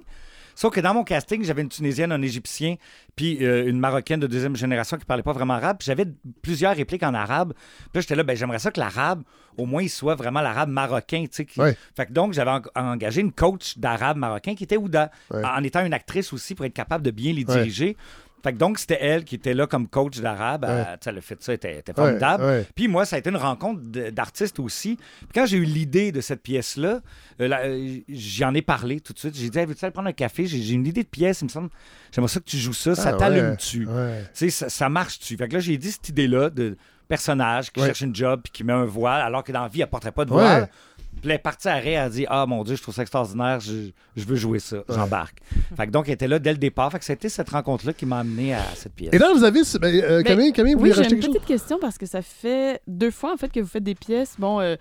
[0.60, 2.74] Sauf que dans mon casting, j'avais une Tunisienne, un Égyptien,
[3.14, 5.76] puis euh, une Marocaine de deuxième génération qui parlait pas vraiment arabe.
[5.80, 6.04] J'avais
[6.42, 7.52] plusieurs répliques en arabe.
[7.92, 9.22] Puis j'étais là, ben, j'aimerais ça que l'arabe,
[9.56, 11.22] au moins, il soit vraiment l'arabe marocain.
[11.22, 11.76] tu sais, qui- Ouais.
[11.96, 15.44] Fait que donc, j'avais en- engagé une coach d'arabe marocain qui était Ouda, Ouais.
[15.44, 17.62] en étant une actrice aussi pour être capable de bien les Ouais.
[18.42, 20.64] Fait que donc, c'était elle qui était là comme coach d'arabe.
[20.64, 20.70] Ouais.
[20.70, 22.44] A fait ça, elle était, était formidable.
[22.44, 22.66] Ouais, ouais.
[22.74, 24.96] Puis moi, ça a été une rencontre de- d'artistes aussi.
[24.96, 27.00] Puis quand j'ai eu l'idée de cette pièce-là,
[27.40, 29.34] euh, euh, j'en ai parlé tout de suite.
[29.36, 30.46] J'ai dit, hey, veux-tu aller prendre un café?
[30.46, 31.70] J'ai une idée de pièce, il me semble.
[32.12, 32.94] J'aimerais ça que tu joues ça.
[32.94, 33.88] ça Ah, t'allume-tu?
[34.50, 35.36] ça, ça marche-tu?
[35.36, 36.76] Fait que là, j'ai dit cette idée-là de
[37.08, 39.80] personnage qui cherche une job puis qui met un voile alors que dans la vie,
[39.80, 40.68] elle porterait pas de voile.
[41.20, 43.58] Puis elle est partie à elle a dit Ah mon Dieu, je trouve ça extraordinaire,
[43.58, 45.38] je, je veux jouer ça, j'embarque.
[45.76, 46.92] Fait que donc, elle était là dès le départ.
[46.92, 49.10] Fait que c'était cette rencontre-là qui m'a amené à cette pièce.
[49.12, 49.60] Et là, vous avez.
[49.80, 51.34] ben, euh, Mais- Camille, Camille, vous oui, voulez j'ai rajouter une quelque chose?
[51.42, 54.36] petite question parce que ça fait deux fois en fait que vous faites des pièces,
[54.38, 54.76] bon, euh,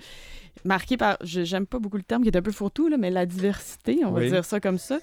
[0.64, 3.10] marquées par, je- j'aime pas beaucoup le terme qui est un peu fourre-tout, là, mais
[3.10, 5.00] la diversité, on va dire ça comme ça.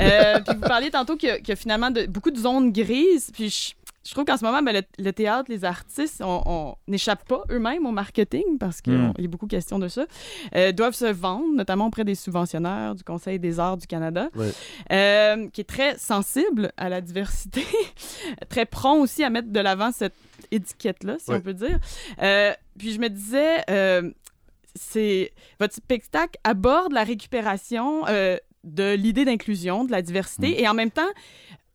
[0.00, 2.38] Euh, puis vous parliez tantôt qu'il y a- qu'il y, a finalement de- beaucoup de
[2.38, 3.72] zones grises, puis je,
[4.06, 7.84] je trouve qu'en ce moment, ben, le, le théâtre, les artistes, on n'échappe pas eux-mêmes
[7.86, 9.12] au marketing parce qu'il Mm.
[9.18, 10.06] y a beaucoup question de ça,
[10.54, 14.46] euh, doivent se vendre, notamment auprès des subventionnaires du Conseil des arts du Canada, Oui.
[14.92, 17.64] euh, qui est très sensible à la diversité,
[18.48, 20.14] très prompt aussi à mettre de l'avant cette
[20.50, 21.36] étiquette-là, si Oui.
[21.38, 21.78] on peut dire.
[22.22, 24.10] Euh, puis je me disais, euh,
[24.74, 28.02] c'est votre spectacle aborde la récupération
[28.64, 30.54] de l'idée d'inclusion, de la diversité, Mm.
[30.58, 31.08] et en même temps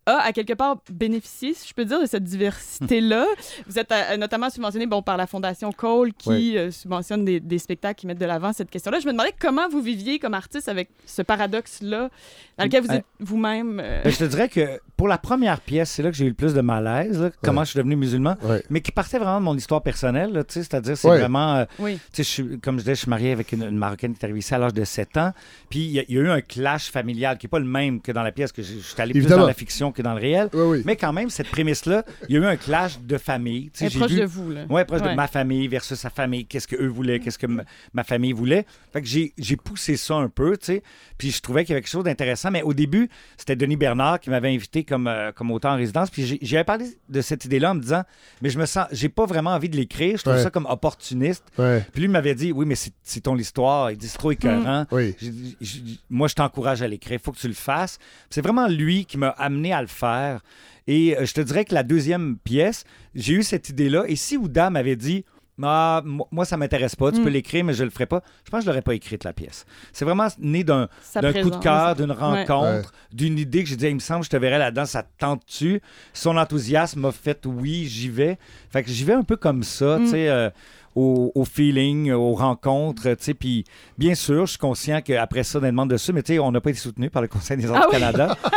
[0.05, 3.25] a à quelque part bénéficié, si je peux dire, de cette diversité-là.
[3.67, 6.57] Vous êtes euh, notamment subventionné bon, par la Fondation Cole qui Oui.
[6.57, 8.99] euh, subventionne des, des spectacles qui mettent de l'avant cette question-là.
[8.99, 12.09] Je me demandais comment vous viviez comme artiste avec ce paradoxe-là
[12.57, 13.79] dans lequel vous Euh, êtes vous-même.
[13.83, 16.29] euh, Ben, je te dirais que pour la première pièce, c'est là que j'ai eu
[16.29, 18.63] le plus de malaise, là, comment je suis devenu musulman, Ouais.
[18.69, 21.19] mais qui partait vraiment de mon histoire personnelle, là, tu sais, c'est-à-dire c'est Ouais.
[21.19, 21.99] vraiment, euh, Oui.
[22.13, 24.19] tu sais, je suis- comme je disais, je suis marié avec une, une Marocaine qui
[24.21, 25.31] est arrivée ici à l'âge de 7 ans,
[25.69, 27.65] puis il y, a- il y a eu un clash familial qui n'est pas le
[27.65, 30.13] même que dans la pièce, que je, suis allé plus dans la fiction que dans
[30.13, 30.81] le réel, Oui, oui.
[30.85, 33.71] mais quand même, cette prémisse-là, il y a eu un clash de famille.
[33.79, 34.65] j'ai proche vu- de vous, là.
[34.69, 35.09] Ouais, proche Ouais.
[35.11, 36.45] de ma famille versus sa famille.
[36.45, 37.63] Qu'est-ce qu'eux voulaient, qu'est-ce que ma,
[37.93, 38.65] ma famille voulait.
[38.93, 40.83] Fait que j'ai, j'ai poussé ça un peu, tu sais.
[41.17, 42.51] Puis je trouvais qu'il y avait quelque chose d'intéressant.
[42.51, 46.09] Mais au début, c'était Denis Bernard qui m'avait invité comme, euh, comme auteur en résidence.
[46.09, 48.03] Puis j'ai, j'avais parlé de cette idée-là en me disant,
[48.41, 50.17] mais je me sens, j'ai pas vraiment envie de l'écrire.
[50.17, 50.43] Je trouve Ouais.
[50.43, 51.43] ça comme opportuniste.
[51.57, 51.85] Ouais.
[51.93, 53.91] Puis lui m'avait dit, oui, mais c'est, c'est ton histoire.
[53.91, 54.85] Il dit, c'est trop écœurant.
[54.91, 55.15] Oui.
[55.19, 57.19] J'ai dit, j'ai dit, moi, je t'encourage à l'écrire.
[57.21, 57.97] Il faut que tu le fasses.
[57.97, 60.41] Puis C'est vraiment lui qui m'a amené à le faire.
[60.87, 62.83] Et euh, je te dirais que la deuxième pièce,
[63.15, 64.03] j'ai eu cette idée-là.
[64.07, 65.25] Et si Ouda m'avait dit,
[65.63, 67.23] ah, mo- moi, ça m'intéresse pas, tu Mm.
[67.23, 69.31] peux l'écrire, mais je le ferai pas, je pense que je l'aurais pas écrite, la
[69.33, 69.65] pièce.
[69.93, 72.17] C'est vraiment né d'un, coup de cœur, d'une Ouais.
[72.17, 75.09] rencontre, d'une idée que j'ai dit, il me semble, je te verrais là-dedans, ça te
[75.19, 75.79] tente-tu?
[76.13, 78.39] Son enthousiasme m'a fait, oui, j'y vais.
[78.71, 80.03] Fait que j'y vais un peu comme ça, Mm.
[80.05, 80.49] tu sais, euh,
[80.95, 83.33] au, au feeling, aux rencontres, tu sais.
[83.33, 83.63] Puis,
[83.97, 86.61] bien sûr, je suis conscient qu'après ça, on demande dessus, mais tu sais, on n'a
[86.61, 88.01] pas été soutenu par le Conseil des arts Ah du oui.
[88.01, 88.37] Canada.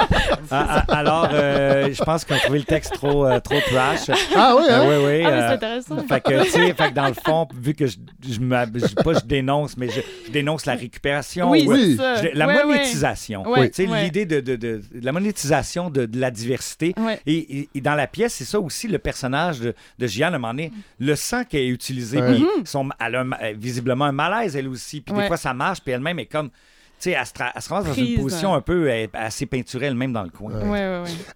[0.51, 4.11] Ah, ah, alors, euh, je pense qu'on a trouvé le texte trop, euh, trop trash.
[4.37, 4.85] Ah oui, hein?
[4.87, 5.23] oui, oui.
[5.25, 5.97] Ah, mais euh, c'est intéressant.
[6.07, 9.15] fait que, tu sais, fait que dans le fond, vu que je, je, je- pas
[9.15, 11.51] je dénonce, mais je, je dénonce la récupération.
[11.51, 12.23] Oui, ou, euh, c'est ça.
[12.23, 13.49] je- la Ouais, monétisation.
[13.51, 14.05] Ouais, Tu sais, ouais.
[14.05, 16.95] l'idée de, de- de- de la monétisation de, de la diversité.
[17.27, 20.37] Et, et- et dans la pièce, c'est ça aussi, le personnage de, de Gianne, à
[20.37, 22.19] un moment donné, le sang qu'elle a utilisé.
[22.33, 22.39] Ouais.
[22.65, 25.01] Son- elle a un euh, visiblement un malaise, elle aussi.
[25.01, 25.23] Puis Ouais.
[25.23, 26.49] des fois, ça marche, puis elle-même est comme.
[26.51, 29.47] Tu sais, elle, se tra- elle se rend dans une position un peu euh, assez
[29.47, 30.53] peinturée elle-même dans le coin.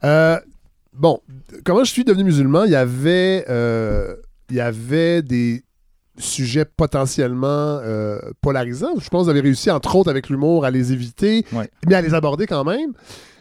[0.04, 0.38] Euh,
[0.92, 1.20] bon,
[1.64, 4.14] comment je suis devenu musulman, il y avait, euh,
[4.50, 5.62] il y avait des
[6.16, 8.94] sujets potentiellement euh, polarisants.
[8.98, 11.68] Je pense que vous avez réussi, entre autres avec l'humour, à les éviter, Ouais.
[11.86, 12.92] mais à les aborder quand même.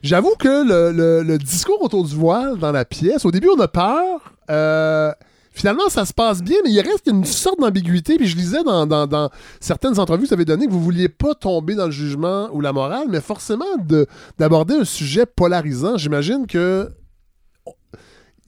[0.04, 3.60] J'avoue que le, le- le discours autour du voile dans la pièce, au début, on
[3.60, 4.34] a peur.
[4.50, 5.12] euh,
[5.58, 8.16] Finalement, ça se passe bien, mais il reste une sorte d'ambiguïté.
[8.18, 11.10] Puis je lisais dans, dans- dans certaines entrevues que vous avez données que vous vouliez
[11.10, 14.06] pas tomber dans le jugement ou la morale, mais forcément de-
[14.38, 15.98] d'aborder un sujet polarisant.
[15.98, 16.90] J'imagine que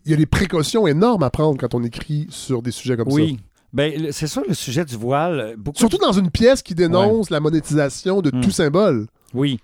[0.05, 3.09] il y a des précautions énormes à prendre quand on écrit sur des sujets comme
[3.09, 3.15] ça.
[3.15, 3.39] Oui.
[3.73, 7.39] Ben, c'est sûr, le sujet du voile, beaucoup Surtout dans une pièce qui dénonce la
[7.39, 8.41] monétisation de Mm.
[8.41, 9.07] tout symbole.
[9.33, 9.59] Oui.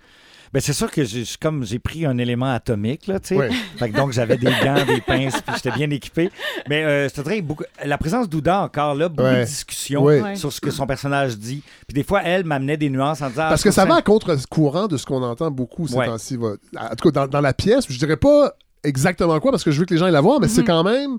[0.53, 3.35] Ben c'est sûr que j'ai comme j'ai pris un élément atomique là, tu sais.
[3.35, 3.49] Ouais.
[3.77, 6.29] Fait que donc j'avais des gants, des pinces, puis j'étais bien équipé.
[6.69, 9.39] Mais euh, je te dirais beaucoup la présence d'Ouda encore là, beaucoup Ouais.
[9.41, 10.35] de discussions Ouais.
[10.35, 11.61] Sur ce que son personnage dit.
[11.87, 13.95] Puis des fois elle m'amenait des nuances en disant ah, Parce je que ça va
[13.95, 16.05] à contre-courant de ce qu'on entend beaucoup ces Ouais.
[16.05, 16.37] temps-ci.
[16.37, 18.53] va- En tout cas, dans, dans la pièce, je dirais pas
[18.83, 20.67] exactement quoi parce que je veux que les gens aillent la voir, mais c'est Mhm.
[20.67, 21.17] quand même.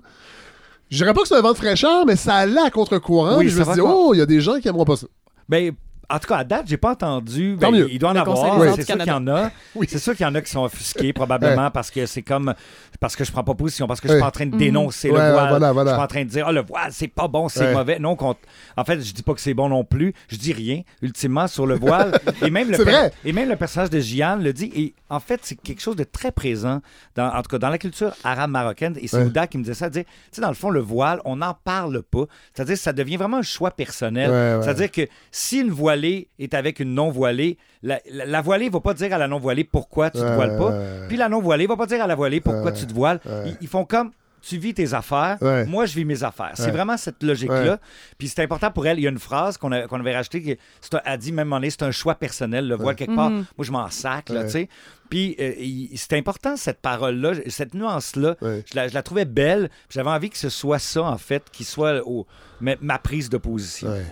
[0.89, 3.39] Je dirais pas que c'est un vent de fraîcheur, mais ça allait à contre-courant.
[3.39, 5.09] Oui, je me suis dit, oh, il y a des gens qui aimeront pas ça.
[5.49, 5.73] Ben,
[6.09, 7.57] en tout cas, à date, j'ai pas entendu.
[7.61, 7.89] Tant Ben, mieux.
[7.91, 8.75] il doit en Le avoir.
[8.77, 9.51] C'est sûr qu'il y en a.
[9.75, 9.87] Oui.
[9.91, 12.55] C'est sûr qu'il y en a qui sont offusqués, probablement, parce que c'est comme.
[13.01, 14.23] Parce que je prends pas position, parce que je suis Ouais.
[14.23, 15.49] pas en train de dénoncer Ouais, le ouais, voile.
[15.51, 15.91] voilà, voilà.
[15.91, 17.75] Je suis pas en train de dire, ah, le voile, c'est pas bon, c'est Ouais.
[17.75, 17.99] mauvais.
[17.99, 18.35] Non, qu'on-
[18.77, 20.15] en fait, je dis pas que c'est bon non plus.
[20.29, 22.19] Je dis rien, ultimement, sur le voile.
[22.43, 23.13] et, même le C'est per- vrai.
[23.25, 24.71] et même le personnage de Gian le dit.
[24.75, 26.81] Et en fait, c'est quelque chose de très présent,
[27.17, 28.97] dans, en tout cas, dans la culture arabe marocaine.
[29.01, 29.25] Et c'est Ouais.
[29.25, 29.91] Ouda qui me disait ça.
[29.91, 32.25] Tu sais, dans le fond, le voile, on n'en parle pas.
[32.55, 34.31] C'est-à-dire, ça devient vraiment un choix personnel.
[34.31, 34.63] Ouais, ouais.
[34.63, 38.95] C'est-à-dire que si une voilée est avec une non-voilée, la, la, la voilée va pas
[38.95, 40.75] dire à la non-voilée pourquoi tu te Ouais, voiles pas.
[41.09, 43.21] Puis la non-voilée va pas dire à la voilée pourquoi tu te voiles.
[43.61, 44.11] ils font comme
[44.49, 45.65] tu vis tes affaires, Ouais.
[45.67, 46.53] moi, je vis mes affaires.
[46.55, 46.71] C'est Ouais.
[46.71, 47.79] vraiment cette logique-là.
[48.19, 48.99] Puis c'est important pour elle.
[48.99, 51.61] Il y a une phrase qu'on qu'on avait rajoutée qui un- elle dit même en
[51.69, 52.69] c'est un choix personnel.
[52.69, 53.45] Le voile quelque part, Mhm.
[53.59, 54.47] moi, je m'en sac, là, Ouais.
[54.47, 54.69] tu sais.
[55.09, 55.53] Puis euh,
[55.95, 58.35] c'est important, cette parole-là, cette nuance-là.
[58.43, 58.65] Ouais.
[58.71, 59.71] Je, la, je la trouvais belle.
[59.89, 62.27] J'avais envie que ce soit ça, en fait, qui soit au-
[62.61, 63.89] ma, ma prise de position.
[63.89, 64.05] Ouais.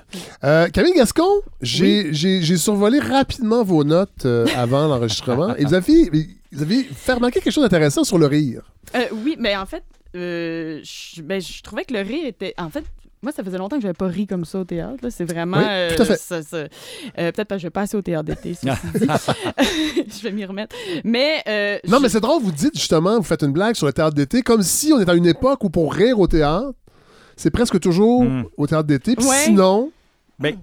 [0.45, 1.29] Euh, Camille Gascon,
[1.61, 6.11] j'ai survolé rapidement vos notes euh, avant l'enregistrement et vous avez,
[6.53, 8.63] vous avez fait remarquer quelque chose d'intéressant sur le rire.
[8.95, 9.83] Euh, oui, mais en fait,
[10.15, 12.55] euh, je, ben, je trouvais que le rire était.
[12.59, 12.85] En fait,
[13.23, 14.99] moi, ça faisait longtemps que j'avais pas ri comme ça au théâtre.
[15.03, 15.11] là.
[15.11, 15.57] C'est vraiment.
[15.59, 16.17] Oui, tout à fait.
[16.19, 16.69] ça- ça- euh,
[17.15, 19.07] Peut-être parce que je vais pas assez au théâtre d'été, ceci dit.
[20.19, 20.77] je vais m'y remettre.
[21.05, 21.43] Mais.
[21.49, 23.93] euh, Non, je- mais c'est drôle, vous dites justement, vous faites une blague sur le
[23.93, 26.73] théâtre d'été, comme si on était à une époque où pour rire au théâtre,
[27.37, 28.45] c'est presque toujours Mm.
[28.57, 29.17] au théâtre d'été.
[29.17, 29.37] Puis Ouais.
[29.45, 29.91] sinon,
[30.39, 30.57] Ben,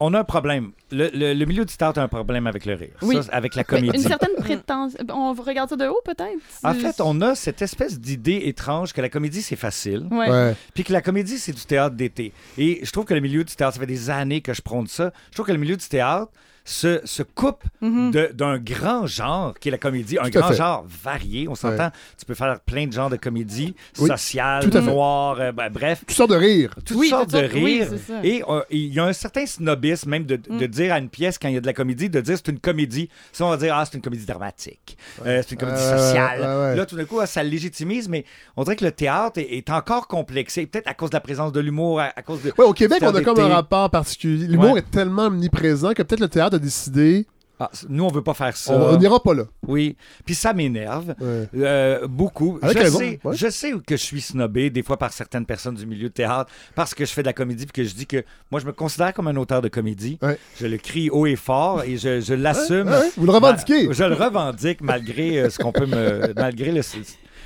[0.00, 0.72] on a un problème.
[0.90, 2.90] Le, le- le milieu du théâtre a un problème avec le rire.
[3.02, 3.22] Oui.
[3.22, 3.96] Ça, avec la mais comédie.
[4.02, 4.98] une certaine prétention.
[5.10, 6.38] On regarde ça de haut, peut-être?
[6.62, 10.06] En fait, on a cette espèce d'idée étrange que la comédie, c'est facile.
[10.10, 10.28] Ouais.
[10.30, 10.54] ouais.
[10.74, 12.32] Puis que la comédie, c'est du théâtre d'été.
[12.58, 14.86] Et je trouve que le milieu du théâtre, ça fait des années que je prône
[14.86, 15.12] ça.
[15.30, 16.30] Je trouve que le milieu du théâtre
[16.64, 18.10] se, se coupe Mhm.
[18.32, 20.54] d'un grand genre qui est la comédie, un grand fait.
[20.56, 21.46] genre varié.
[21.48, 25.68] On s'entend, tu peux faire plein de genres de comédie, Oui, sociale, noire, euh, ben,
[25.70, 26.74] bref, toutes sortes de rire.
[26.86, 28.14] toutes Oui, sortes de oui, ça.
[28.22, 30.58] et euh, il y a un certain snobisme même de, Mm.
[30.58, 32.48] de dire à une pièce, quand il y a de la comédie, de dire c'est
[32.50, 33.08] une comédie.
[33.32, 34.96] Si on va dire, ah, c'est une comédie dramatique,
[35.26, 36.40] Euh, c'est une comédie sociale.
[36.40, 36.76] ouais, ouais.
[36.76, 38.24] Là, tout d'un coup, ça le légitimise, mais
[38.56, 41.52] on dirait que le théâtre est, est encore complexé, peut-être à cause de la présence
[41.52, 42.52] de l'humour, à, à cause de...
[42.56, 44.46] Ouais, au Québec, on a comme un rapport particulier.
[44.46, 44.78] L'humour Ouais.
[44.80, 47.26] est tellement omniprésent que peut-être le théâtre a décidé,
[47.60, 48.74] Ah, nous, on veut pas faire ça.
[48.76, 49.44] on n'ira pas là.
[49.68, 49.96] Oui.
[50.26, 51.48] Puis ça m'énerve Ouais.
[51.56, 52.58] euh, beaucoup.
[52.62, 53.36] Avec je, sais, ouais.
[53.36, 56.50] je sais que je suis snobé des fois par certaines personnes du milieu de théâtre
[56.74, 58.72] parce que je fais de la comédie puis que je dis que moi, je me
[58.72, 60.18] considère comme un auteur de comédie.
[60.20, 60.36] Ouais.
[60.60, 62.92] Je le crie haut et fort et je, je l'assume.
[63.16, 63.92] Vous le revendiquez.
[63.92, 66.32] Je le revendique malgré euh, ce qu'on peut me.
[66.36, 66.80] malgré le,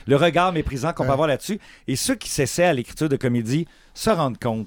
[0.07, 1.59] le regard méprisant qu'on peut avoir là-dessus.
[1.87, 4.67] Et ceux qui s'essaient à l'écriture de comédie se rendent compte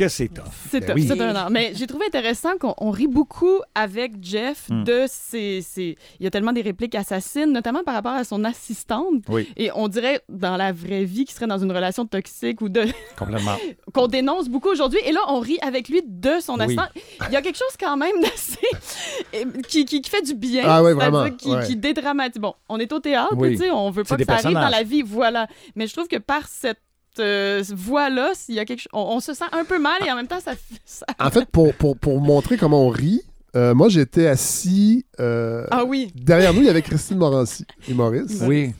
[0.00, 0.44] que c'est tough.
[0.70, 1.06] C'est Ben oui.
[1.06, 1.50] c'est un art.
[1.50, 4.84] Mais j'ai trouvé intéressant qu'on on rit beaucoup avec Jeff Hmm.
[4.84, 8.44] de ses, ses- Il y a tellement des répliques assassines, notamment par rapport à son
[8.44, 9.24] assistante.
[9.28, 9.48] Oui.
[9.56, 12.84] Et on dirait, dans la vraie vie, qu'il serait dans une relation toxique ou de
[13.18, 13.56] Complètement.
[13.94, 15.00] qu'on dénonce beaucoup aujourd'hui.
[15.06, 16.62] Et là, on rit avec lui de son Oui.
[16.64, 16.84] assistant.
[17.28, 18.58] Il y a quelque chose quand même d'assez...
[19.68, 20.62] qui, qui, qui fait du bien.
[20.66, 21.66] Ah c'est-à-dire vraiment, Qui, ouais.
[21.66, 22.40] qui dédramatise.
[22.40, 23.50] Bon, on est au théâtre, Oui.
[23.52, 25.46] tu sais, on veut pas que ça arrive dans la vie, voilà.
[25.76, 26.80] Mais je trouve que par cette
[27.20, 28.90] euh, voix-là, s'il y a quelque chose...
[28.92, 30.52] On, on se sent un peu mal et en même temps, ça...
[30.84, 33.22] ça- En fait, pour, pour, pour montrer comment on rit,
[33.56, 37.94] euh, moi, j'étais assis euh, Ah oui, derrière nous, il y avait Christine Morancy et
[37.94, 38.72] Maurice, Oui.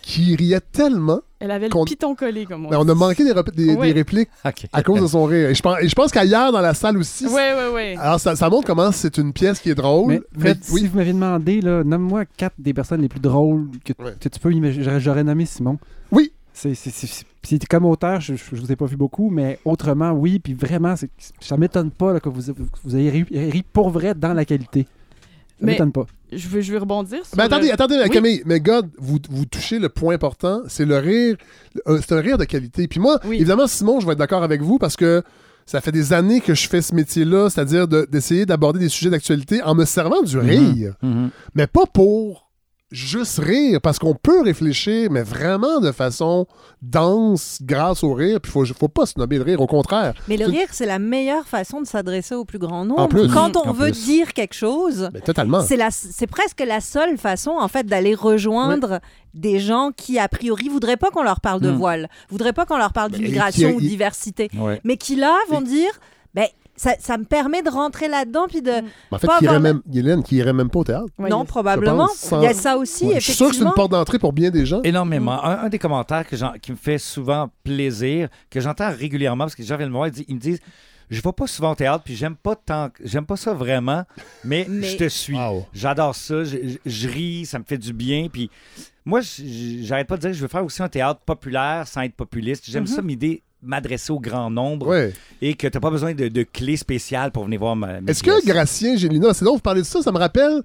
[0.00, 1.20] qui riait tellement.
[1.40, 3.32] elle avait le piton collé, comme on Mais on a manqué des,
[3.92, 4.30] répliques
[4.72, 5.50] à cause de son rire.
[5.50, 7.26] Et je pense, pense qu'ailleurs dans la salle aussi.
[7.26, 7.96] Ouais, ouais, ouais.
[7.98, 10.08] Alors, ça, ça montre comment c'est une pièce qui est drôle.
[10.08, 10.80] Mais, Fred, oui.
[10.80, 13.92] si vous m'aviez demandé, là, nomme-moi quatre des personnes les plus drôles que,
[14.28, 15.00] tu peux imaginer.
[15.00, 15.78] J'aurais nommé Simon.
[16.10, 16.32] Oui.
[16.54, 20.38] C'est, comme auteur, je, je, je vous ai pas vu beaucoup, mais autrement, oui.
[20.38, 21.10] Puis vraiment, c'est,
[21.40, 22.40] ça m'étonne pas là, que vous,
[22.84, 24.86] vous ayez ri, ri pour vrai dans la qualité.
[25.60, 26.06] Ça m'étonne pas.
[26.32, 28.10] Je veux, je veux rebondir sur Mais attendez, le- attendez, Oui?
[28.10, 31.36] Camille, mais God, vous, vous touchez le point important, c'est le rire.
[31.86, 32.88] euh, c'est un rire de qualité.
[32.88, 33.36] Puis moi, Oui.
[33.36, 35.22] évidemment, Simon, je vais être d'accord avec vous parce que
[35.66, 39.10] ça fait des années que je fais ce métier-là, c'est-à-dire de- d'essayer d'aborder des sujets
[39.10, 40.94] d'actualité en me servant du rire.
[41.02, 41.30] Mhm.
[41.54, 42.43] Mais pas pour
[42.94, 46.46] juste rire, parce qu'on peut réfléchir, mais vraiment de façon
[46.80, 48.40] dense grâce au rire.
[48.40, 50.14] Puis il faut, faut pas snobber le rire, au contraire.
[50.28, 53.00] Mais le rire, c'est la meilleure façon de s'adresser au plus grand nombre.
[53.00, 53.28] En plus.
[53.28, 54.04] Quand on En veut plus.
[54.04, 55.60] dire quelque chose, Mais totalement.
[55.62, 59.00] c'est la- c'est presque la seule façon, en fait, d'aller rejoindre
[59.34, 61.76] des gens qui, a priori, voudraient pas qu'on leur parle de Mm.
[61.76, 64.80] voile, voudraient pas qu'on leur parle Ben, d'immigration et ou diversité, Ouais.
[64.84, 65.90] mais qui, là, vont dire,
[66.34, 66.46] ben,
[66.76, 68.70] ça, ça me permet de rentrer là-dedans, puis de...
[69.10, 71.06] En fait, pas qui irait même, Hélène, qui irait même pas au théâtre.
[71.18, 71.48] Non, yes.
[71.48, 72.06] probablement.
[72.06, 73.66] je pense, sans- Il y a ça aussi, Ouais, je suis sûr que c'est une
[73.66, 73.72] effectivement.
[73.74, 74.82] porte d'entrée pour bien des gens.
[74.82, 75.44] Énormément.
[75.44, 79.62] Un, un des commentaires que qui me fait souvent plaisir, que j'entends régulièrement, parce que
[79.62, 80.60] les gens viennent me voir, ils, me disent
[81.10, 84.04] Je vais pas souvent au théâtre, puis j'aime pas tant, j'aime pas ça vraiment,
[84.44, 85.36] mais, Mais- je te suis.
[85.36, 85.66] Wow.
[85.72, 88.28] J'adore ça, je, je- je ris, ça me fait du bien.
[88.32, 88.50] Puis
[89.04, 92.14] moi, j'arrête pas de dire que je veux faire aussi un théâtre populaire sans être
[92.16, 92.64] populiste.
[92.68, 95.12] J'aime ça m'idée m'adresser au grand nombre Ouais.
[95.42, 97.98] et que tu n'as pas besoin de, de clés spéciales pour venir voir ma.
[98.06, 98.44] Est-ce que.
[98.46, 100.62] Gracien, Gélina, c'est donc vous parlez de ça, ça me rappelle.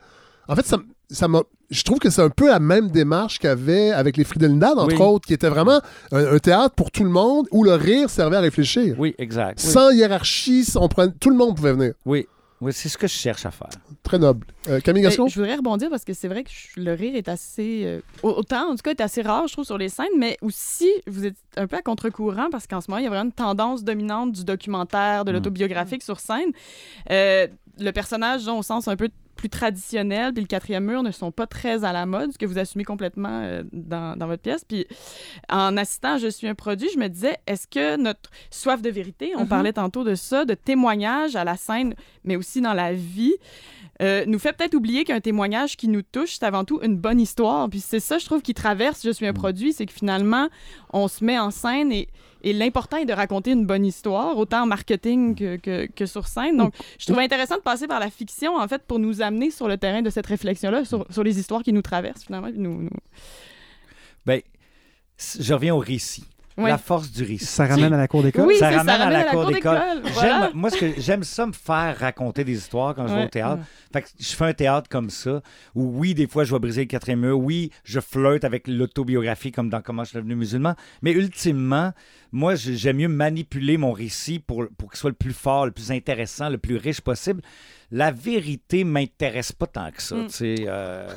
[0.47, 1.41] En fait, ça, m- ça m'a.
[1.69, 5.01] Je trouve que c'est un peu la même démarche qu'avait avec les Friedelindad, entre Oui.
[5.01, 5.81] autres, qui était vraiment
[6.11, 8.95] un, un théâtre pour tout le monde où le rire servait à réfléchir.
[8.97, 9.61] Oui, exact.
[9.63, 11.93] Oui, Sans hiérarchie, on prenait- tout le monde pouvait venir.
[12.05, 12.27] oui.
[12.61, 13.69] Oui, c'est ce que je cherche à faire.
[14.03, 14.45] Très noble.
[14.68, 15.27] Euh, Camille Gascon?
[15.30, 17.84] je voudrais rebondir parce que c'est vrai que je- le rire est assez.
[17.86, 20.38] euh, au- autant, en tout cas, est assez rare, je trouve, sur les scènes, mais
[20.41, 23.26] aussi, vous êtes un peu à contre-courant parce qu'en ce moment, il y a vraiment
[23.26, 25.36] une tendance dominante du documentaire, de Mm.
[25.36, 26.52] l'autobiographique sur scène.
[27.11, 27.48] Euh,
[27.80, 29.07] le personnage, genre, au sens un peu
[29.40, 32.45] plus traditionnels, puis le quatrième mur ne sont pas très à la mode, ce que
[32.45, 34.66] vous assumez complètement euh, dans, dans votre pièce.
[34.68, 34.86] Puis
[35.49, 38.90] en assistant à Je suis un produit, je me disais, est-ce que notre soif de
[38.90, 39.48] vérité, on Mhm.
[39.48, 41.95] parlait tantôt de ça, de témoignage à la scène,
[42.26, 43.36] mais aussi dans la vie,
[44.02, 47.20] euh, nous fait peut-être oublier qu'un témoignage qui nous touche, c'est avant tout une bonne
[47.22, 47.70] histoire.
[47.70, 50.49] Puis c'est ça, je trouve, qui traverse Je suis un produit, c'est que finalement,
[50.91, 52.07] on se met en scène et,
[52.44, 56.57] et l'important est de raconter une bonne histoire, autant en marketing que, que, sur scène.
[56.57, 59.68] Donc, je trouvais intéressant de passer par la fiction, en fait, pour nous amener sur
[59.68, 62.49] le terrain de cette réflexion-là, sur, sur les histoires qui nous traversent, finalement.
[62.53, 62.90] Nous.
[64.26, 64.41] Ben,
[65.18, 66.26] je reviens au récit.
[66.68, 67.45] La force du récit.
[67.45, 68.45] Ça ramène à la cour d'école?
[68.48, 69.80] Oui, ça ramène, ça, à la cour d'école.
[70.14, 70.52] voilà.
[70.53, 73.64] Moi, ce que j'aime ça me faire raconter des histoires quand je vais au théâtre.
[73.94, 75.41] Fait que je fais un théâtre comme ça,
[75.76, 77.40] où oui, des fois, je vais briser le quatrième mur.
[77.40, 80.76] Oui, je flirte avec l'autobiographie comme dans Comment je suis devenu musulman.
[81.02, 81.94] Mais ultimement,
[82.31, 85.72] moi, j'ai- j'aime mieux manipuler mon récit pour, pour qu'il soit le plus fort, le
[85.72, 87.41] plus intéressant, le plus riche possible.
[87.91, 90.15] La vérité m'intéresse pas tant que ça.
[90.15, 90.27] Mm.
[90.27, 91.07] tu sais, euh,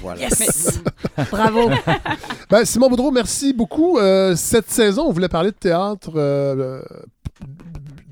[0.00, 0.20] voilà.
[0.20, 0.80] Yes!
[1.30, 1.70] Bravo!
[2.50, 3.98] Ben, Simon Boudreau, merci beaucoup.
[3.98, 6.80] Euh, cette saison, on voulait parler de théâtre euh,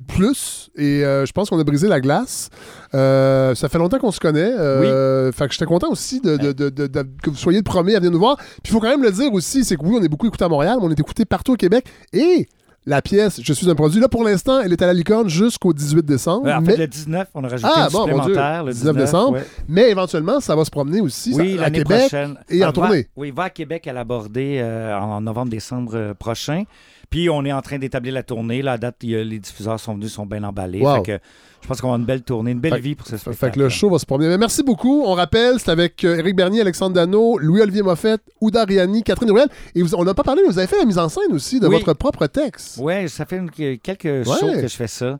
[0.08, 2.50] plus et euh, je pense qu'on a brisé la glace.
[2.94, 4.52] Euh, ça fait longtemps qu'on se connaît.
[4.58, 7.64] Euh, Fait que j'étais content aussi de, de- de- de- de- que vous soyez le
[7.64, 8.36] premier à venir nous voir.
[8.36, 10.44] Puis il faut quand même le dire aussi, c'est que oui, on est beaucoup écouté
[10.44, 11.86] à Montréal, mais on est écouté partout au Québec.
[12.12, 12.48] Et
[12.86, 15.72] la pièce Je suis un produit, là pour l'instant, elle est à la licorne jusqu'au
[15.72, 16.44] 18 décembre.
[16.46, 16.72] Ouais, en mais...
[16.72, 18.64] fait, le 19, on a rajouté Ah, une bon, supplémentaire.
[18.64, 19.32] Le 19 décembre.
[19.38, 19.46] ouais.
[19.68, 22.36] Mais éventuellement, ça va se promener aussi Oui, ça, à Québec prochaine.
[22.48, 23.08] et en va- tournée.
[23.16, 26.64] Oui, va à Québec à l'aborder euh, en novembre-décembre euh, prochain.
[27.10, 28.62] Puis on est en train d'établir la tournée.
[28.62, 30.80] La date, y a- les diffuseurs sont venus, sont bien emballés.
[30.80, 30.96] Wow.
[30.96, 31.18] Fait que
[31.62, 33.36] je pense qu'on va avoir une belle tournée, une belle Fait- vie pour ce spectacle.
[33.36, 34.28] Fait que le show va se promener.
[34.28, 35.02] Mais merci beaucoup.
[35.04, 39.48] On rappelle, c'est avec euh, Éric Bernier, Alexandre Dano, Louis-Olivier Moffett, Ouda Riani, Catherine Noël.
[39.74, 41.58] Et vous- on n'a pas parlé, mais vous avez fait la mise en scène aussi
[41.58, 41.74] de Oui.
[41.74, 42.78] votre propre texte.
[42.80, 44.24] Oui, ça fait une- quelques Ouais.
[44.24, 45.18] shows que je fais ça.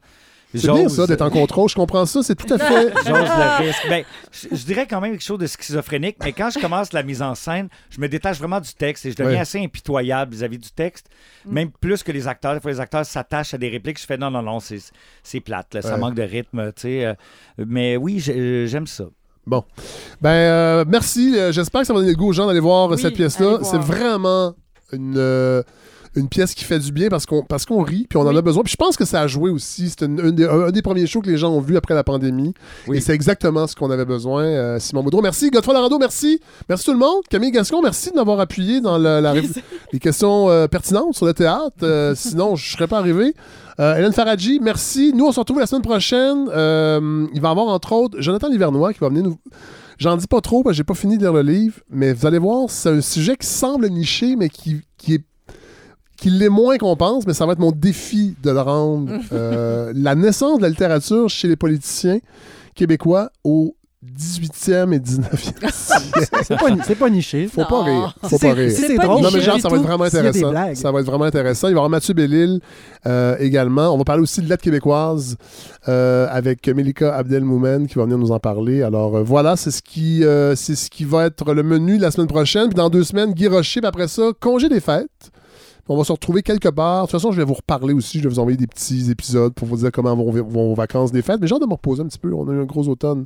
[0.55, 1.69] C'est bien ça, d'être en contrôle.
[1.69, 2.23] Je comprends ça.
[2.23, 2.93] C'est tout à fait.
[3.07, 3.87] J'ose le risque.
[3.89, 7.03] Ben, je, je dirais quand même quelque chose de schizophrénique, mais quand je commence la
[7.03, 9.39] mise en scène, je me détache vraiment du texte et je deviens Ouais.
[9.41, 11.07] assez impitoyable vis-à-vis du texte,
[11.47, 12.55] même plus que les acteurs.
[12.55, 14.01] Des fois, les acteurs s'attachent à des répliques.
[14.01, 14.79] Je fais non, non, non, c'est
[15.23, 16.01] c'est plate, là, ça Ouais.
[16.01, 17.05] manque de rythme, tu sais.
[17.05, 17.15] euh,
[17.59, 19.05] mais oui, j'ai- j'aime ça.
[19.47, 19.65] Bon.
[20.21, 21.33] Ben, euh, merci.
[21.37, 23.15] Euh, J'espère que ça va donner le goût aux gens d'aller voir euh, Oui, cette
[23.15, 23.61] pièce-là.
[23.63, 24.55] C'est vraiment
[24.93, 25.15] une.
[25.17, 25.63] euh,
[26.17, 28.37] une pièce qui fait du bien parce qu'on parce qu'on rit puis on en Oui.
[28.39, 28.63] a besoin.
[28.65, 29.89] Puis je pense que ça a joué aussi.
[29.91, 32.53] C'est un, un des premiers shows que les gens ont vu après la pandémie.
[32.89, 32.97] Oui.
[32.97, 35.23] et c'est exactement ce qu'on avait besoin Euh, Simon Boudreau.
[35.23, 35.51] Merci.
[35.51, 36.41] Godefroy Larando merci.
[36.69, 37.23] Merci tout le monde.
[37.31, 39.21] Camille Gascon merci de m'avoir appuyé dans la,
[39.93, 41.77] les questions euh, pertinentes sur le théâtre.
[41.83, 43.35] Euh, sinon je serais pas arrivé.
[43.79, 45.13] Euh, Hélène Faradji merci.
[45.15, 46.49] Nous on se retrouve la semaine prochaine.
[46.53, 49.39] Euh, il va y avoir entre autres Jonathan Livernois qui va venir nous
[49.99, 52.25] J'en dis pas trop parce que j'ai pas fini de lire le livre, mais vous
[52.25, 55.25] allez voir, c'est un sujet qui semble niché, mais qui, qui est
[56.21, 59.11] qui l'est moins qu'on pense, mais ça va être mon défi de le rendre.
[59.33, 62.19] Euh, la naissance de la littérature chez les politiciens
[62.75, 63.75] québécois au
[64.19, 65.67] 18e et 19e siècle.
[66.43, 67.47] C'est pas, c'est pas niché.
[67.49, 68.15] Faut pas rire.
[68.23, 68.73] Faut pas c'est- rire.
[68.75, 70.53] C'est drôle, Non, mais niché genre, ça va être vraiment intéressant.
[70.75, 71.69] Ça va être vraiment intéressant.
[71.69, 72.61] Il va y avoir Mathieu Bellil
[73.07, 73.93] euh, également.
[73.95, 75.37] On va parler aussi de lettres québécoises
[75.89, 78.83] euh, avec Melika Abdelmoumen qui va venir nous en parler.
[78.83, 82.03] Alors euh, voilà, c'est ce qui euh, c'est ce qui va être le menu de
[82.03, 82.69] la semaine prochaine.
[82.69, 83.81] Puis dans deux semaines, Guy Rocher.
[83.81, 85.31] Puis après ça, congé des fêtes.
[85.93, 87.03] On va se retrouver quelque part.
[87.03, 88.19] De toute façon, je vais vous reparler aussi.
[88.19, 91.11] Je vais vous envoyer des petits épisodes pour vous dire comment vont vont vos vacances
[91.11, 91.41] des fêtes.
[91.41, 92.33] Mais j'ai hâte de me reposer un petit peu.
[92.33, 93.25] On a eu un gros automne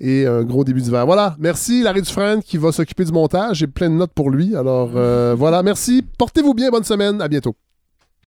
[0.00, 1.04] et un gros début d'hiver.
[1.04, 1.36] Voilà.
[1.38, 3.58] Merci, Larry Dufresne, qui va s'occuper du montage.
[3.58, 4.56] J'ai plein de notes pour lui.
[4.56, 5.62] Alors, euh, voilà.
[5.62, 6.02] Merci.
[6.16, 6.70] Portez-vous bien.
[6.70, 7.20] Bonne semaine.
[7.20, 7.54] À bientôt.